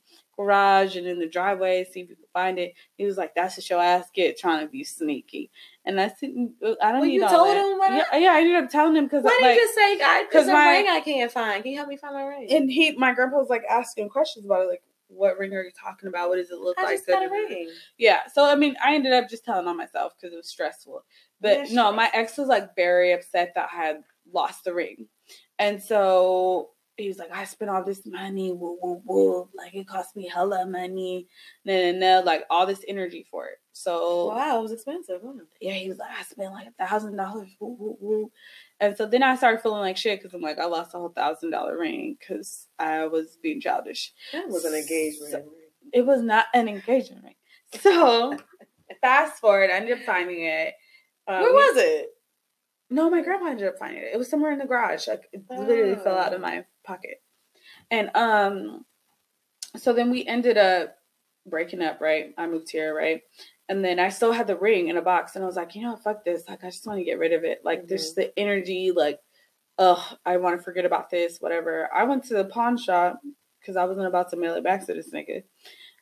garage 0.44 0.96
and 0.96 1.06
in 1.06 1.18
the 1.18 1.26
driveway, 1.28 1.84
see 1.84 2.00
if 2.00 2.08
you 2.10 2.16
can 2.16 2.24
find 2.32 2.58
it? 2.58 2.74
He 2.96 3.04
was 3.04 3.16
like, 3.16 3.34
that's 3.34 3.56
what 3.56 3.68
your 3.70 3.80
ass 3.82 4.08
get 4.14 4.38
trying 4.38 4.64
to 4.66 4.70
be 4.70 4.84
sneaky. 4.84 5.50
And 5.84 6.00
I 6.00 6.08
said, 6.08 6.30
uh, 6.64 6.74
I 6.82 6.92
don't 6.92 7.00
Well, 7.00 7.08
need 7.08 7.14
you 7.14 7.24
all 7.24 7.30
told 7.30 7.48
that. 7.48 7.56
him 7.72 7.78
what 7.78 7.92
Yeah, 7.92 8.16
yeah, 8.18 8.32
I 8.32 8.40
ended 8.40 8.56
up 8.56 8.70
telling 8.70 8.96
him 8.96 9.04
because 9.04 9.24
Why 9.24 9.36
didn't 9.40 9.54
you 9.54 9.60
just 9.60 9.74
say, 9.74 9.82
"I 10.02 10.22
'cause 10.24 10.26
because 10.30 10.46
my- 10.48 10.70
ring 10.76 10.86
I 10.88 11.00
can't 11.00 11.30
find"? 11.32 11.62
Can 11.62 11.72
you 11.72 11.78
help 11.78 11.88
me 11.88 11.96
find 11.96 12.14
my 12.14 12.24
ring? 12.24 12.46
and 12.50 12.70
he, 12.70 12.92
my 12.92 13.12
grandpa 13.12 13.38
was 13.38 13.48
like 13.50 13.64
asking 13.68 14.08
questions 14.08 14.44
about 14.46 14.62
it, 14.62 14.68
like, 14.68 14.82
what 15.08 15.36
ring 15.38 15.52
are 15.54 15.62
you 15.64 15.72
talking 15.72 16.08
about? 16.08 16.28
What 16.28 16.36
does 16.36 16.50
it 16.50 16.58
look 16.58 16.78
I 16.78 16.84
like? 16.84 16.96
just 16.96 17.08
got 17.08 17.24
a 17.24 17.28
ring. 17.28 17.68
Yeah. 17.98 18.20
So 18.32 18.44
I 18.44 18.54
mean, 18.54 18.76
I 18.82 18.94
ended 18.94 19.12
up 19.12 19.28
just 19.28 19.44
telling 19.44 19.66
on 19.66 19.76
myself 19.76 20.14
because 20.16 20.32
it 20.32 20.36
was 20.36 20.48
stressful. 20.48 21.04
But 21.40 21.68
Yeah, 21.68 21.74
no, 21.74 21.92
my 21.92 22.08
ex 22.14 22.36
was 22.38 22.46
like 22.48 22.76
very 22.76 23.12
upset 23.12 23.52
that 23.56 23.70
I 23.72 23.76
had 23.76 24.02
lost 24.32 24.62
the 24.64 24.72
ring, 24.72 25.08
and 25.58 25.82
so 25.82 26.70
he 27.00 27.08
was 27.08 27.18
like, 27.18 27.30
"I 27.32 27.44
spent 27.44 27.70
all 27.70 27.82
this 27.84 28.04
money, 28.06 28.52
woo 28.52 28.78
woo 28.82 29.02
woo, 29.04 29.48
like 29.56 29.74
it 29.74 29.86
cost 29.88 30.14
me 30.16 30.28
hella 30.28 30.66
money, 30.66 31.26
no 31.64 31.92
no 31.92 31.98
no, 31.98 32.22
like 32.24 32.44
all 32.50 32.66
this 32.66 32.84
energy 32.88 33.26
for 33.30 33.46
it." 33.48 33.58
So 33.72 34.28
Wow, 34.28 34.58
it 34.58 34.62
was 34.62 34.72
expensive. 34.72 35.20
Huh? 35.24 35.32
yeah, 35.60 35.72
he 35.72 35.88
was 35.88 35.98
like, 35.98 36.10
I 36.18 36.22
spent 36.22 36.52
like 36.52 36.66
a 36.68 36.86
thousand 36.86 37.16
dollars, 37.16 37.48
woo, 37.60 37.76
woo, 37.78 37.96
woo. 38.00 38.32
And 38.80 38.96
so 38.96 39.06
then 39.06 39.22
I 39.22 39.36
started 39.36 39.60
feeling 39.62 39.80
like 39.80 39.96
shit 39.96 40.18
because 40.20 40.34
I'm 40.34 40.40
like, 40.40 40.58
I 40.58 40.66
lost 40.66 40.94
a 40.94 40.98
whole 40.98 41.08
thousand 41.10 41.50
dollar 41.50 41.78
ring 41.78 42.16
because 42.18 42.66
I 42.78 43.06
was 43.06 43.38
being 43.42 43.60
childish. 43.60 44.12
That 44.32 44.48
was 44.48 44.64
an 44.64 44.74
engagement. 44.74 45.30
So- 45.32 45.52
It 45.92 46.04
was 46.06 46.22
not 46.22 46.46
an 46.54 46.68
engagement 46.68 47.24
ring. 47.24 47.34
So 47.80 48.36
fast 49.00 49.40
forward, 49.40 49.70
I 49.70 49.74
ended 49.76 49.98
up 49.98 50.04
finding 50.04 50.44
it. 50.44 50.74
Uh, 51.28 51.40
Where 51.40 51.52
was 51.52 51.76
it? 51.76 52.08
No, 52.92 53.08
my 53.08 53.22
grandpa 53.22 53.46
ended 53.50 53.68
up 53.68 53.78
finding 53.78 54.02
it. 54.02 54.10
It 54.12 54.16
was 54.18 54.28
somewhere 54.28 54.50
in 54.50 54.58
the 54.58 54.66
garage. 54.66 55.06
Like 55.06 55.28
it 55.32 55.42
literally 55.48 55.94
fell 55.94 56.18
out 56.18 56.32
of 56.34 56.40
Oh. 56.40 56.42
my 56.42 56.64
pocket. 56.90 57.22
And 57.90 58.10
um 58.14 58.84
so 59.76 59.92
then 59.92 60.10
we 60.10 60.26
ended 60.26 60.58
up 60.58 60.96
breaking 61.46 61.82
up, 61.82 62.00
right? 62.00 62.34
I 62.36 62.46
moved 62.46 62.70
here, 62.70 62.94
right? 62.94 63.22
And 63.68 63.84
then 63.84 64.00
I 64.00 64.08
still 64.08 64.32
had 64.32 64.48
the 64.48 64.56
ring 64.56 64.88
in 64.88 64.96
a 64.96 65.02
box 65.02 65.36
and 65.36 65.44
I 65.44 65.46
was 65.46 65.56
like, 65.56 65.76
you 65.76 65.82
know, 65.82 65.96
fuck 65.96 66.24
this. 66.24 66.42
Like 66.48 66.64
I 66.64 66.70
just 66.70 66.86
want 66.86 66.98
to 66.98 67.04
get 67.04 67.18
rid 67.18 67.32
of 67.32 67.44
it. 67.44 67.60
Like 67.64 67.86
there's 67.86 68.14
the 68.14 68.36
energy, 68.38 68.90
like, 68.94 69.20
ugh, 69.78 70.02
I 70.26 70.38
want 70.38 70.58
to 70.58 70.62
forget 70.62 70.84
about 70.84 71.08
this, 71.08 71.38
whatever. 71.38 71.88
I 71.94 72.04
went 72.04 72.24
to 72.24 72.34
the 72.34 72.46
pawn 72.46 72.76
shop 72.76 73.20
because 73.60 73.76
I 73.76 73.84
wasn't 73.84 74.08
about 74.08 74.30
to 74.30 74.36
mail 74.36 74.54
it 74.54 74.64
back 74.64 74.84
to 74.86 74.94
this 74.94 75.12
nigga. 75.12 75.44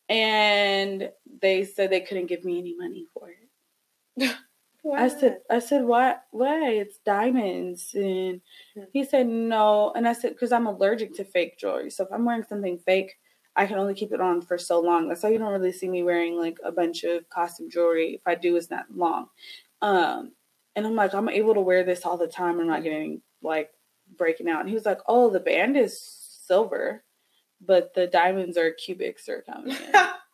And 0.09 1.11
they 1.43 1.65
said 1.65 1.91
they 1.91 2.01
couldn't 2.01 2.27
give 2.27 2.45
me 2.45 2.59
any 2.59 2.75
money 2.77 3.05
for 3.13 3.29
it. 3.29 4.35
Why 4.89 5.05
I 5.05 5.09
said, 5.09 5.41
I 5.51 5.59
said, 5.59 5.85
why? 5.85 6.17
Why? 6.31 6.71
It's 6.71 6.97
diamonds, 7.05 7.91
and 7.95 8.41
he 8.91 9.05
said 9.05 9.27
no. 9.27 9.93
And 9.95 10.09
I 10.09 10.15
said, 10.15 10.33
because 10.33 10.51
I'm 10.51 10.67
allergic 10.67 11.15
to 11.17 11.25
fake 11.25 11.59
jewelry. 11.59 11.91
So 11.91 12.05
if 12.05 12.11
I'm 12.11 12.25
wearing 12.25 12.45
something 12.49 12.79
fake, 12.79 13.19
I 13.55 13.67
can 13.67 13.77
only 13.77 13.93
keep 13.93 14.13
it 14.13 14.21
on 14.23 14.41
for 14.41 14.57
so 14.57 14.81
long. 14.81 15.07
That's 15.07 15.23
why 15.23 15.29
you 15.29 15.39
don't 15.39 15.53
really 15.53 15.73
see 15.73 15.91
me 15.91 16.03
wearing 16.03 16.39
like 16.39 16.57
a 16.65 16.73
bunch 16.73 17.05
of 17.05 17.29
costume 17.29 17.69
jewelry. 17.69 18.15
If 18.15 18.23
I 18.25 18.35
do, 18.35 18.57
it's 18.57 18.71
not 18.71 18.87
long. 18.91 19.27
Um, 19.83 20.33
and 20.75 20.87
I'm 20.87 20.95
like, 20.95 21.13
I'm 21.13 21.29
able 21.29 21.53
to 21.53 21.61
wear 21.61 21.85
this 21.85 22.07
all 22.07 22.17
the 22.17 22.27
time. 22.27 22.59
I'm 22.59 22.67
not 22.67 22.83
getting 22.83 23.21
like 23.43 23.69
breaking 24.17 24.49
out. 24.49 24.61
And 24.61 24.71
he 24.71 24.75
was 24.75 24.87
like, 24.87 25.01
oh, 25.07 25.29
the 25.29 25.39
band 25.39 25.77
is 25.77 26.01
silver, 26.01 27.05
but 27.61 27.93
the 27.93 28.07
diamonds 28.07 28.57
are 28.57 28.71
cubic 28.71 29.19
in. 29.19 29.71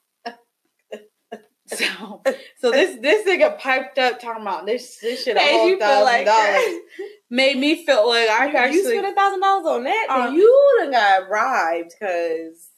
So, 1.74 2.22
so 2.60 2.70
this 2.70 2.98
this 3.00 3.26
nigga 3.26 3.58
piped 3.58 3.98
up 3.98 4.20
talking 4.20 4.42
about 4.42 4.66
this 4.66 4.98
this 4.98 5.24
shit 5.24 5.36
a 5.36 5.40
whole 5.40 5.68
you 5.68 5.78
feel 5.78 5.86
thousand 5.86 6.04
like 6.04 6.26
dollars. 6.26 6.80
Made 7.30 7.56
me 7.58 7.84
feel 7.84 8.08
like 8.08 8.28
I 8.28 8.68
you, 8.68 8.74
you 8.74 8.84
spent 8.84 9.06
a 9.06 9.14
thousand 9.14 9.40
dollars 9.40 9.66
on 9.66 9.84
that, 9.84 10.06
then 10.08 10.28
Um, 10.28 10.34
you 10.34 10.76
done 10.78 10.92
got 10.92 11.28
bribed 11.28 11.94
because 11.98 12.68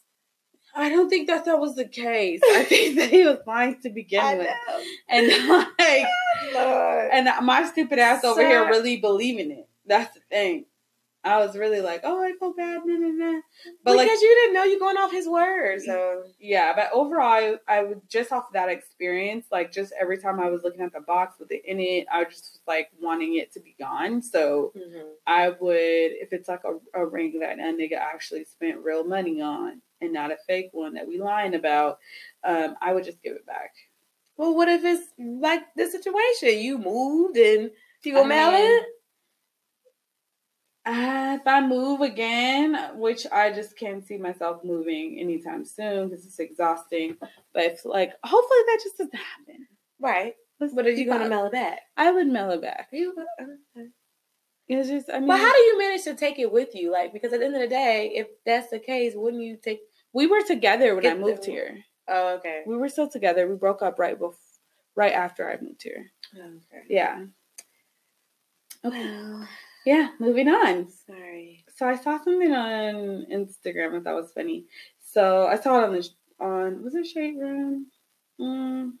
I 0.75 0.89
don't 0.89 1.09
think 1.09 1.27
that 1.27 1.45
that 1.45 1.59
was 1.59 1.75
the 1.75 1.87
case. 1.87 2.39
I 2.43 2.63
think 2.63 2.97
that 2.97 3.09
he 3.09 3.25
was 3.25 3.39
lying 3.45 3.79
to 3.81 3.89
begin 3.89 4.39
with, 4.39 4.47
and 5.09 5.27
like, 5.79 6.05
Lord. 6.53 7.09
and 7.11 7.45
my 7.45 7.65
stupid 7.65 7.99
ass 7.99 8.23
over 8.23 8.45
here 8.45 8.67
really 8.67 8.97
believing 8.97 9.51
it. 9.51 9.67
That's 9.85 10.13
the 10.13 10.21
thing. 10.29 10.65
I 11.27 11.45
was 11.45 11.55
really 11.57 11.81
like, 11.81 12.01
oh, 12.03 12.23
I 12.23 12.33
feel 12.39 12.53
bad, 12.53 12.81
nah, 12.85 12.95
nah, 12.97 13.07
nah. 13.31 13.41
But 13.83 13.93
because 13.93 14.07
like, 14.07 14.21
you 14.21 14.35
didn't 14.41 14.53
know 14.53 14.63
you 14.63 14.79
going 14.79 14.97
off 14.97 15.11
his 15.11 15.27
word, 15.27 15.81
so 15.81 16.23
yeah, 16.39 16.73
but 16.75 16.89
overall, 16.93 17.27
I, 17.27 17.57
I 17.67 17.83
would 17.83 18.01
just 18.09 18.31
off 18.31 18.51
that 18.53 18.69
experience, 18.69 19.45
like 19.51 19.71
just 19.71 19.93
every 19.99 20.17
time 20.17 20.39
I 20.39 20.49
was 20.49 20.63
looking 20.63 20.81
at 20.81 20.93
the 20.93 21.01
box 21.01 21.39
with 21.39 21.51
it 21.51 21.63
in 21.65 21.79
it, 21.79 22.07
I 22.11 22.23
was 22.23 22.29
just 22.29 22.59
like 22.67 22.89
wanting 23.01 23.35
it 23.35 23.51
to 23.53 23.59
be 23.59 23.75
gone. 23.79 24.21
So 24.21 24.71
I 25.25 25.49
would, 25.49 25.77
if 25.77 26.33
it's 26.33 26.47
like 26.47 26.61
a, 26.63 26.99
a 26.99 27.05
ring 27.05 27.39
that 27.39 27.59
a 27.59 27.61
nigga 27.61 27.97
actually 27.97 28.45
spent 28.45 28.79
real 28.83 29.03
money 29.03 29.41
on 29.41 29.81
and 30.01 30.13
not 30.13 30.31
a 30.31 30.37
fake 30.47 30.69
one 30.71 30.93
that 30.93 31.07
we 31.07 31.19
lying 31.19 31.55
about, 31.55 31.99
um, 32.43 32.75
I 32.81 32.93
would 32.93 33.03
just 33.03 33.21
give 33.21 33.35
it 33.35 33.45
back. 33.45 33.73
Well, 34.37 34.55
what 34.55 34.69
if 34.69 34.83
it's 34.85 35.07
like 35.17 35.63
this 35.75 35.91
situation? 35.91 36.59
You 36.59 36.77
moved 36.77 37.37
and 37.37 37.71
you 38.03 38.13
go 38.13 38.23
mail 38.23 38.51
it? 38.53 38.85
Uh, 40.87 41.37
if 41.37 41.45
I 41.45 41.59
move 41.67 41.99
again, 41.99 42.97
which 42.97 43.27
I 43.29 43.51
just 43.51 43.77
can't 43.77 44.07
see 44.07 44.17
myself 44.17 44.63
moving 44.63 45.17
anytime 45.19 45.65
soon 45.65 46.07
because 46.07 46.25
it's 46.25 46.39
exhausting. 46.39 47.17
But 47.53 47.63
if 47.63 47.83
like, 47.83 48.13
hopefully 48.23 48.59
that 48.67 48.79
just 48.81 48.97
doesn't 48.97 49.13
happen. 49.13 49.67
Right. 49.99 50.33
Let's 50.61 50.73
But 50.73 50.85
are 50.85 50.91
you 50.91 51.05
going 51.05 51.21
to 51.21 51.29
mellow 51.29 51.51
back? 51.51 51.81
I 51.97 52.11
would 52.11 52.27
mellow 52.27 52.53
it 52.53 52.61
back. 52.61 52.87
You, 52.93 53.13
okay. 53.41 53.89
It's 54.69 54.87
just, 54.89 55.09
I 55.09 55.19
mean, 55.19 55.27
But 55.27 55.39
how 55.39 55.51
do 55.51 55.59
you 55.59 55.77
manage 55.77 56.03
to 56.05 56.15
take 56.15 56.39
it 56.39 56.51
with 56.51 56.73
you? 56.73 56.91
Like, 56.91 57.11
because 57.11 57.33
at 57.33 57.39
the 57.39 57.45
end 57.45 57.55
of 57.55 57.61
the 57.61 57.67
day, 57.67 58.11
if 58.15 58.27
that's 58.45 58.69
the 58.69 58.79
case, 58.79 59.13
wouldn't 59.15 59.43
you 59.43 59.57
take? 59.61 59.81
we 60.13 60.25
were 60.25 60.41
together 60.41 60.95
when 60.95 61.05
I 61.05 61.15
moved 61.15 61.43
the- 61.43 61.51
here. 61.51 61.83
Oh, 62.07 62.35
okay. 62.35 62.63
We 62.65 62.77
were 62.77 62.87
still 62.87 63.09
together. 63.09 63.47
We 63.49 63.55
broke 63.55 63.81
up 63.81 63.99
right 63.99 64.17
before, 64.17 64.39
right 64.95 65.11
after 65.11 65.49
I 65.49 65.61
moved 65.61 65.83
here. 65.83 66.05
Okay. 66.33 66.83
Yeah. 66.89 67.25
Well, 68.83 69.47
Yeah. 69.87 70.09
Moving 70.19 70.49
on. 70.49 70.89
sorry. 70.89 71.63
So 71.73 71.87
I 71.87 71.95
saw 71.95 72.21
something 72.21 72.51
on 72.51 73.25
Instagram 73.31 73.97
I 73.97 74.03
thought 74.03 74.21
was 74.21 74.33
funny. 74.33 74.65
So 74.99 75.47
I 75.47 75.55
saw 75.55 75.79
it 75.79 75.85
on 75.85 75.93
the 75.93 76.09
on 76.41 76.83
was 76.83 76.93
it 76.93 77.05
Shade 77.07 77.37
Room? 77.39 77.87
Mm. 78.37 78.95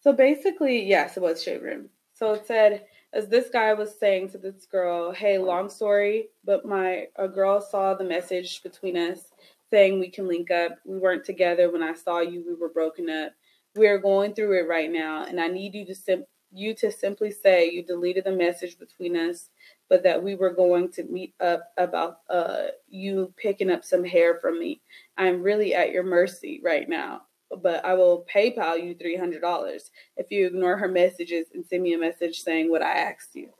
So 0.00 0.14
basically, 0.14 0.82
yes, 0.82 1.18
it 1.18 1.22
was 1.22 1.42
Shade 1.42 1.60
Room. 1.60 1.90
So 2.14 2.32
it 2.32 2.46
said 2.46 2.86
as 3.12 3.28
this 3.28 3.50
guy 3.50 3.74
was 3.74 3.94
saying 3.98 4.30
to 4.30 4.38
this 4.38 4.64
girl, 4.64 5.12
"Hey, 5.12 5.36
long 5.36 5.68
story, 5.68 6.30
but 6.42 6.64
my 6.64 7.08
a 7.16 7.28
girl 7.28 7.60
saw 7.60 7.92
the 7.92 8.02
message 8.02 8.62
between 8.62 8.96
us 8.96 9.30
saying 9.68 10.00
we 10.00 10.08
can 10.08 10.26
link 10.26 10.50
up. 10.50 10.78
We 10.86 10.96
weren't 10.96 11.26
together 11.26 11.70
when 11.70 11.82
I 11.82 11.92
saw 11.92 12.20
you. 12.20 12.42
We 12.46 12.54
were 12.54 12.70
broken 12.70 13.10
up. 13.10 13.32
We 13.76 13.88
are 13.88 13.98
going 13.98 14.32
through 14.32 14.58
it 14.58 14.68
right 14.68 14.90
now, 14.90 15.26
and 15.26 15.38
I 15.38 15.48
need 15.48 15.74
you 15.74 15.84
to 15.84 15.94
sim- 15.94 16.24
you 16.54 16.74
to 16.74 16.90
simply 16.90 17.30
say 17.30 17.70
you 17.70 17.82
deleted 17.82 18.24
the 18.24 18.32
message 18.32 18.78
between 18.78 19.16
us 19.16 19.50
but 19.92 20.04
that 20.04 20.22
we 20.22 20.34
were 20.34 20.54
going 20.54 20.90
to 20.90 21.02
meet 21.04 21.34
up 21.38 21.64
about 21.76 22.20
uh 22.30 22.68
you 22.88 23.30
picking 23.36 23.70
up 23.70 23.84
some 23.84 24.02
hair 24.02 24.38
from 24.40 24.58
me. 24.58 24.80
I'm 25.18 25.42
really 25.42 25.74
at 25.74 25.92
your 25.92 26.02
mercy 26.02 26.62
right 26.64 26.88
now, 26.88 27.22
but 27.60 27.84
I 27.84 27.92
will 27.92 28.24
PayPal 28.34 28.82
you 28.82 28.94
$300 28.94 29.90
if 30.16 30.30
you 30.30 30.46
ignore 30.46 30.78
her 30.78 30.88
messages 30.88 31.48
and 31.52 31.62
send 31.66 31.82
me 31.82 31.92
a 31.92 31.98
message 31.98 32.40
saying 32.40 32.70
what 32.70 32.80
I 32.80 32.92
asked 32.92 33.34
you. 33.34 33.50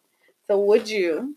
So 0.46 0.58
would 0.60 0.88
you 0.88 1.34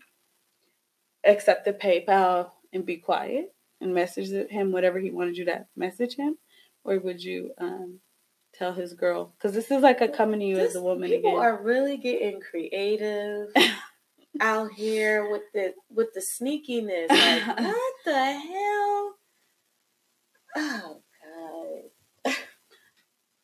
accept 1.24 1.66
the 1.66 1.74
PayPal 1.74 2.52
and 2.72 2.86
be 2.86 2.96
quiet 2.96 3.52
and 3.82 3.92
message 3.94 4.30
him 4.50 4.72
whatever 4.72 4.98
he 4.98 5.10
wanted 5.10 5.36
you 5.36 5.44
to 5.44 5.66
message 5.76 6.14
him, 6.16 6.38
or 6.84 6.98
would 6.98 7.22
you 7.22 7.50
um, 7.58 8.00
tell 8.54 8.72
his 8.72 8.94
girl? 8.94 9.34
Because 9.36 9.52
this 9.54 9.70
is 9.70 9.82
like 9.82 10.00
a 10.00 10.08
coming 10.08 10.40
to 10.40 10.46
you 10.46 10.56
This- 10.56 10.70
as 10.70 10.76
a 10.76 10.82
woman 10.82 11.10
people 11.10 11.32
again. 11.32 11.42
are 11.44 11.62
really 11.62 11.98
getting 11.98 12.40
creative 12.40 13.48
out 14.40 14.72
here 14.72 15.30
with 15.30 15.42
the 15.54 15.74
with 15.90 16.08
the 16.14 16.20
sneakiness. 16.20 17.08
Like, 17.10 17.46
what 17.60 17.92
the 18.04 18.32
hell? 18.32 19.14
Oh 20.56 21.02
god. 22.24 22.34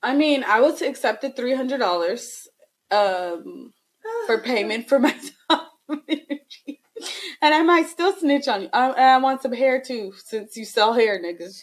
I 0.03 0.15
mean, 0.17 0.43
I 0.45 0.61
would 0.61 0.81
accept 0.83 1.23
the 1.23 1.31
three 1.31 1.55
hundred 1.55 1.79
dollars 1.79 2.49
um, 2.91 3.73
for 4.27 4.39
payment 4.39 4.89
for 4.89 4.99
my 5.07 5.13
time 5.51 5.61
energy. 6.09 6.81
And 7.41 7.55
I 7.55 7.63
might 7.63 7.89
still 7.89 8.13
snitch 8.17 8.47
on 8.49 8.63
you. 8.63 8.69
I, 8.73 8.91
and 8.91 9.01
I 9.01 9.19
want 9.19 9.43
some 9.43 9.53
hair 9.53 9.81
too, 9.81 10.13
since 10.25 10.57
you 10.57 10.65
sell 10.65 10.93
hair, 10.95 11.21
niggas. 11.21 11.63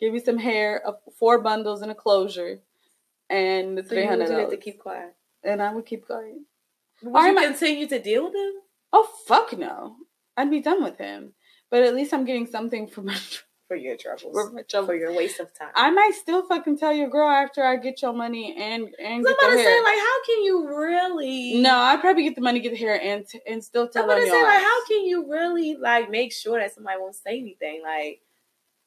Give 0.00 0.12
me 0.12 0.20
some 0.20 0.38
hair, 0.38 0.82
uh, 0.86 0.92
four 1.18 1.40
bundles 1.40 1.82
and 1.82 1.90
a 1.90 1.94
closure, 1.94 2.60
and 3.30 3.78
the 3.78 3.82
So 3.82 3.90
three 3.90 4.06
hundred 4.06 4.28
have 4.30 4.38
to 4.38 4.42
dollars. 4.44 4.58
keep 4.62 4.78
quiet. 4.80 5.14
And 5.42 5.62
I 5.62 5.72
would 5.74 5.86
keep 5.86 6.08
going. 6.08 6.46
Would 7.04 7.14
Or 7.16 7.22
you 7.24 7.28
am 7.30 7.38
I- 7.38 7.46
continue 7.46 7.86
to 7.88 7.98
deal 7.98 8.24
with 8.24 8.34
him? 8.34 8.52
Oh 8.92 9.08
fuck 9.26 9.56
no! 9.56 9.96
I'd 10.36 10.50
be 10.50 10.60
done 10.60 10.82
with 10.82 10.98
him. 10.98 11.34
But 11.70 11.82
at 11.82 11.94
least 11.94 12.12
I'm 12.14 12.24
getting 12.24 12.46
something 12.46 12.86
for 12.88 13.02
my 13.02 13.16
For 13.68 13.76
your 13.76 13.96
troubles. 13.96 14.34
for 14.34 14.52
my 14.52 14.60
trouble. 14.62 14.88
For 14.88 14.94
your 14.94 15.12
waste 15.14 15.40
of 15.40 15.48
time. 15.58 15.70
I 15.74 15.90
might 15.90 16.12
still 16.14 16.46
fucking 16.46 16.76
tell 16.78 16.92
your 16.92 17.08
girl 17.08 17.28
after 17.30 17.64
I 17.64 17.76
get 17.76 18.02
your 18.02 18.12
money 18.12 18.54
and 18.58 18.84
and 18.98 19.14
I'm 19.14 19.22
get 19.22 19.36
the 19.40 19.46
about 19.46 19.56
to 19.56 19.64
say, 19.64 19.80
like, 19.82 19.98
how 19.98 20.24
can 20.26 20.44
you 20.44 20.68
really? 20.68 21.60
no, 21.62 21.74
I'd 21.74 22.00
probably 22.02 22.24
get 22.24 22.34
the 22.34 22.42
money, 22.42 22.60
get 22.60 22.72
the 22.72 22.76
hair, 22.78 23.00
and 23.00 23.24
and 23.46 23.64
still 23.64 23.88
tell 23.88 24.02
I'm 24.04 24.10
about 24.10 24.20
to 24.20 24.26
say, 24.26 24.42
like, 24.42 24.54
ass. 24.56 24.62
how 24.62 24.86
can 24.86 25.04
you 25.06 25.30
really 25.32 25.76
like 25.76 26.10
make 26.10 26.32
sure 26.32 26.58
that 26.60 26.74
somebody 26.74 26.98
won't 27.00 27.14
say 27.16 27.38
anything? 27.40 27.80
Like, 27.82 28.20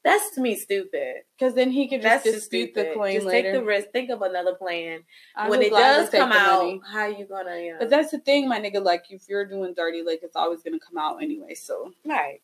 that's 0.08 0.36
to 0.36 0.42
me 0.42 0.56
stupid. 0.56 1.16
Because 1.38 1.54
then 1.54 1.70
he 1.70 1.90
could 1.90 2.02
just 2.02 2.24
That's 2.24 2.38
dispute 2.38 2.74
the 2.74 2.92
claim 2.96 3.16
just 3.16 3.28
later. 3.28 3.52
take 3.52 3.60
the 3.60 3.66
risk. 3.66 3.90
Think 3.92 4.10
of 4.10 4.22
another 4.22 4.56
plan. 4.56 5.02
I 5.36 5.50
when 5.50 5.62
it 5.62 5.72
does 5.72 6.10
come 6.10 6.32
out, 6.32 6.64
money. 6.64 6.82
how 6.90 7.08
you 7.08 7.26
gonna? 7.26 7.58
You 7.58 7.74
know, 7.74 7.80
But 7.80 7.90
that's 7.90 8.12
the 8.12 8.20
thing, 8.20 8.48
my 8.48 8.60
nigga. 8.60 8.82
Like, 8.82 9.06
if 9.10 9.24
you're 9.28 9.46
doing 9.46 9.74
dirty, 9.76 10.04
like 10.04 10.22
it's 10.24 10.36
always 10.38 10.64
gonna 10.64 10.80
come 10.80 10.98
out 10.98 11.22
anyway. 11.22 11.56
So, 11.56 11.92
right. 12.06 12.42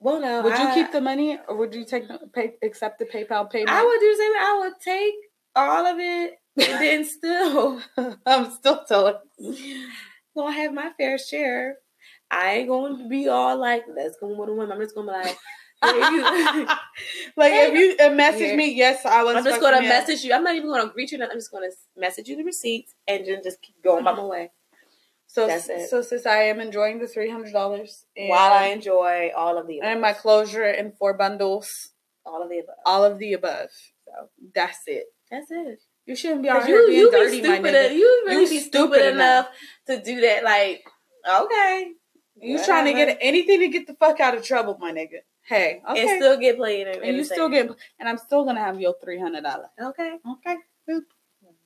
Well, 0.00 0.20
no. 0.20 0.42
would 0.42 0.58
you 0.58 0.72
keep 0.74 0.92
the 0.92 1.00
money, 1.00 1.38
or 1.46 1.56
would 1.56 1.74
you 1.74 1.84
take 1.84 2.08
the 2.08 2.18
pay, 2.32 2.54
accept 2.62 2.98
the 2.98 3.04
PayPal 3.04 3.50
payment? 3.50 3.70
I 3.70 3.84
would 3.84 4.00
do 4.00 4.10
the 4.10 4.16
same. 4.16 4.32
I 4.32 4.58
would 4.60 4.80
take 4.82 5.14
all 5.54 5.86
of 5.86 5.98
it, 5.98 6.38
and 6.56 6.80
then 6.80 7.04
still 7.04 7.82
I'm 8.26 8.50
still 8.50 8.82
telling. 8.84 9.16
gonna 10.36 10.52
have 10.52 10.72
my 10.72 10.90
fair 10.96 11.18
share. 11.18 11.76
I 12.30 12.54
ain't 12.54 12.68
going 12.68 12.98
to 12.98 13.08
be 13.08 13.28
all 13.28 13.56
like, 13.58 13.84
let's 13.94 14.16
go 14.18 14.28
with 14.28 14.48
a 14.48 14.52
woman. 14.52 14.72
I'm 14.72 14.80
just 14.80 14.94
gonna 14.94 15.12
be 15.12 15.28
like, 15.28 15.38
you- 15.86 16.66
like 17.36 17.52
if 17.54 17.74
you 17.74 18.06
uh, 18.06 18.10
message 18.10 18.50
Yeah. 18.50 18.56
me, 18.56 18.72
yes, 18.74 19.04
I 19.04 19.22
was. 19.24 19.36
I'm 19.36 19.44
just 19.44 19.60
gonna 19.60 19.82
message 19.82 20.24
you. 20.24 20.32
I'm 20.34 20.44
not 20.44 20.54
even 20.54 20.68
gonna 20.70 20.90
greet 20.92 21.12
you. 21.12 21.22
I'm 21.22 21.30
just 21.32 21.50
gonna 21.50 21.68
message 21.96 22.28
you 22.28 22.36
the 22.36 22.44
receipts 22.44 22.94
and 23.06 23.26
then 23.26 23.42
just 23.42 23.60
keep 23.62 23.82
going 23.82 24.04
by 24.04 24.12
my 24.12 24.24
way 24.24 24.50
So, 25.26 25.48
so 25.90 26.02
since 26.02 26.26
I 26.26 26.44
am 26.44 26.60
enjoying 26.60 26.98
the 27.00 27.08
three 27.08 27.30
hundred 27.30 27.52
dollars 27.52 28.04
while 28.16 28.52
I 28.52 28.66
enjoy 28.66 29.30
all 29.36 29.58
of 29.58 29.66
the 29.66 29.78
above. 29.78 29.90
and 29.90 30.00
my 30.00 30.12
closure 30.12 30.64
and 30.64 30.96
four 30.96 31.14
bundles, 31.14 31.90
all 32.24 32.42
of 32.42 32.48
the 32.50 32.58
above. 32.60 32.76
all 32.86 33.04
of 33.04 33.18
the 33.18 33.32
above. 33.32 33.70
So 34.04 34.12
That's 34.54 34.78
it. 34.86 35.06
that's 35.30 35.50
it. 35.50 35.80
You 36.06 36.14
shouldn't 36.14 36.42
be 36.42 36.50
out 36.50 36.68
you 36.68 36.86
being 36.86 36.98
you 36.98 37.10
dirty, 37.10 37.40
be 37.40 37.48
my 37.48 37.54
stupid. 37.56 37.74
nigga. 37.74 37.94
you 37.96 38.22
really 38.26 38.42
You 38.44 38.50
be 38.50 38.60
stupid 38.60 38.72
stupid 39.00 39.14
enough. 39.14 39.46
enough 39.88 40.00
to 40.04 40.04
do 40.04 40.20
that. 40.20 40.44
Like 40.44 40.84
okay, 41.28 41.92
You 42.40 42.62
trying 42.64 42.84
to 42.84 42.92
get 42.92 43.16
anything 43.20 43.60
to 43.60 43.68
get 43.68 43.86
the 43.86 43.94
fuck 43.94 44.20
out 44.20 44.34
of 44.36 44.44
trouble, 44.44 44.76
my 44.78 44.92
nigga. 44.92 45.20
Hey, 45.46 45.82
okay. 45.88 46.00
and 46.00 46.10
still 46.22 46.38
get 46.38 46.56
played 46.56 46.86
and, 46.86 47.02
and 47.02 47.16
you 47.16 47.24
still 47.24 47.48
get, 47.48 47.68
and 48.00 48.08
I'm 48.08 48.18
still 48.18 48.44
gonna 48.44 48.60
have 48.60 48.80
your 48.80 48.94
three 49.02 49.18
hundred 49.18 49.42
dollars. 49.42 49.68
okay. 49.80 50.16
Okay. 50.28 50.56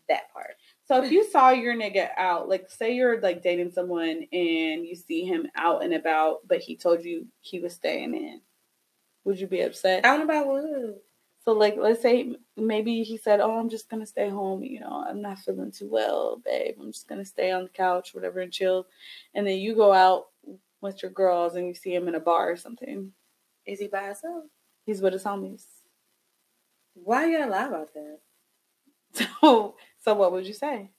That 0.09 0.33
part. 0.33 0.55
So 0.87 1.05
if 1.05 1.13
you 1.13 1.31
saw 1.31 1.51
your 1.51 1.75
nigga 1.75 2.09
out, 2.17 2.49
like 2.49 2.71
say 2.71 2.95
you're 2.95 3.21
like 3.21 3.43
dating 3.43 3.73
someone 3.73 4.27
and 4.33 4.87
you 4.87 4.97
see 4.97 5.25
him 5.25 5.49
out 5.55 5.85
and 5.85 5.93
about, 5.93 6.39
but 6.49 6.61
he 6.61 6.77
told 6.77 7.05
you 7.05 7.27
he 7.41 7.61
was 7.61 7.75
staying 7.75 8.15
in, 8.15 8.41
would 9.25 9.39
you 9.39 9.47
be 9.47 9.61
upset? 9.61 10.07
I 10.07 10.17
don't 10.17 10.23
about 10.23 10.47
what. 10.47 11.03
So 11.45 11.53
like 11.53 11.77
let's 11.79 12.03
say 12.03 12.35
maybe 12.57 13.03
he 13.03 13.17
said, 13.17 13.41
"Oh, 13.41 13.59
I'm 13.59 13.69
just 13.69 13.89
gonna 13.89 14.07
stay 14.07 14.29
home. 14.29 14.65
You 14.65 14.81
know, 14.81 15.05
I'm 15.07 15.23
not 15.23 15.39
feeling 15.39 15.71
too 15.71 15.89
well, 15.89 16.41
babe. 16.45 16.77
I'm 16.81 16.91
just 16.93 17.07
gonna 17.07 17.25
stay 17.25 17.51
on 17.53 17.65
the 17.65 17.69
couch, 17.69 18.15
whatever, 18.15 18.41
and 18.41 18.53
chill." 18.53 18.87
And 19.35 19.47
then 19.47 19.59
you 19.59 19.75
go 19.75 19.93
out 19.93 20.27
with 20.81 21.03
your 21.03 21.13
girls 21.13 21.55
and 21.55 21.67
you 21.67 21.75
see 21.75 21.95
him 21.95 22.09
in 22.09 22.15
a 22.15 22.21
bar 22.21 22.51
or 22.51 22.57
something. 22.57 23.13
Is 23.69 23.81
he 23.81 23.87
by 23.87 24.07
himself? 24.07 24.45
He's 24.87 25.03
with 25.03 25.13
his 25.13 25.25
homies. 25.25 25.65
Why 26.95 27.27
you 27.27 27.39
gotta 27.39 27.51
lie 27.51 27.67
about 27.67 27.93
that? 27.95 28.19
So, 29.41 29.77
so 29.99 30.15
what 30.15 30.33
would 30.33 30.47
you 30.47 30.55
say? 30.55 30.91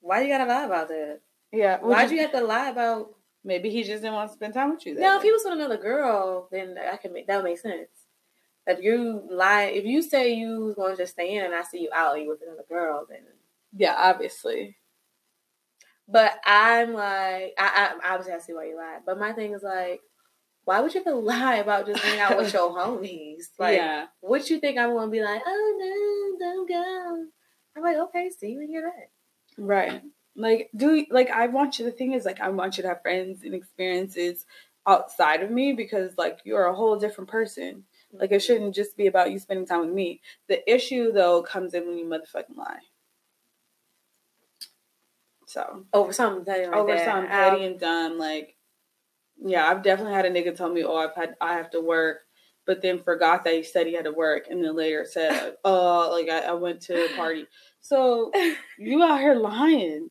Why 0.00 0.22
you 0.22 0.28
gotta 0.28 0.46
lie 0.46 0.64
about 0.64 0.88
that? 0.88 1.20
Yeah. 1.52 1.78
Why'd 1.78 2.10
you 2.10 2.20
have 2.20 2.32
to 2.32 2.40
lie 2.40 2.68
about? 2.70 3.14
Maybe 3.44 3.70
he 3.70 3.82
just 3.82 4.02
didn't 4.02 4.14
want 4.14 4.30
to 4.30 4.34
spend 4.34 4.54
time 4.54 4.70
with 4.70 4.86
you. 4.86 4.94
Now, 4.94 5.16
if 5.16 5.22
he 5.22 5.32
was 5.32 5.42
with 5.44 5.54
another 5.54 5.76
girl, 5.76 6.48
then 6.52 6.76
I 6.78 6.96
can 6.96 7.12
make 7.12 7.26
that 7.26 7.36
would 7.36 7.44
make 7.44 7.58
sense. 7.58 7.88
If 8.66 8.80
you 8.80 9.26
lie, 9.28 9.64
if 9.64 9.84
you 9.84 10.00
say 10.02 10.32
you 10.32 10.60
was 10.60 10.76
going 10.76 10.92
to 10.92 11.02
just 11.02 11.14
stay 11.14 11.34
in 11.34 11.44
and 11.44 11.54
I 11.54 11.62
see 11.62 11.80
you 11.80 11.90
out 11.92 12.20
you 12.20 12.28
with 12.28 12.42
another 12.46 12.64
girl, 12.68 13.04
then. 13.08 13.22
yeah, 13.76 13.94
obviously. 13.98 14.76
But 16.06 16.38
I'm 16.44 16.92
like, 16.94 17.54
I, 17.58 17.96
I 18.04 18.12
obviously 18.12 18.34
I 18.34 18.38
see 18.38 18.52
why 18.54 18.66
you 18.66 18.76
lied. 18.76 19.00
But 19.04 19.18
my 19.18 19.32
thing 19.32 19.54
is 19.54 19.62
like, 19.64 20.00
why 20.64 20.80
would 20.80 20.94
you 20.94 21.00
have 21.00 21.12
to 21.12 21.14
lie 21.18 21.56
about 21.56 21.86
just 21.86 22.02
hanging 22.02 22.20
out 22.20 22.36
with 22.36 22.52
your 22.54 22.70
homies? 22.70 23.48
Like, 23.58 23.78
yeah. 23.78 24.06
what 24.20 24.48
you 24.50 24.60
think 24.60 24.78
I'm 24.78 24.90
going 24.90 25.08
to 25.08 25.12
be 25.12 25.22
like? 25.22 25.42
Oh 25.46 26.38
no, 26.38 26.46
don't 26.46 26.68
go. 26.68 27.24
I'm 27.76 27.82
like, 27.82 27.96
okay, 27.96 28.30
see 28.30 28.50
you 28.50 28.58
when 28.58 28.70
you're 28.70 28.90
back. 28.90 29.10
Right. 29.56 30.02
Like, 30.34 30.70
do 30.74 31.04
like 31.10 31.30
I 31.30 31.46
want 31.48 31.78
you. 31.78 31.84
The 31.84 31.90
thing 31.90 32.12
is, 32.12 32.24
like, 32.24 32.40
I 32.40 32.48
want 32.48 32.76
you 32.76 32.82
to 32.82 32.88
have 32.88 33.02
friends 33.02 33.42
and 33.44 33.54
experiences 33.54 34.46
outside 34.86 35.42
of 35.42 35.50
me 35.50 35.72
because, 35.72 36.16
like, 36.16 36.40
you're 36.44 36.66
a 36.66 36.74
whole 36.74 36.96
different 36.96 37.30
person. 37.30 37.84
Like, 38.12 38.30
it 38.30 38.36
mm-hmm. 38.36 38.46
shouldn't 38.46 38.74
just 38.74 38.96
be 38.96 39.06
about 39.06 39.30
you 39.30 39.38
spending 39.38 39.66
time 39.66 39.80
with 39.80 39.94
me. 39.94 40.20
The 40.48 40.70
issue, 40.72 41.12
though, 41.12 41.42
comes 41.42 41.74
in 41.74 41.86
when 41.86 41.98
you 41.98 42.06
motherfucking 42.06 42.56
lie. 42.56 42.80
So 45.46 45.84
over 45.92 46.14
something 46.14 46.46
petty 46.46 46.66
like 46.66 46.74
over 46.74 46.94
that. 46.94 47.04
something 47.04 47.30
petty 47.30 47.64
and 47.64 47.78
dumb, 47.78 48.18
like, 48.18 48.56
yeah, 49.44 49.66
I've 49.66 49.82
definitely 49.82 50.14
had 50.14 50.26
a 50.26 50.30
nigga 50.30 50.56
tell 50.56 50.70
me, 50.72 50.84
"Oh, 50.84 50.96
I've 50.96 51.14
had 51.14 51.34
I 51.40 51.54
have 51.54 51.70
to 51.70 51.80
work." 51.80 52.20
But 52.64 52.80
then 52.80 53.02
forgot 53.02 53.42
that 53.44 53.54
he 53.54 53.64
said 53.64 53.88
he 53.88 53.94
had 53.94 54.04
to 54.04 54.12
work, 54.12 54.44
and 54.48 54.64
then 54.64 54.76
later 54.76 55.04
said, 55.08 55.56
"Oh, 55.64 56.10
like 56.12 56.28
I, 56.28 56.48
I 56.48 56.52
went 56.52 56.80
to 56.82 57.06
a 57.06 57.16
party." 57.16 57.46
So 57.80 58.30
you 58.78 59.02
out 59.02 59.20
here 59.20 59.34
lying. 59.34 60.08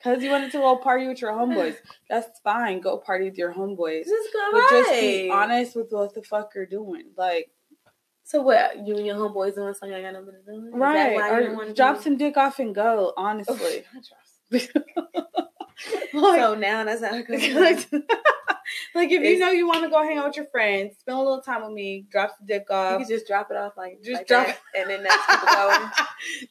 Cause 0.00 0.22
you 0.22 0.30
wanted 0.30 0.52
to 0.52 0.58
go 0.58 0.76
party 0.76 1.08
with 1.08 1.20
your 1.20 1.32
homeboys. 1.32 1.74
That's 2.08 2.38
fine. 2.44 2.80
Go 2.80 2.98
party 2.98 3.24
with 3.24 3.36
your 3.36 3.52
homeboys. 3.52 4.04
Just 4.04 4.32
go 4.32 4.48
But 4.52 4.70
just 4.70 4.90
be 4.92 5.28
honest 5.28 5.74
with 5.74 5.88
what 5.90 6.14
the 6.14 6.22
fuck 6.22 6.52
you're 6.54 6.66
doing. 6.66 7.06
Like, 7.16 7.50
So 8.22 8.42
what? 8.42 8.86
You 8.86 8.96
and 8.96 9.04
your 9.04 9.16
homeboys 9.16 9.56
doing 9.56 9.74
something 9.74 9.92
I 9.92 10.02
got 10.02 10.12
nothing 10.12 10.34
to 10.46 10.52
do 10.52 10.60
with? 10.60 10.74
Is 10.74 10.80
that 10.80 11.16
right. 11.16 11.48
Or 11.48 11.72
drop 11.72 11.96
do- 11.96 12.02
some 12.04 12.16
dick 12.16 12.36
off 12.36 12.60
and 12.60 12.72
go, 12.72 13.12
honestly. 13.16 13.84
Oh, 13.92 15.47
like, 16.14 16.40
So 16.40 16.54
now 16.54 16.84
that's 16.84 17.02
how 17.04 17.14
it 17.16 17.26
goes. 17.26 17.54
like, 17.54 17.92
like 18.94 19.10
if 19.10 19.22
you 19.22 19.38
know 19.38 19.50
you 19.50 19.66
want 19.66 19.82
to 19.84 19.90
go 19.90 20.02
hang 20.02 20.18
out 20.18 20.26
with 20.28 20.36
your 20.36 20.46
friends, 20.46 20.96
spend 20.98 21.16
a 21.16 21.20
little 21.20 21.40
time 21.40 21.62
with 21.64 21.72
me, 21.72 22.06
drop 22.10 22.36
the 22.40 22.46
dick 22.46 22.66
you 22.68 22.74
off. 22.76 23.00
can 23.00 23.08
just 23.08 23.26
drop 23.26 23.50
it 23.50 23.56
off 23.56 23.72
like 23.76 23.98
Just 24.02 24.18
like 24.20 24.26
drop 24.26 24.46
that, 24.46 24.58
and 24.74 24.90
then 24.90 25.02
that's 25.04 25.26
going. 25.26 25.90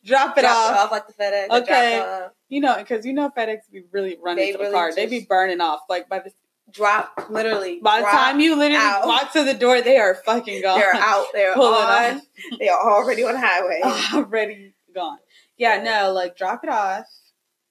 drop 0.06 0.38
it 0.38 0.42
drop 0.42 0.58
off. 0.58 0.72
it 0.72 0.78
off 0.78 0.92
like 0.92 1.08
the 1.08 1.14
FedEx. 1.14 1.62
Okay. 1.64 2.28
You 2.50 2.62
know, 2.62 2.78
because 2.78 3.06
you 3.06 3.14
know 3.14 3.30
FedEx 3.36 3.60
be 3.72 3.84
really 3.92 4.18
running 4.24 4.46
They 4.46 4.52
to 4.54 4.58
the 4.58 4.64
really 4.66 4.74
car. 4.74 4.94
They 4.96 5.06
be 5.06 5.26
burning 5.28 5.62
off. 5.62 5.82
Like 5.90 6.08
by 6.10 6.20
the 6.20 6.32
Drop 6.70 7.28
literally. 7.30 7.80
by 7.82 8.02
the 8.02 8.08
time 8.08 8.42
you 8.42 8.54
literally 8.58 8.76
out. 8.84 9.08
walk 9.08 9.32
to 9.32 9.44
the 9.46 9.54
door, 9.54 9.82
they 9.82 9.98
are 9.98 10.16
fucking 10.16 10.62
gone. 10.62 10.78
they're 10.78 10.94
out. 10.96 11.26
They're 11.34 11.54
Pull 11.54 11.72
it 11.74 11.78
on. 11.78 12.22
They 12.60 12.68
are 12.68 12.78
already 12.92 13.24
on 13.24 13.34
the 13.36 13.40
highway. 13.42 13.80
already 14.14 14.74
gone. 14.94 15.18
Yeah, 15.58 15.82
no, 15.82 16.12
like 16.12 16.36
drop 16.36 16.66
it 16.66 16.70
off. 16.70 17.06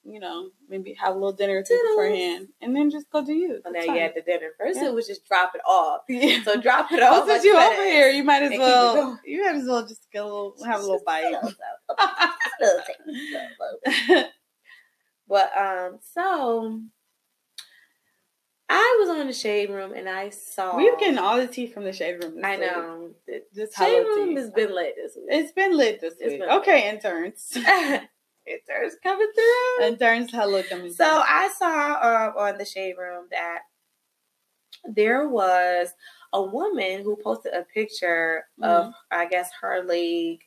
You 0.09 0.21
know, 0.21 0.51
maybe 0.69 0.93
have 0.93 1.15
a 1.15 1.17
little 1.17 1.33
dinner 1.33 1.57
or 1.57 1.63
two 1.63 1.77
beforehand, 1.89 2.47
and 2.61 2.73
then 2.73 2.89
just 2.89 3.09
go 3.11 3.25
do 3.25 3.33
you. 3.33 3.59
Now 3.65 3.71
That's 3.73 3.87
you 3.87 3.91
had 3.93 4.13
the 4.15 4.21
dinner. 4.21 4.51
First 4.57 4.79
Yeah. 4.81 4.87
it 4.87 4.93
was 4.93 5.05
just 5.05 5.27
drop 5.27 5.53
it 5.53 5.59
off. 5.67 6.03
Yeah. 6.09 6.41
So 6.43 6.61
drop 6.61 6.89
it 6.93 7.03
off. 7.03 7.27
since 7.27 7.43
you 7.43 7.57
over 7.57 7.83
here, 7.83 8.07
you 8.09 8.23
might 8.23 8.41
as 8.43 8.51
And 8.51 8.59
well. 8.59 9.19
You 9.25 9.43
might 9.43 9.55
as 9.57 9.67
well 9.67 9.85
just 9.85 10.09
get 10.13 10.21
a 10.21 10.25
little, 10.25 10.55
have 10.65 10.79
a 10.79 10.83
little 10.83 11.01
bite. 11.05 11.33
But 15.29 15.51
um, 15.57 15.99
so 16.13 16.81
I 18.69 18.97
was 18.99 19.09
on 19.09 19.27
the 19.27 19.33
shade 19.33 19.69
room 19.69 19.91
and 19.93 20.07
I 20.07 20.29
saw. 20.29 20.77
We're 20.77 20.97
getting 20.97 21.17
all 21.17 21.35
the 21.37 21.47
tea 21.47 21.67
from 21.67 21.83
the 21.83 21.91
shade 21.91 22.23
room. 22.23 22.35
This 22.37 22.45
I 22.45 22.51
week. 22.51 22.59
know. 22.61 23.09
The 23.53 23.69
shade 23.77 24.05
room 24.05 24.29
tea. 24.29 24.35
has 24.35 24.51
been 24.51 24.73
lit 24.73 24.95
this 24.95 25.15
week. 25.17 25.25
It's 25.29 25.51
been 25.51 25.75
lit 25.75 25.99
this 25.99 26.13
It's 26.19 26.31
week. 26.31 26.39
been- 26.39 26.49
okay, 26.49 26.89
interns. 26.89 27.57
Interns 28.47 28.95
coming 29.03 29.29
through. 29.35 29.85
And 29.85 29.99
turns 29.99 30.31
hello 30.31 30.63
coming. 30.63 30.93
So 30.93 31.05
I 31.05 31.49
saw 31.57 31.97
um, 32.01 32.33
on 32.37 32.57
the 32.57 32.65
shade 32.65 32.95
room 32.97 33.25
that 33.31 33.59
there 34.85 35.27
was 35.27 35.89
a 36.33 36.41
woman 36.41 37.03
who 37.03 37.17
posted 37.17 37.53
a 37.53 37.63
picture 37.63 38.45
of, 38.61 38.93
I 39.11 39.25
guess, 39.25 39.49
her 39.61 39.83
leg 39.83 40.39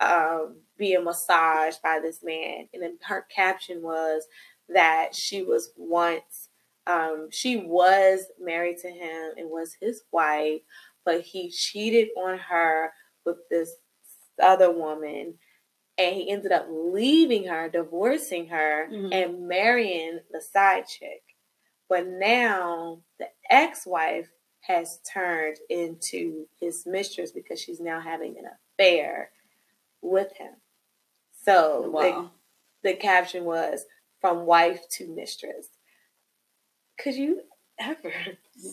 um, 0.00 0.56
being 0.76 1.04
massaged 1.04 1.80
by 1.82 2.00
this 2.00 2.22
man, 2.22 2.68
and 2.72 2.82
then 2.82 2.98
her 3.02 3.26
caption 3.34 3.82
was 3.82 4.26
that 4.68 5.14
she 5.14 5.42
was 5.42 5.70
once, 5.76 6.48
um, 6.86 7.28
she 7.30 7.56
was 7.58 8.26
married 8.40 8.78
to 8.78 8.88
him 8.88 9.32
and 9.36 9.48
was 9.50 9.76
his 9.80 10.02
wife, 10.10 10.62
but 11.04 11.20
he 11.20 11.50
cheated 11.50 12.08
on 12.16 12.38
her 12.38 12.92
with 13.24 13.36
this 13.50 13.70
other 14.42 14.70
woman. 14.70 15.34
And 15.96 16.16
he 16.16 16.30
ended 16.30 16.50
up 16.52 16.66
leaving 16.68 17.44
her, 17.44 17.68
divorcing 17.68 18.48
her, 18.48 18.88
Mhm. 18.90 19.12
and 19.12 19.48
marrying 19.48 20.20
the 20.30 20.40
side 20.40 20.88
chick. 20.88 21.22
But 21.88 22.06
now 22.06 23.02
the 23.18 23.30
ex 23.50 23.86
wife 23.86 24.30
has 24.62 24.98
turned 25.02 25.58
into 25.68 26.48
his 26.58 26.86
mistress 26.86 27.30
because 27.30 27.60
she's 27.60 27.80
now 27.80 28.00
having 28.00 28.38
an 28.38 28.46
affair 28.46 29.30
with 30.00 30.32
him. 30.36 30.54
So 31.42 31.90
wow. 31.90 32.30
the, 32.82 32.90
the 32.90 32.96
caption 32.96 33.44
was 33.44 33.84
from 34.20 34.46
wife 34.46 34.88
to 34.92 35.06
mistress. 35.06 35.68
Could 36.98 37.14
you 37.14 37.42
ever? 37.78 38.12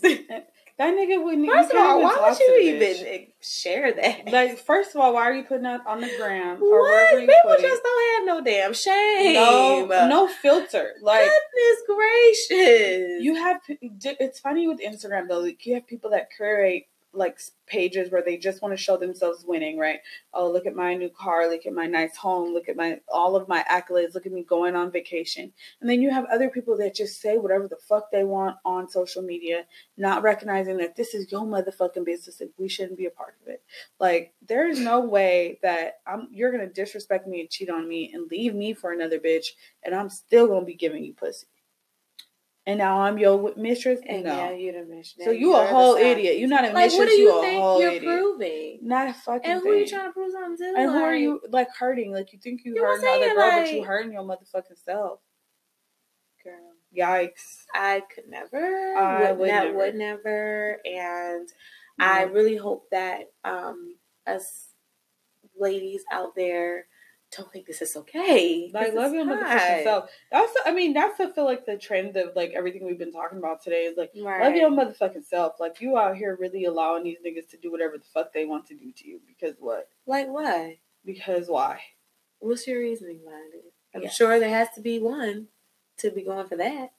that 0.77 0.93
nigga 0.93 1.23
wouldn't. 1.23 1.47
First 1.47 1.71
of 1.71 1.77
all, 1.77 2.01
why 2.01 2.29
would 2.29 2.39
you 2.39 2.59
even 2.75 3.05
bitch. 3.05 3.27
share 3.41 3.93
that? 3.93 4.31
Like, 4.31 4.57
first 4.57 4.95
of 4.95 5.01
all, 5.01 5.13
why 5.13 5.23
are 5.23 5.33
you 5.33 5.43
putting 5.43 5.63
that 5.63 5.81
on 5.85 6.01
the 6.01 6.09
gram 6.17 6.57
what? 6.59 7.19
People 7.19 7.55
just 7.59 7.83
don't 7.83 8.17
have 8.17 8.25
no 8.25 8.43
damn 8.43 8.73
shame. 8.73 9.33
No, 9.33 9.85
no 10.07 10.27
filter. 10.27 10.93
Like 11.01 11.29
Goodness 11.29 11.83
gracious. 11.87 13.23
you 13.23 13.35
have. 13.35 13.61
It's 13.67 14.39
funny 14.39 14.67
with 14.67 14.79
Instagram 14.79 15.27
though. 15.27 15.39
Like 15.39 15.65
you 15.65 15.75
have 15.75 15.87
people 15.87 16.11
that 16.11 16.29
create 16.35 16.87
like 17.13 17.39
pages 17.67 18.11
where 18.11 18.21
they 18.21 18.37
just 18.37 18.61
want 18.61 18.73
to 18.73 18.81
show 18.81 18.97
themselves 18.97 19.43
winning, 19.45 19.77
right? 19.77 19.99
Oh, 20.33 20.49
look 20.49 20.65
at 20.65 20.75
my 20.75 20.93
new 20.93 21.09
car, 21.09 21.49
look 21.49 21.65
at 21.65 21.73
my 21.73 21.87
nice 21.87 22.15
home, 22.15 22.53
look 22.53 22.69
at 22.69 22.75
my 22.75 22.99
all 23.07 23.35
of 23.35 23.47
my 23.47 23.63
accolades, 23.69 24.13
look 24.13 24.25
at 24.25 24.31
me 24.31 24.43
going 24.43 24.75
on 24.75 24.91
vacation. 24.91 25.51
And 25.79 25.89
then 25.89 26.01
you 26.01 26.09
have 26.09 26.25
other 26.25 26.49
people 26.49 26.77
that 26.77 26.95
just 26.95 27.21
say 27.21 27.37
whatever 27.37 27.67
the 27.67 27.77
fuck 27.77 28.11
they 28.11 28.23
want 28.23 28.57
on 28.65 28.89
social 28.89 29.21
media, 29.21 29.65
not 29.97 30.23
recognizing 30.23 30.77
that 30.77 30.95
this 30.95 31.13
is 31.13 31.31
your 31.31 31.41
motherfucking 31.41 32.05
business 32.05 32.41
and 32.41 32.51
we 32.57 32.67
shouldn't 32.67 32.97
be 32.97 33.05
a 33.05 33.11
part 33.11 33.35
of 33.41 33.47
it. 33.47 33.63
Like 33.99 34.33
there 34.47 34.67
is 34.67 34.79
no 34.79 35.01
way 35.01 35.59
that 35.63 35.99
I'm 36.07 36.27
you're 36.31 36.51
gonna 36.51 36.67
disrespect 36.67 37.27
me 37.27 37.41
and 37.41 37.49
cheat 37.49 37.69
on 37.69 37.87
me 37.87 38.11
and 38.13 38.29
leave 38.31 38.55
me 38.55 38.73
for 38.73 38.91
another 38.91 39.19
bitch 39.19 39.47
and 39.83 39.93
I'm 39.95 40.09
still 40.09 40.47
gonna 40.47 40.65
be 40.65 40.75
giving 40.75 41.03
you 41.03 41.13
pussy. 41.13 41.47
And 42.67 42.77
now 42.77 42.99
I'm 43.01 43.17
your 43.17 43.53
mistress. 43.57 43.99
and 44.07 44.23
no. 44.23 44.35
now 44.35 44.51
you're 44.51 44.73
the 44.73 44.85
mission. 44.85 45.23
So 45.25 45.31
you 45.31 45.55
a 45.55 45.65
whole 45.65 45.95
idiot. 45.95 46.37
You're 46.37 46.47
not 46.47 46.63
a 46.63 46.67
like, 46.67 46.85
mistress. 46.85 46.99
what 46.99 47.05
do 47.09 47.15
you, 47.15 47.29
you 47.31 47.37
a 47.39 47.41
think 47.41 47.59
whole 47.61 47.81
you're 47.81 47.91
idiot. 47.91 48.03
proving? 48.19 48.79
Not 48.83 49.07
a 49.09 49.13
fucking 49.13 49.49
And 49.49 49.59
who 49.61 49.71
thing. 49.71 49.79
you 49.79 49.87
trying 49.87 50.09
to 50.09 50.13
prove 50.13 50.31
something 50.31 50.57
to? 50.57 50.73
and 50.79 50.91
who 50.91 51.01
are 51.03 51.15
you 51.15 51.41
like 51.49 51.69
hurting? 51.77 52.13
Like 52.13 52.31
you 52.33 52.39
think 52.39 52.61
you, 52.63 52.75
You 52.75 52.83
hurting 52.83 53.03
another 53.03 53.23
saying? 53.23 53.35
girl, 53.35 53.49
but 53.63 53.71
you 53.73 53.79
Like- 53.79 53.87
hurting 53.87 54.11
your 54.13 54.23
motherfucking 54.23 54.77
self. 54.85 55.19
Girl, 56.43 56.53
Yikes. 56.95 57.65
I 57.73 58.03
could 58.13 58.25
never. 58.27 58.95
I 58.95 59.31
would, 59.31 59.39
would 59.39 59.47
ne- 59.47 59.53
never. 59.53 59.77
would 59.77 59.95
never. 59.95 60.77
And 60.85 61.49
I 61.99 62.23
really 62.23 62.57
hope 62.57 62.85
that 62.91 63.31
um, 63.43 63.95
us 64.27 64.67
ladies 65.59 66.03
out 66.11 66.35
there 66.35 66.85
don't 67.37 67.51
think 67.51 67.65
this 67.65 67.81
is 67.81 67.95
okay. 67.95 68.69
Like 68.73 68.93
love 68.93 69.13
your 69.13 69.25
motherfucking 69.25 69.83
self. 69.83 70.09
That's 70.31 70.53
I 70.65 70.71
mean 70.73 70.93
that's 70.93 71.19
I 71.19 71.31
feel 71.31 71.45
like 71.45 71.65
the 71.65 71.77
trend 71.77 72.17
of 72.17 72.35
like 72.35 72.51
everything 72.55 72.85
we've 72.85 72.97
been 72.99 73.11
talking 73.11 73.37
about 73.37 73.63
today 73.63 73.83
is 73.85 73.97
like 73.97 74.11
Right. 74.21 74.41
love 74.41 74.55
your 74.55 74.69
motherfucking 74.69 75.25
self. 75.25 75.59
Like 75.59 75.79
you 75.81 75.97
out 75.97 76.17
here 76.17 76.35
really 76.39 76.65
allowing 76.65 77.03
these 77.03 77.17
niggas 77.25 77.47
to 77.51 77.57
do 77.57 77.71
whatever 77.71 77.97
the 77.97 78.03
fuck 78.13 78.33
they 78.33 78.45
want 78.45 78.65
to 78.67 78.75
do 78.75 78.91
to 78.91 79.07
you 79.07 79.21
because 79.27 79.55
what? 79.59 79.87
Like 80.05 80.27
why? 80.27 80.79
Because 81.05 81.47
why? 81.47 81.79
What's 82.39 82.67
your 82.67 82.79
reasoning 82.79 83.19
behind 83.23 83.53
it? 83.53 83.73
I'm 83.95 84.03
Yeah. 84.03 84.09
sure 84.09 84.39
there 84.39 84.49
has 84.49 84.69
to 84.75 84.81
be 84.81 84.99
one 84.99 85.47
to 85.97 86.11
be 86.11 86.23
going 86.23 86.47
for 86.47 86.57
that. 86.57 86.91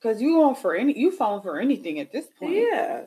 Because 0.00 0.20
you 0.22 0.34
going 0.36 0.54
for 0.54 0.74
any 0.74 0.98
you 0.98 1.10
falling 1.10 1.42
for 1.42 1.58
anything 1.60 1.98
at 2.00 2.12
this 2.12 2.26
point. 2.38 2.54
Yeah, 2.54 3.04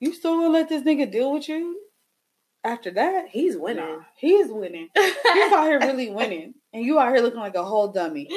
You 0.00 0.12
still 0.12 0.36
gonna 0.36 0.48
let 0.50 0.68
this 0.68 0.82
nigga 0.82 1.10
deal 1.10 1.32
with 1.32 1.48
you? 1.48 1.80
After 2.66 2.90
that, 2.92 3.28
he's 3.30 3.56
winning. 3.56 3.84
Nah, 3.84 4.00
he's 4.16 4.48
winning. 4.48 4.88
He's 4.94 5.52
out 5.52 5.66
here 5.66 5.78
really 5.78 6.10
winning, 6.20 6.54
and 6.72 6.84
you 6.84 6.98
out 6.98 7.14
here 7.14 7.22
looking 7.22 7.38
like 7.40 7.54
a 7.54 7.64
whole 7.64 7.88
dummy. 7.92 8.28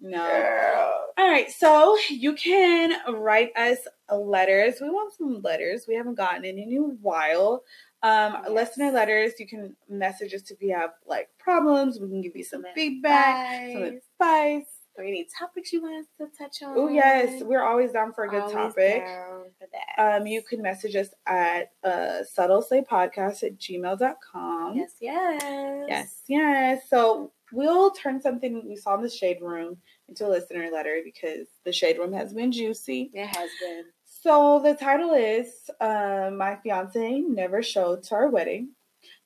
No. 0.00 0.18
Girl. 0.26 1.00
All 1.16 1.30
right, 1.30 1.48
so 1.50 1.96
you 2.10 2.34
can 2.34 2.92
write 3.14 3.56
us 3.56 3.78
letters. 4.12 4.74
We 4.80 4.90
want 4.90 5.14
some 5.14 5.40
letters. 5.42 5.84
We 5.86 5.94
haven't 5.94 6.16
gotten 6.16 6.44
any 6.44 6.62
in 6.64 6.76
a 6.76 6.80
while. 7.00 7.62
Um, 8.02 8.34
Yes. 8.42 8.50
listener 8.50 8.90
letters. 8.90 9.32
You 9.38 9.46
can 9.46 9.76
message 9.88 10.34
us 10.34 10.50
if 10.50 10.60
you 10.60 10.74
have 10.74 10.90
like 11.06 11.28
problems. 11.38 11.98
We 12.00 12.08
can 12.08 12.20
give 12.20 12.34
you 12.36 12.44
some 12.44 12.62
Some 12.62 12.74
feedback, 12.74 13.72
some 13.72 13.82
advice. 13.84 14.73
Or 14.96 15.02
any 15.04 15.26
topics 15.38 15.72
you 15.72 15.82
want 15.82 15.96
us 15.96 16.06
to 16.20 16.38
touch 16.38 16.62
on? 16.62 16.78
Oh 16.78 16.88
yes, 16.88 17.42
we're 17.42 17.62
always 17.64 17.90
down 17.92 18.12
for 18.12 18.24
a 18.24 18.28
good 18.28 18.42
Always 18.42 18.54
topic. 18.54 19.04
down 19.04 19.44
for 19.58 19.66
that. 19.72 20.20
Um, 20.20 20.26
you 20.26 20.40
can 20.42 20.62
message 20.62 20.94
us 20.94 21.08
at 21.26 21.72
uh, 21.82 22.22
subtle 22.22 22.62
slay 22.62 22.82
podcast 22.82 23.42
at 23.42 23.58
gmail.com. 23.58 24.76
yes, 24.76 24.92
yes, 25.00 25.42
Yes, 25.88 26.22
yes. 26.28 26.82
So 26.88 27.32
we'll 27.52 27.90
turn 27.90 28.20
something 28.20 28.62
we 28.68 28.76
saw 28.76 28.94
in 28.96 29.02
the 29.02 29.10
shade 29.10 29.38
room 29.40 29.78
into 30.08 30.26
a 30.26 30.28
listener 30.28 30.70
letter 30.72 31.00
because 31.04 31.48
the 31.64 31.72
shade 31.72 31.98
room 31.98 32.12
has 32.12 32.32
been 32.32 32.52
juicy. 32.52 33.10
It 33.14 33.26
has 33.34 33.50
been. 33.60 33.84
So 34.04 34.60
the 34.62 34.74
title 34.74 35.12
is 35.12 35.68
uh, 35.80 36.30
My 36.32 36.56
Fiance 36.62 37.20
Never 37.28 37.62
Showed 37.62 38.04
to 38.04 38.14
Our 38.14 38.28
Wedding. 38.28 38.70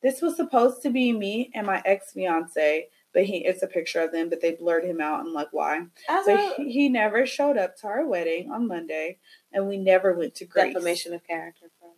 This 0.02 0.22
was 0.22 0.34
supposed 0.36 0.82
to 0.82 0.90
be 0.90 1.12
me 1.12 1.50
and 1.54 1.66
my 1.66 1.82
ex 1.84 2.12
fiance, 2.12 2.88
but 3.12 3.24
he 3.24 3.44
it's 3.44 3.62
a 3.62 3.66
picture 3.66 4.00
of 4.00 4.12
them, 4.12 4.28
but 4.28 4.40
they 4.40 4.52
blurred 4.52 4.84
him 4.84 5.00
out 5.00 5.20
and 5.20 5.32
like 5.32 5.48
why. 5.52 5.86
As 6.09 6.26
But 6.26 6.38
a 6.38 6.54
he, 6.56 6.70
he 6.70 6.88
never 6.88 7.26
showed 7.26 7.56
up 7.56 7.76
to 7.78 7.86
our 7.86 8.06
wedding 8.06 8.50
on 8.50 8.68
Monday, 8.68 9.18
and 9.52 9.68
we 9.68 9.76
never 9.76 10.14
went 10.14 10.34
to 10.36 10.44
Greece. 10.44 10.74
defamation 10.74 11.14
of 11.14 11.24
character. 11.24 11.66
From 11.80 11.90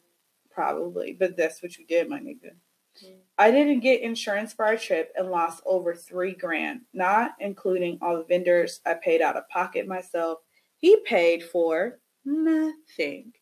Probably, 0.51 1.17
but 1.19 1.37
that's 1.37 1.63
what 1.63 1.79
you 1.79 1.87
did, 1.87 2.09
my 2.09 2.19
nigga. 2.19 2.53
Mm. 3.05 3.17
I 3.39 3.51
didn't 3.51 3.81
get 3.81 4.03
insurance 4.03 4.53
for 4.53 4.67
our 4.67 4.77
trip 4.77 5.13
and 5.17 5.31
lost 5.31 5.63
over 5.65 5.95
three 5.95 6.35
grand, 6.35 6.83
not 6.93 7.33
including 7.41 7.99
all 8.03 8.19
the 8.19 8.25
vendors 8.25 8.81
I 8.85 8.95
paid 8.95 9.23
out 9.23 9.37
of 9.37 9.49
pocket 9.49 9.87
myself. 9.87 10.39
He 10.77 10.99
paid 11.05 11.43
for 11.43 11.99
nothing. 12.25 13.33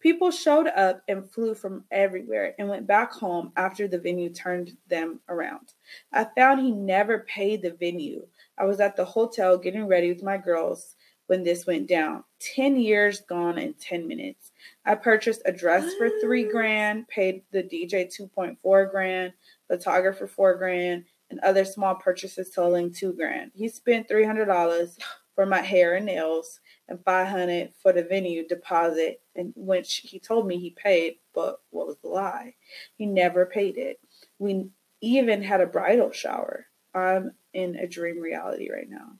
People 0.00 0.30
showed 0.30 0.68
up 0.68 1.02
and 1.08 1.30
flew 1.30 1.54
from 1.54 1.84
everywhere 1.90 2.54
and 2.58 2.68
went 2.68 2.86
back 2.86 3.12
home 3.12 3.52
after 3.56 3.88
the 3.88 3.98
venue 3.98 4.30
turned 4.30 4.76
them 4.88 5.20
around. 5.28 5.74
I 6.12 6.26
found 6.36 6.60
he 6.60 6.70
never 6.70 7.20
paid 7.20 7.62
the 7.62 7.72
venue. 7.72 8.26
I 8.58 8.64
was 8.64 8.80
at 8.80 8.96
the 8.96 9.04
hotel 9.04 9.58
getting 9.58 9.86
ready 9.86 10.12
with 10.12 10.22
my 10.22 10.36
girls 10.36 10.96
when 11.26 11.42
this 11.42 11.66
went 11.66 11.88
down. 11.88 12.24
10 12.40 12.76
years 12.76 13.22
gone 13.22 13.58
in 13.58 13.74
10 13.74 14.06
minutes. 14.06 14.52
I 14.84 14.94
purchased 14.94 15.42
a 15.46 15.52
dress 15.52 15.94
for 15.94 16.10
three 16.20 16.44
grand, 16.44 17.08
paid 17.08 17.42
the 17.50 17.62
DJ 17.62 18.06
2.4 18.06 18.90
grand, 18.90 19.32
photographer 19.68 20.26
four 20.26 20.56
grand, 20.56 21.04
and 21.30 21.40
other 21.40 21.64
small 21.64 21.94
purchases 21.94 22.50
totaling 22.50 22.92
two 22.92 23.12
grand. 23.12 23.52
He 23.54 23.68
spent 23.68 24.08
$300 24.08 24.98
for 25.34 25.46
my 25.46 25.60
hair 25.60 25.94
and 25.94 26.06
nails 26.06 26.60
and 26.88 27.02
500 27.04 27.72
for 27.82 27.92
the 27.92 28.04
venue 28.04 28.46
deposit, 28.46 29.20
and 29.34 29.52
which 29.56 29.96
he 30.04 30.18
told 30.18 30.46
me 30.46 30.58
he 30.58 30.70
paid, 30.70 31.16
but 31.34 31.60
what 31.70 31.86
was 31.86 31.96
the 32.02 32.08
lie? 32.08 32.54
He 32.96 33.06
never 33.06 33.46
paid 33.46 33.76
it. 33.76 33.98
We 34.38 34.68
even 35.00 35.42
had 35.42 35.60
a 35.60 35.66
bridal 35.66 36.12
shower. 36.12 36.66
I'm 36.94 37.32
in 37.52 37.76
a 37.76 37.86
dream 37.86 38.20
reality 38.20 38.70
right 38.72 38.88
now. 38.88 39.18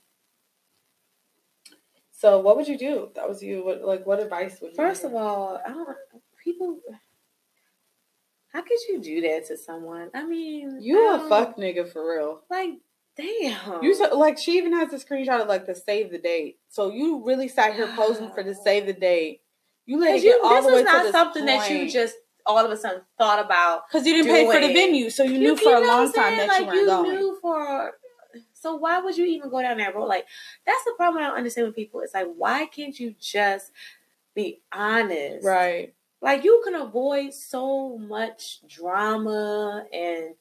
So, 2.11 2.39
what 2.39 2.55
would 2.55 2.67
you 2.67 2.77
do? 2.77 3.03
If 3.03 3.15
that 3.15 3.27
was 3.27 3.43
you. 3.43 3.65
What, 3.65 3.83
like, 3.83 4.07
what 4.07 4.21
advice 4.21 4.61
would 4.61 4.71
you? 4.71 4.77
First 4.77 5.01
give? 5.01 5.11
of 5.11 5.17
all, 5.17 5.61
I 5.65 5.69
don't. 5.69 5.97
People. 6.41 6.79
How 8.53 8.61
could 8.61 8.79
you 8.87 9.01
do 9.01 9.19
that 9.21 9.47
to 9.47 9.57
someone? 9.57 10.09
I 10.13 10.25
mean, 10.25 10.77
you 10.79 11.09
I 11.09 11.25
a 11.25 11.29
fuck 11.29 11.57
nigga 11.57 11.91
for 11.91 12.09
real. 12.09 12.41
Like, 12.49 12.75
damn. 13.17 13.83
You 13.83 13.93
so, 13.95 14.17
like 14.17 14.37
she 14.37 14.57
even 14.57 14.73
has 14.73 14.91
a 14.93 14.97
screenshot 14.97 15.41
of 15.41 15.47
like 15.47 15.65
the 15.65 15.75
save 15.75 16.11
the 16.11 16.17
date. 16.17 16.57
So 16.69 16.91
you 16.91 17.23
really 17.25 17.47
sat 17.47 17.75
here 17.75 17.87
posing 17.95 18.31
for 18.31 18.43
the 18.43 18.55
save 18.63 18.85
the 18.85 18.93
date. 18.93 19.41
You 19.85 19.99
let 19.99 20.15
it 20.15 20.21
get 20.21 20.37
you, 20.37 20.41
all 20.43 20.55
this 20.55 20.65
the 20.65 20.73
way 20.73 20.83
was 20.83 20.91
to 20.91 20.99
this 21.03 21.11
something 21.11 21.45
that 21.45 21.69
you 21.69 21.89
just 21.89 22.15
all 22.45 22.63
of 22.63 22.71
a 22.71 22.77
sudden 22.77 23.01
thought 23.17 23.43
about. 23.43 23.83
because 23.87 24.05
you 24.05 24.13
didn't 24.13 24.31
pay 24.31 24.45
for 24.45 24.59
the 24.59 24.73
venue, 24.73 25.09
so 25.09 25.23
you, 25.23 25.33
You- 25.33 25.39
knew 25.39 25.57
for 25.57 25.75
a 25.75 25.79
long 25.79 26.11
time 26.11 26.37
that 26.37 26.59
you 26.59 26.65
weren't 26.67 26.87
going. 26.87 27.15
knew 27.15 27.37
for. 27.41 27.91
So 28.53 28.75
why 28.75 28.99
would 28.99 29.17
you 29.17 29.25
even 29.25 29.49
go 29.49 29.61
down 29.61 29.77
that 29.77 29.95
road? 29.95 30.07
Like 30.07 30.25
that's 30.65 30.83
the 30.83 30.93
problem 30.97 31.23
I 31.23 31.27
don't 31.27 31.37
understand 31.37 31.67
with 31.67 31.75
people. 31.75 32.01
It's 32.01 32.13
like 32.13 32.27
why 32.35 32.65
can't 32.65 32.99
you 32.99 33.15
just 33.19 33.71
be 34.33 34.61
honest? 34.73 35.45
Right. 35.45 35.93
Like 36.21 36.43
you 36.43 36.61
can 36.65 36.73
avoid 36.75 37.33
so 37.33 37.97
much 37.97 38.59
drama 38.67 39.85
and 39.93 40.33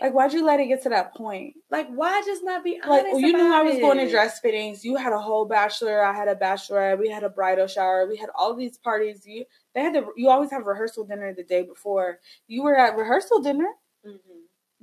Like, 0.00 0.14
why'd 0.14 0.32
you 0.32 0.44
let 0.44 0.58
it 0.58 0.66
get 0.66 0.82
to 0.84 0.88
that 0.88 1.14
point? 1.14 1.54
Like, 1.70 1.86
why 1.88 2.22
just 2.24 2.42
not 2.42 2.64
be 2.64 2.80
honest? 2.82 3.04
Like, 3.04 3.12
well, 3.12 3.20
you 3.20 3.32
knew 3.32 3.52
I 3.52 3.62
was 3.62 3.74
about 3.76 3.82
going 3.94 3.98
to 3.98 4.10
dress 4.10 4.40
fittings. 4.40 4.84
You 4.84 4.96
had 4.96 5.12
a 5.12 5.18
whole 5.20 5.44
bachelor. 5.44 6.02
I 6.02 6.14
had 6.14 6.28
a 6.28 6.34
bachelorette. 6.34 6.98
We 6.98 7.08
had 7.10 7.22
a 7.24 7.28
bridal 7.28 7.66
shower. 7.66 8.06
We 8.08 8.16
had 8.16 8.30
all 8.34 8.54
these 8.54 8.78
parties. 8.78 9.26
You 9.26 9.44
they 9.74 9.82
had 9.82 9.92
to. 9.94 10.06
You 10.16 10.30
always 10.30 10.50
have 10.50 10.64
rehearsal 10.66 11.04
dinner 11.04 11.34
the 11.34 11.44
day 11.44 11.62
before. 11.62 12.20
You 12.48 12.62
were 12.62 12.76
at 12.76 12.96
rehearsal 12.96 13.40
dinner. 13.40 13.68
Mhm. 14.06 14.18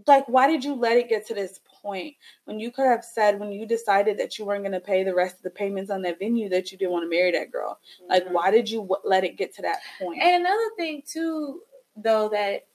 Like, 0.07 0.29
why 0.29 0.47
did 0.47 0.63
you 0.63 0.75
let 0.75 0.95
it 0.97 1.09
get 1.09 1.27
to 1.27 1.33
this 1.33 1.59
point 1.81 2.15
when 2.45 2.59
you 2.59 2.71
could 2.71 2.85
have 2.85 3.03
said 3.03 3.39
when 3.39 3.51
you 3.51 3.65
decided 3.65 4.17
that 4.19 4.37
you 4.37 4.45
weren't 4.45 4.63
going 4.63 4.71
to 4.73 4.79
pay 4.79 5.03
the 5.03 5.13
rest 5.15 5.37
of 5.37 5.41
the 5.43 5.49
payments 5.49 5.89
on 5.91 6.03
that 6.03 6.19
venue 6.19 6.49
that 6.49 6.71
you 6.71 6.77
didn't 6.77 6.91
want 6.91 7.03
to 7.03 7.09
marry 7.09 7.31
that 7.31 7.51
girl? 7.51 7.79
Like, 8.07 8.25
Mhm. 8.25 8.31
why 8.31 8.51
did 8.51 8.69
you 8.69 8.79
w- 8.81 9.01
let 9.03 9.23
it 9.23 9.35
get 9.37 9.53
to 9.55 9.61
that 9.63 9.79
point? 9.99 10.21
And 10.21 10.45
another 10.45 10.69
thing 10.77 11.01
too, 11.05 11.63
though, 11.97 12.29
that 12.29 12.65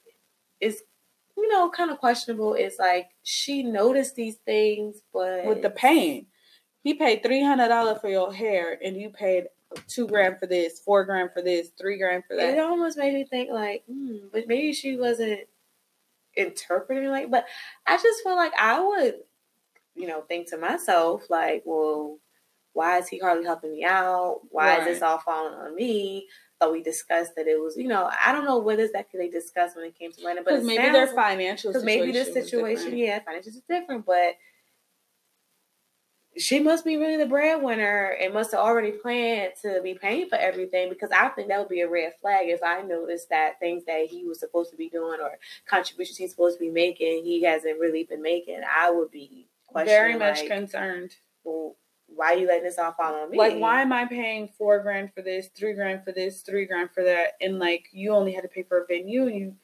is 0.59 0.83
you 1.37 1.47
know 1.49 1.69
kind 1.69 1.91
of 1.91 1.97
questionable 1.99 2.53
is 2.53 2.77
like 2.79 3.09
she 3.23 3.63
noticed 3.63 4.15
these 4.15 4.37
things, 4.45 5.01
but 5.13 5.45
with 5.45 5.61
the 5.61 5.69
pain. 5.69 6.27
He 6.83 6.93
paid 6.93 7.23
three 7.23 7.43
hundred 7.43 7.69
dollars 7.69 7.99
for 7.99 8.09
your 8.09 8.31
hair, 8.31 8.77
and 8.83 8.95
you 8.95 9.09
paid 9.09 9.45
two 9.87 10.07
grand 10.07 10.37
for 10.39 10.45
this, 10.45 10.79
four 10.79 11.03
grand 11.03 11.31
for 11.33 11.41
this, 11.41 11.69
three 11.79 11.97
grand 11.97 12.23
for 12.27 12.35
that. 12.35 12.53
it 12.53 12.59
almost 12.59 12.97
made 12.97 13.13
me 13.13 13.23
think 13.23 13.49
like, 13.51 13.83
hmm, 13.89 14.17
but 14.31 14.47
maybe 14.47 14.73
she 14.73 14.95
wasn't 14.95 15.41
interpreting 16.35 17.09
like. 17.09 17.31
But 17.31 17.45
I 17.87 17.97
just 17.97 18.23
feel 18.23 18.35
like 18.35 18.53
I 18.59 18.79
would, 18.79 19.15
you 19.95 20.07
know, 20.07 20.21
think 20.21 20.49
to 20.49 20.57
myself 20.57 21.23
like, 21.29 21.63
well, 21.65 22.19
why 22.73 22.97
is 22.99 23.07
he 23.07 23.19
hardly 23.19 23.45
helping 23.45 23.71
me 23.71 23.83
out? 23.85 24.41
Why 24.51 24.79
is 24.79 24.85
this 24.85 25.01
all 25.01 25.19
falling 25.19 25.53
on 25.53 25.75
me? 25.75 26.27
So 26.61 26.71
we 26.71 26.81
discussed 26.81 27.35
that 27.35 27.47
it 27.47 27.61
was, 27.61 27.75
you 27.75 27.87
know, 27.87 28.09
I 28.25 28.31
don't 28.31 28.45
know 28.45 28.57
what 28.57 28.79
exactly 28.79 29.19
they 29.19 29.29
discussed 29.29 29.75
when 29.75 29.85
it 29.85 29.99
came 29.99 30.11
to 30.13 30.23
money, 30.23 30.39
but 30.43 30.63
maybe 30.63 30.83
sounds 30.83 30.93
their 30.93 31.07
financial 31.07 31.71
because 31.71 31.83
situation 31.83 32.05
maybe 32.05 32.11
this 32.13 32.33
situation, 32.33 32.97
yeah, 32.97 33.19
financials 33.19 33.47
is 33.47 33.61
different, 33.67 34.05
but 34.05 34.35
she 36.37 36.59
must 36.59 36.83
be 36.83 36.97
really 36.97 37.17
the 37.17 37.25
breadwinner 37.25 38.15
and 38.21 38.33
must 38.33 38.51
have 38.51 38.59
already 38.59 38.91
planned 38.91 39.53
to 39.61 39.79
be 39.81 39.93
paying 39.93 40.27
for 40.27 40.35
everything 40.35 40.89
because 40.89 41.09
I 41.11 41.29
think 41.29 41.47
that 41.47 41.59
would 41.59 41.69
be 41.69 41.81
a 41.81 41.89
red 41.89 42.13
flag 42.21 42.49
if 42.49 42.61
I 42.61 42.81
noticed 42.81 43.29
that 43.29 43.59
things 43.59 43.83
that 43.85 44.07
he 44.09 44.25
was 44.25 44.39
supposed 44.39 44.71
to 44.71 44.77
be 44.77 44.89
doing 44.89 45.19
or 45.21 45.37
contributions 45.65 46.17
he's 46.17 46.31
supposed 46.31 46.57
to 46.57 46.65
be 46.65 46.71
making, 46.71 47.23
he 47.23 47.43
hasn't 47.43 47.79
really 47.79 48.03
been 48.03 48.21
making. 48.21 48.61
I 48.69 48.91
would 48.91 49.11
be 49.11 49.47
Very 49.73 50.17
much 50.17 50.41
like, 50.41 50.49
concerned. 50.49 51.15
well, 51.43 51.75
why 52.07 52.33
are 52.33 52.37
you 52.37 52.47
letting 52.47 52.63
this 52.63 52.77
all 52.77 52.93
fall 52.93 53.15
on 53.15 53.31
me? 53.31 53.37
Like, 53.37 53.57
why 53.57 53.81
am 53.81 53.91
I 53.91 54.05
paying 54.05 54.47
four 54.57 54.79
grand 54.79 55.13
for 55.13 55.21
this, 55.21 55.49
three 55.55 55.73
grand 55.73 56.03
for 56.03 56.11
this, 56.11 56.41
three 56.41 56.65
grand 56.65 56.91
for 56.91 57.03
that, 57.03 57.33
and 57.41 57.59
like 57.59 57.87
you 57.91 58.13
only 58.13 58.33
had 58.33 58.43
to 58.43 58.47
pay 58.47 58.63
for 58.63 58.81
a 58.81 58.85
venue, 58.85 59.27
and 59.27 59.35
you, 59.35 59.55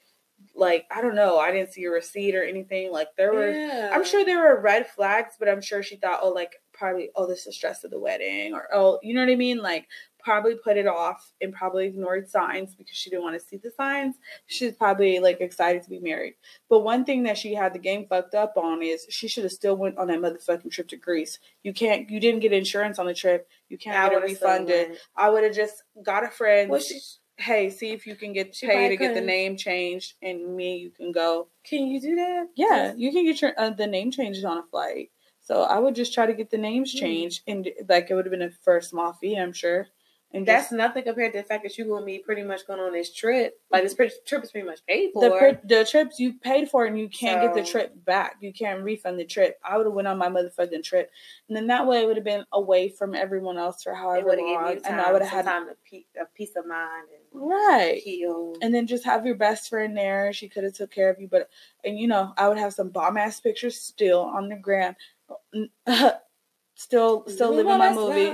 like, 0.55 0.85
I 0.91 1.01
don't 1.01 1.15
know, 1.15 1.37
I 1.37 1.51
didn't 1.51 1.71
see 1.71 1.85
a 1.85 1.91
receipt 1.91 2.35
or 2.35 2.43
anything. 2.43 2.91
Like, 2.91 3.09
there 3.15 3.33
were, 3.33 3.51
Yeah. 3.51 3.91
I'm 3.93 4.03
sure 4.03 4.25
there 4.25 4.39
were 4.39 4.59
red 4.59 4.87
flags, 4.87 5.35
but 5.39 5.47
I'm 5.47 5.61
sure 5.61 5.83
she 5.83 5.97
thought, 5.97 6.19
oh, 6.21 6.29
like 6.29 6.53
probably, 6.73 7.11
oh, 7.15 7.27
this 7.27 7.45
is 7.45 7.55
stress 7.55 7.83
of 7.83 7.91
the 7.91 7.99
wedding, 7.99 8.53
or 8.53 8.67
oh, 8.73 8.99
you 9.03 9.13
know 9.13 9.21
what 9.21 9.31
I 9.31 9.35
mean? 9.35 9.59
Like, 9.59 9.87
probably 10.23 10.55
put 10.55 10.77
it 10.77 10.87
off 10.87 11.33
and 11.41 11.53
probably 11.53 11.85
ignored 11.87 12.29
signs 12.29 12.75
because 12.75 12.95
she 12.97 13.09
didn't 13.09 13.23
want 13.23 13.39
to 13.39 13.45
see 13.45 13.57
the 13.57 13.71
signs. 13.71 14.15
She's 14.47 14.73
probably 14.73 15.19
like 15.19 15.41
excited 15.41 15.83
to 15.83 15.89
be 15.89 15.99
married. 15.99 16.35
But 16.69 16.79
one 16.79 17.05
thing 17.05 17.23
that 17.23 17.37
she 17.37 17.53
had 17.53 17.73
the 17.73 17.79
game 17.79 18.05
fucked 18.07 18.35
up 18.35 18.53
on 18.57 18.81
is 18.81 19.05
she 19.09 19.27
should 19.27 19.43
have 19.43 19.51
still 19.53 19.75
went 19.75 19.97
on 19.97 20.07
that 20.07 20.19
motherfucking 20.19 20.71
trip 20.71 20.87
to 20.89 20.97
Greece. 20.97 21.39
You 21.63 21.73
can't, 21.73 22.09
you 22.09 22.19
didn't 22.19 22.41
get 22.41 22.53
insurance 22.53 22.99
on 22.99 23.05
the 23.05 23.13
trip. 23.13 23.47
You 23.69 23.77
can't 23.77 23.97
I 23.97 24.09
get 24.09 24.17
it 24.17 24.25
refunded. 24.25 24.97
I 25.15 25.29
would 25.29 25.43
have 25.43 25.55
just 25.55 25.83
got 26.03 26.23
a 26.23 26.29
friend. 26.29 26.69
Well, 26.69 26.79
she, 26.81 26.99
hey, 27.37 27.69
see 27.69 27.91
if 27.91 28.05
you 28.05 28.15
can 28.15 28.33
get 28.33 28.53
paid 28.59 28.89
to 28.89 28.97
get 28.97 29.13
the 29.13 29.21
name 29.21 29.57
changed, 29.57 30.13
and 30.21 30.55
me, 30.55 30.77
you 30.77 30.91
can 30.91 31.11
go. 31.11 31.47
can 31.63 31.87
you 31.87 31.99
do 31.99 32.15
that? 32.15 32.47
Yeah, 32.55 32.93
you 32.95 33.11
can 33.11 33.25
get 33.25 33.41
your 33.41 33.53
uh, 33.57 33.71
the 33.71 33.87
name 33.87 34.11
changes 34.11 34.45
on 34.45 34.57
a 34.57 34.63
flight. 34.63 35.09
So 35.43 35.63
I 35.63 35.79
would 35.79 35.95
just 35.95 36.13
try 36.13 36.27
to 36.27 36.33
get 36.33 36.51
the 36.51 36.57
names 36.57 36.91
Hmm. 36.91 36.99
changed, 36.99 37.41
and 37.47 37.67
like 37.89 38.11
it 38.11 38.13
would 38.15 38.25
have 38.25 38.31
been 38.31 38.43
a 38.43 38.51
for 38.51 38.77
a 38.77 38.83
small 38.83 39.13
fee, 39.13 39.35
I'm 39.35 39.53
sure. 39.53 39.87
And 40.33 40.45
That's 40.45 40.65
just, 40.65 40.73
nothing 40.73 41.03
compared 41.03 41.33
to 41.33 41.39
the 41.39 41.43
fact 41.43 41.63
that 41.63 41.77
you 41.77 41.95
and 41.97 42.05
me 42.05 42.19
pretty 42.19 42.43
much 42.43 42.65
going 42.65 42.79
on 42.79 42.93
this 42.93 43.13
trip. 43.13 43.59
Like 43.69 43.83
this 43.83 43.95
trip 44.25 44.43
is 44.43 44.51
pretty 44.51 44.65
much 44.65 44.79
paid 44.87 45.11
for. 45.13 45.21
the 45.21 45.59
the 45.65 45.85
trips 45.85 46.19
you 46.19 46.33
paid 46.39 46.69
for, 46.69 46.85
and 46.85 46.97
you 46.97 47.09
can't 47.09 47.41
get 47.41 47.53
the 47.53 47.69
trip 47.69 47.93
back. 48.05 48.37
You 48.39 48.53
can't 48.53 48.81
refund 48.81 49.19
the 49.19 49.25
trip. 49.25 49.59
I 49.63 49.75
would 49.75 49.85
have 49.85 49.93
went 49.93 50.07
on 50.07 50.17
my 50.17 50.29
motherfucking 50.29 50.83
trip, 50.83 51.11
and 51.49 51.57
then 51.57 51.67
that 51.67 51.85
way 51.85 52.01
it 52.01 52.07
would 52.07 52.15
have 52.15 52.23
been 52.23 52.45
away 52.53 52.87
from 52.87 53.13
everyone 53.13 53.57
else 53.57 53.83
for 53.83 53.93
however 53.93 54.27
would 54.27 54.39
have 54.39 54.47
given 54.47 54.63
long, 54.63 54.81
time, 54.81 54.93
and 54.93 55.01
I 55.01 55.11
would 55.11 55.21
have 55.21 55.31
had 55.31 55.45
time 55.45 55.67
to 55.67 55.75
pe- 55.89 56.05
a 56.21 56.25
peace 56.33 56.55
of 56.55 56.65
mind 56.65 57.07
and 57.13 57.41
right. 57.41 58.01
heal. 58.01 58.55
and 58.61 58.73
then 58.73 58.87
just 58.87 59.03
have 59.03 59.25
your 59.25 59.35
best 59.35 59.69
friend 59.69 59.97
there. 59.97 60.31
She 60.31 60.47
could 60.47 60.63
have 60.63 60.73
took 60.73 60.91
care 60.91 61.09
of 61.09 61.19
you, 61.19 61.27
but 61.27 61.49
and 61.83 61.99
you 61.99 62.07
know 62.07 62.33
I 62.37 62.47
would 62.47 62.57
have 62.57 62.73
some 62.73 62.89
bomb 62.89 63.17
ass 63.17 63.41
pictures 63.41 63.77
still 63.77 64.21
on 64.21 64.47
the 64.47 64.55
gram, 64.55 64.95
still 66.75 67.27
still 67.27 67.53
living 67.53 67.77
my 67.77 67.93
movie, 67.93 68.33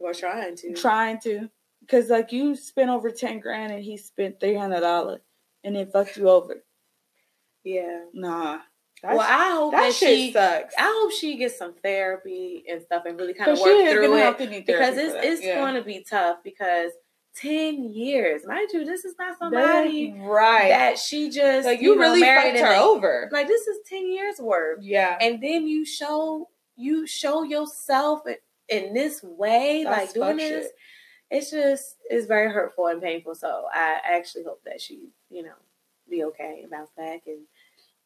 We're 0.00 0.14
trying 0.14 0.56
to. 0.56 0.74
trying 0.74 1.20
to, 1.20 1.48
because 1.80 2.08
like 2.08 2.32
you 2.32 2.56
spent 2.56 2.90
over 2.90 3.10
ten 3.10 3.38
grand 3.38 3.72
and 3.72 3.84
he 3.84 3.96
spent 3.96 4.40
three 4.40 4.54
hundred 4.56 4.80
dollars, 4.80 5.20
and 5.62 5.76
it 5.76 5.92
fucked 5.92 6.16
you 6.16 6.28
over. 6.28 6.62
Yeah. 7.64 8.04
Nah, 8.14 8.58
that's, 9.02 9.18
well, 9.18 9.20
I 9.20 9.50
hope 9.54 9.72
that 9.72 9.80
that, 9.82 9.94
she. 9.94 10.32
sucks. 10.32 10.74
I 10.78 11.00
hope 11.02 11.12
she 11.12 11.36
gets 11.36 11.58
some 11.58 11.74
therapy 11.82 12.64
and 12.68 12.80
stuff 12.82 13.02
and 13.06 13.18
really 13.18 13.34
kind 13.34 13.50
of 13.50 13.58
work 13.60 13.66
through 13.90 14.16
it 14.16 14.66
because 14.66 14.96
it's 14.96 15.14
it's 15.18 15.42
Yeah. 15.44 15.56
going 15.56 15.74
to 15.74 15.82
be 15.82 16.02
tough 16.08 16.38
because 16.42 16.92
ten 17.36 17.84
years, 17.84 18.46
mind 18.46 18.70
you, 18.72 18.84
this 18.84 19.04
is 19.04 19.14
not 19.18 19.38
That- 19.38 19.38
somebody 19.38 20.14
right? 20.18 20.68
that 20.70 20.98
she 20.98 21.28
just 21.30 21.66
like 21.66 21.80
you, 21.82 21.94
know, 21.94 22.00
really 22.00 22.20
married 22.20 22.54
fucked 22.54 22.64
her 22.66 22.72
they- 22.74 22.80
over. 22.80 23.28
Like 23.32 23.46
this 23.46 23.66
is 23.66 23.78
ten 23.86 24.10
years 24.10 24.38
worth. 24.38 24.78
yeah, 24.82 25.18
and 25.20 25.42
then 25.42 25.66
you 25.66 25.84
show 25.84 26.48
you 26.76 27.06
show 27.06 27.42
yourself 27.42 28.22
in, 28.70 28.94
this 28.94 29.22
way, 29.22 29.84
That's 29.84 30.06
like 30.06 30.14
doing 30.14 30.36
this. 30.38 30.64
shit. 30.66 30.72
It's 31.30 31.50
just 31.50 31.96
it's 32.08 32.26
very 32.26 32.50
hurtful 32.50 32.86
and 32.88 33.00
painful. 33.00 33.34
So 33.34 33.66
I 33.72 33.98
actually 34.04 34.44
hope 34.44 34.62
that 34.64 34.80
she, 34.80 35.10
you 35.30 35.42
know, 35.44 35.54
be 36.08 36.24
okay 36.24 36.60
and 36.62 36.70
bounce 36.70 36.90
back. 36.96 37.22
And 37.26 37.42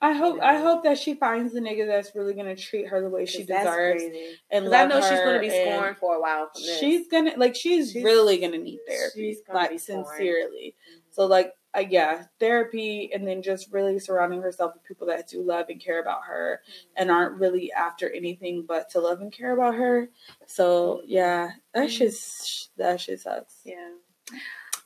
I 0.02 0.12
hope 0.12 0.36
you 0.36 0.42
I 0.42 0.56
hope 0.58 0.84
that 0.84 0.98
she 0.98 1.14
finds 1.14 1.54
the 1.54 1.60
nigga 1.60 1.86
that's 1.86 2.14
really 2.14 2.34
gonna 2.34 2.54
treat 2.54 2.86
her 2.88 3.00
the 3.00 3.08
way 3.08 3.24
she 3.24 3.42
deserves. 3.44 4.02
And 4.50 4.74
I 4.74 4.84
know 4.84 5.00
she's 5.00 5.18
to 5.18 5.38
be 5.40 5.48
scorned 5.48 5.96
for 5.96 6.16
a 6.16 6.20
while 6.20 6.50
from 6.52 6.62
this. 6.62 6.78
She's 6.78 7.08
gonna 7.08 7.32
like 7.38 7.54
she's, 7.56 7.92
She's- 7.92 8.04
really 8.04 8.36
gonna 8.38 8.58
need 8.58 8.80
therapy. 8.86 9.30
she's 9.32 9.40
gonna 9.46 9.58
like 9.58 9.80
sincerely. 9.80 10.74
Mhm. 10.92 11.00
So 11.10 11.24
like 11.24 11.54
uh, 11.76 11.84
yeah, 11.88 12.24
therapy 12.40 13.10
and 13.12 13.26
then 13.26 13.42
just 13.42 13.72
really 13.72 13.98
surrounding 13.98 14.40
herself 14.42 14.74
with 14.74 14.84
people 14.84 15.06
that 15.08 15.28
do 15.28 15.42
love 15.42 15.66
and 15.68 15.80
care 15.80 16.00
about 16.00 16.22
her 16.24 16.60
and 16.96 17.10
aren't 17.10 17.38
really 17.40 17.72
after 17.72 18.08
anything 18.10 18.64
but 18.66 18.88
to 18.90 19.00
love 19.00 19.20
and 19.20 19.32
care 19.32 19.52
about 19.52 19.74
her. 19.74 20.08
So 20.46 21.02
yeah, 21.04 21.50
that 21.72 21.88
Mhm. 21.88 21.90
shit 21.90 22.68
that 22.76 23.00
shit 23.00 23.20
sucks. 23.20 23.60
Yeah. 23.64 23.90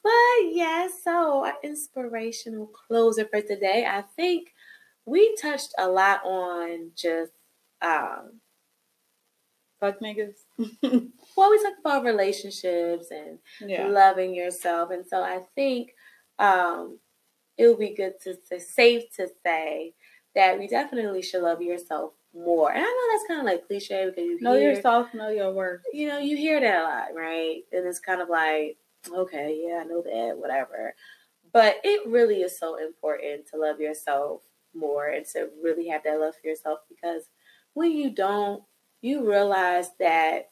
But 0.02 0.40
yeah, 0.52 0.88
so 1.02 1.44
our 1.44 1.54
inspirational 1.62 2.66
closer 2.68 3.26
for 3.26 3.42
today. 3.42 3.84
I 3.86 4.02
think 4.02 4.54
we 5.04 5.34
touched 5.36 5.74
a 5.78 5.88
lot 5.88 6.24
on 6.24 6.92
just 6.96 7.32
um 7.82 8.40
Fuck 9.80 10.00
niggas. 10.00 10.34
well, 11.36 11.50
we 11.50 11.62
talked 11.62 11.78
about 11.80 12.04
relationships 12.04 13.12
and 13.12 13.38
yeah. 13.60 13.86
loving 13.86 14.34
yourself, 14.34 14.90
and 14.90 15.06
so 15.06 15.22
I 15.22 15.40
think 15.54 15.94
um, 16.38 16.98
it 17.56 17.66
would 17.68 17.78
be 17.78 17.94
good 17.94 18.14
to, 18.24 18.36
to 18.50 18.60
safe 18.60 19.04
to 19.16 19.28
say 19.44 19.94
that 20.34 20.58
we 20.58 20.68
definitely 20.68 21.22
should 21.22 21.42
love 21.42 21.60
yourself 21.60 22.12
more. 22.34 22.70
And 22.70 22.80
I 22.80 22.84
know 22.84 23.12
that's 23.12 23.26
kind 23.26 23.40
of 23.40 23.46
like 23.46 23.66
cliche 23.66 24.06
because 24.06 24.24
you 24.24 24.38
Know 24.40 24.54
hear, 24.54 24.72
yourself, 24.72 25.12
know 25.14 25.28
your 25.30 25.52
worth. 25.52 25.82
you 25.92 26.08
know, 26.08 26.18
you 26.18 26.36
hear 26.36 26.60
that 26.60 26.80
a 26.80 26.84
lot, 26.84 27.08
right? 27.14 27.62
And 27.72 27.86
it's 27.86 27.98
kind 27.98 28.20
of 28.20 28.28
like, 28.28 28.76
okay, 29.12 29.60
yeah, 29.66 29.78
I 29.80 29.84
know 29.84 30.02
that, 30.02 30.38
whatever. 30.38 30.94
But 31.52 31.76
it 31.82 32.06
really 32.08 32.42
is 32.42 32.58
so 32.58 32.76
important 32.76 33.46
to 33.48 33.58
love 33.58 33.80
yourself 33.80 34.42
more 34.74 35.06
and 35.08 35.24
to 35.32 35.48
really 35.62 35.88
have 35.88 36.02
that 36.04 36.20
love 36.20 36.34
for 36.40 36.46
yourself 36.46 36.80
because 36.88 37.24
when 37.74 37.92
you 37.92 38.10
don't, 38.10 38.62
you 39.00 39.28
realize 39.28 39.90
that 39.98 40.50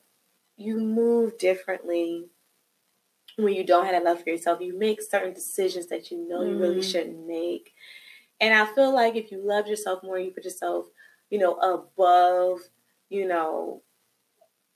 you 0.56 0.78
move 0.78 1.36
differently 1.38 2.26
when 3.36 3.54
you 3.54 3.64
don't 3.64 3.84
have 3.86 3.94
that 3.94 4.04
love 4.04 4.22
for 4.22 4.30
yourself. 4.30 4.60
You 4.60 4.78
make 4.78 5.02
certain 5.02 5.34
decisions 5.34 5.86
that 5.88 6.10
you 6.10 6.18
know 6.28 6.42
you 6.42 6.58
really 6.58 6.78
Mhm. 6.78 6.84
shouldn't 6.90 7.26
make. 7.26 7.74
And 8.40 8.54
I 8.54 8.66
feel 8.74 8.92
like 8.94 9.16
if 9.16 9.32
you 9.32 9.38
love 9.38 9.68
yourself 9.68 10.02
more, 10.02 10.18
you 10.18 10.32
put 10.32 10.44
yourself, 10.44 10.86
you 11.30 11.38
know, 11.38 11.54
above, 11.56 12.60
you 13.10 13.26
know, 13.28 13.82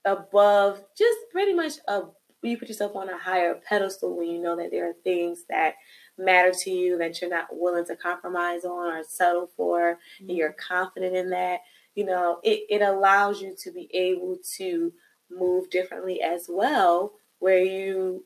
above 0.05 0.83
just 0.97 1.19
pretty 1.31 1.53
much 1.53 1.73
a 1.87 2.01
you 2.43 2.57
put 2.57 2.67
yourself 2.69 2.95
on 2.95 3.07
a 3.07 3.17
higher 3.19 3.53
pedestal 3.69 4.17
when 4.17 4.27
you 4.27 4.41
know 4.41 4.55
that 4.55 4.71
there 4.71 4.89
are 4.89 4.93
things 5.03 5.43
that 5.47 5.75
matter 6.17 6.51
to 6.51 6.71
you 6.71 6.97
that 6.97 7.21
you're 7.21 7.29
not 7.29 7.47
willing 7.51 7.85
to 7.85 7.95
compromise 7.95 8.65
on 8.65 8.93
or 8.97 9.03
settle 9.03 9.47
for 9.55 9.99
and 10.27 10.35
you're 10.37 10.53
confident 10.53 11.15
in 11.15 11.29
that 11.29 11.59
you 11.93 12.03
know 12.03 12.39
it, 12.43 12.61
it 12.69 12.81
allows 12.81 13.41
you 13.41 13.55
to 13.55 13.71
be 13.71 13.87
able 13.93 14.37
to 14.57 14.91
move 15.29 15.69
differently 15.69 16.19
as 16.21 16.47
well 16.49 17.13
where 17.37 17.59
you 17.63 18.25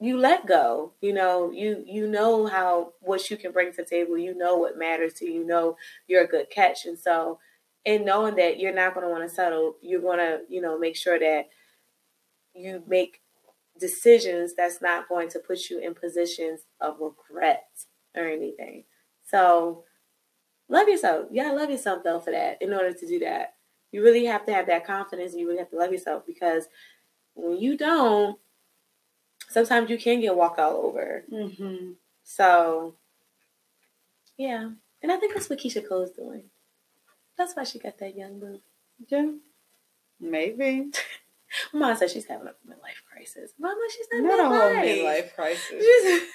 you 0.00 0.18
let 0.18 0.46
go. 0.46 0.92
You 1.00 1.12
know, 1.12 1.50
you 1.50 1.84
you 1.86 2.06
know 2.08 2.46
how 2.46 2.94
what 3.00 3.30
you 3.30 3.36
can 3.36 3.52
bring 3.52 3.70
to 3.70 3.76
the 3.82 3.84
table. 3.84 4.16
You 4.16 4.34
know 4.34 4.56
what 4.56 4.78
matters 4.78 5.14
to 5.14 5.26
you. 5.26 5.40
You 5.40 5.46
know 5.46 5.76
you're 6.08 6.24
a 6.24 6.28
good 6.28 6.50
catch, 6.50 6.86
and 6.86 6.98
so 6.98 7.38
in 7.84 8.04
knowing 8.04 8.36
that 8.36 8.58
you're 8.58 8.74
not 8.74 8.94
going 8.94 9.06
to 9.06 9.12
want 9.12 9.28
to 9.28 9.34
settle, 9.34 9.76
you're 9.82 10.00
going 10.00 10.18
to 10.18 10.40
you 10.48 10.60
know 10.60 10.78
make 10.78 10.96
sure 10.96 11.18
that 11.18 11.48
you 12.54 12.82
make 12.86 13.20
decisions 13.78 14.54
that's 14.54 14.82
not 14.82 15.08
going 15.08 15.28
to 15.30 15.38
put 15.38 15.70
you 15.70 15.78
in 15.78 15.94
positions 15.94 16.60
of 16.80 16.96
regret 17.00 17.68
or 18.16 18.26
anything. 18.26 18.84
So 19.26 19.84
love 20.68 20.88
yourself. 20.88 21.26
Yeah, 21.30 21.52
love 21.52 21.70
yourself 21.70 22.02
though 22.04 22.20
for 22.20 22.30
that. 22.30 22.60
In 22.60 22.72
order 22.72 22.92
to 22.92 23.06
do 23.06 23.18
that, 23.20 23.54
you 23.92 24.02
really 24.02 24.24
have 24.26 24.46
to 24.46 24.52
have 24.52 24.66
that 24.66 24.86
confidence. 24.86 25.32
And 25.32 25.40
you 25.40 25.46
really 25.46 25.58
have 25.58 25.70
to 25.70 25.76
love 25.78 25.92
yourself 25.92 26.24
because 26.26 26.66
when 27.34 27.58
you 27.58 27.76
don't, 27.76 28.38
sometimes 29.50 29.90
you 29.90 29.98
can 29.98 30.20
get 30.20 30.36
walked 30.36 30.58
all 30.58 30.76
over. 30.76 31.24
Mm-hmm. 31.30 31.92
So, 32.22 32.94
yeah. 34.36 34.70
And 35.02 35.12
I 35.12 35.16
think 35.16 35.34
that's 35.34 35.50
what 35.50 35.58
Keyshia 35.58 35.86
Cole's 35.86 36.10
doing. 36.10 36.44
That's 37.36 37.54
why 37.54 37.64
she 37.64 37.78
got 37.78 37.98
that 37.98 38.16
young 38.16 38.38
boo. 38.38 38.60
Yeah. 39.08 39.32
Maybe. 40.20 40.90
Mom 41.72 41.96
said 41.96 42.10
she's 42.10 42.26
having 42.26 42.46
a 42.46 42.50
midlife 42.50 43.02
crisis. 43.10 43.52
Mama, 43.58 43.80
she's 43.94 44.06
not, 44.12 44.22
not 44.22 44.40
a 44.40 44.48
whole 44.48 44.84
midlife 44.84 45.34
crisis. 45.34 45.84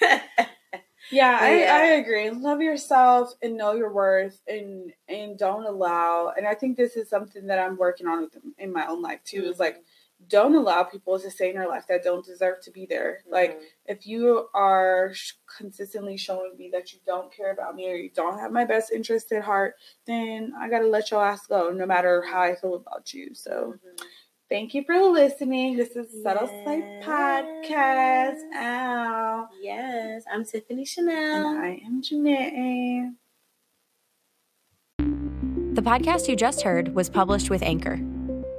yeah, 1.10 1.38
I, 1.40 1.60
yeah, 1.60 1.74
I 1.74 1.84
agree. 1.94 2.28
Love 2.30 2.60
yourself 2.60 3.32
and 3.40 3.56
know 3.56 3.74
your 3.74 3.92
worth, 3.92 4.40
and 4.46 4.92
and 5.08 5.38
don't 5.38 5.64
allow. 5.64 6.32
And 6.36 6.46
I 6.46 6.54
think 6.54 6.76
this 6.76 6.96
is 6.96 7.08
something 7.08 7.46
that 7.46 7.58
I'm 7.58 7.78
working 7.78 8.06
on 8.06 8.22
with, 8.22 8.36
in 8.58 8.72
my 8.72 8.86
own 8.86 9.00
life 9.00 9.20
too. 9.24 9.42
Mm-hmm. 9.42 9.52
Is 9.52 9.58
like 9.58 9.82
don't 10.28 10.54
allow 10.54 10.82
people 10.82 11.18
to 11.18 11.30
stay 11.30 11.50
in 11.50 11.56
your 11.56 11.68
life 11.68 11.86
that 11.88 12.02
don't 12.02 12.24
deserve 12.24 12.60
to 12.62 12.70
be 12.70 12.86
there. 12.86 13.20
Mm-hmm. 13.22 13.32
Like, 13.32 13.60
if 13.86 14.06
you 14.06 14.48
are 14.54 15.10
sh- 15.12 15.32
consistently 15.58 16.16
showing 16.16 16.56
me 16.58 16.70
that 16.72 16.92
you 16.92 16.98
don't 17.06 17.32
care 17.32 17.52
about 17.52 17.74
me 17.74 17.90
or 17.90 17.94
you 17.94 18.10
don't 18.14 18.38
have 18.38 18.50
my 18.50 18.64
best 18.64 18.92
interest 18.92 19.30
at 19.32 19.44
heart, 19.44 19.74
then 20.06 20.52
I 20.58 20.68
gotta 20.68 20.86
let 20.86 21.10
your 21.10 21.24
ass 21.24 21.46
go, 21.46 21.70
no 21.70 21.86
matter 21.86 22.22
how 22.22 22.40
I 22.40 22.54
feel 22.54 22.74
about 22.74 23.12
you. 23.12 23.34
So, 23.34 23.74
mm-hmm. 23.76 24.06
thank 24.48 24.74
you 24.74 24.84
for 24.84 24.98
listening. 25.00 25.76
This 25.76 25.90
is 25.90 26.22
Subtle 26.22 26.48
yes. 26.50 26.64
Slay 26.64 27.00
Podcast. 27.04 28.40
Ow. 28.54 29.48
Yes, 29.60 30.24
I'm 30.32 30.44
Tiffany 30.44 30.84
Chanelle. 30.84 31.54
And 31.54 31.58
I 31.58 31.80
am 31.84 32.02
Jeanette. 32.02 33.12
The 35.76 35.82
podcast 35.82 36.26
you 36.26 36.36
just 36.36 36.62
heard 36.62 36.94
was 36.94 37.10
published 37.10 37.50
with 37.50 37.62
Anchor. 37.62 38.00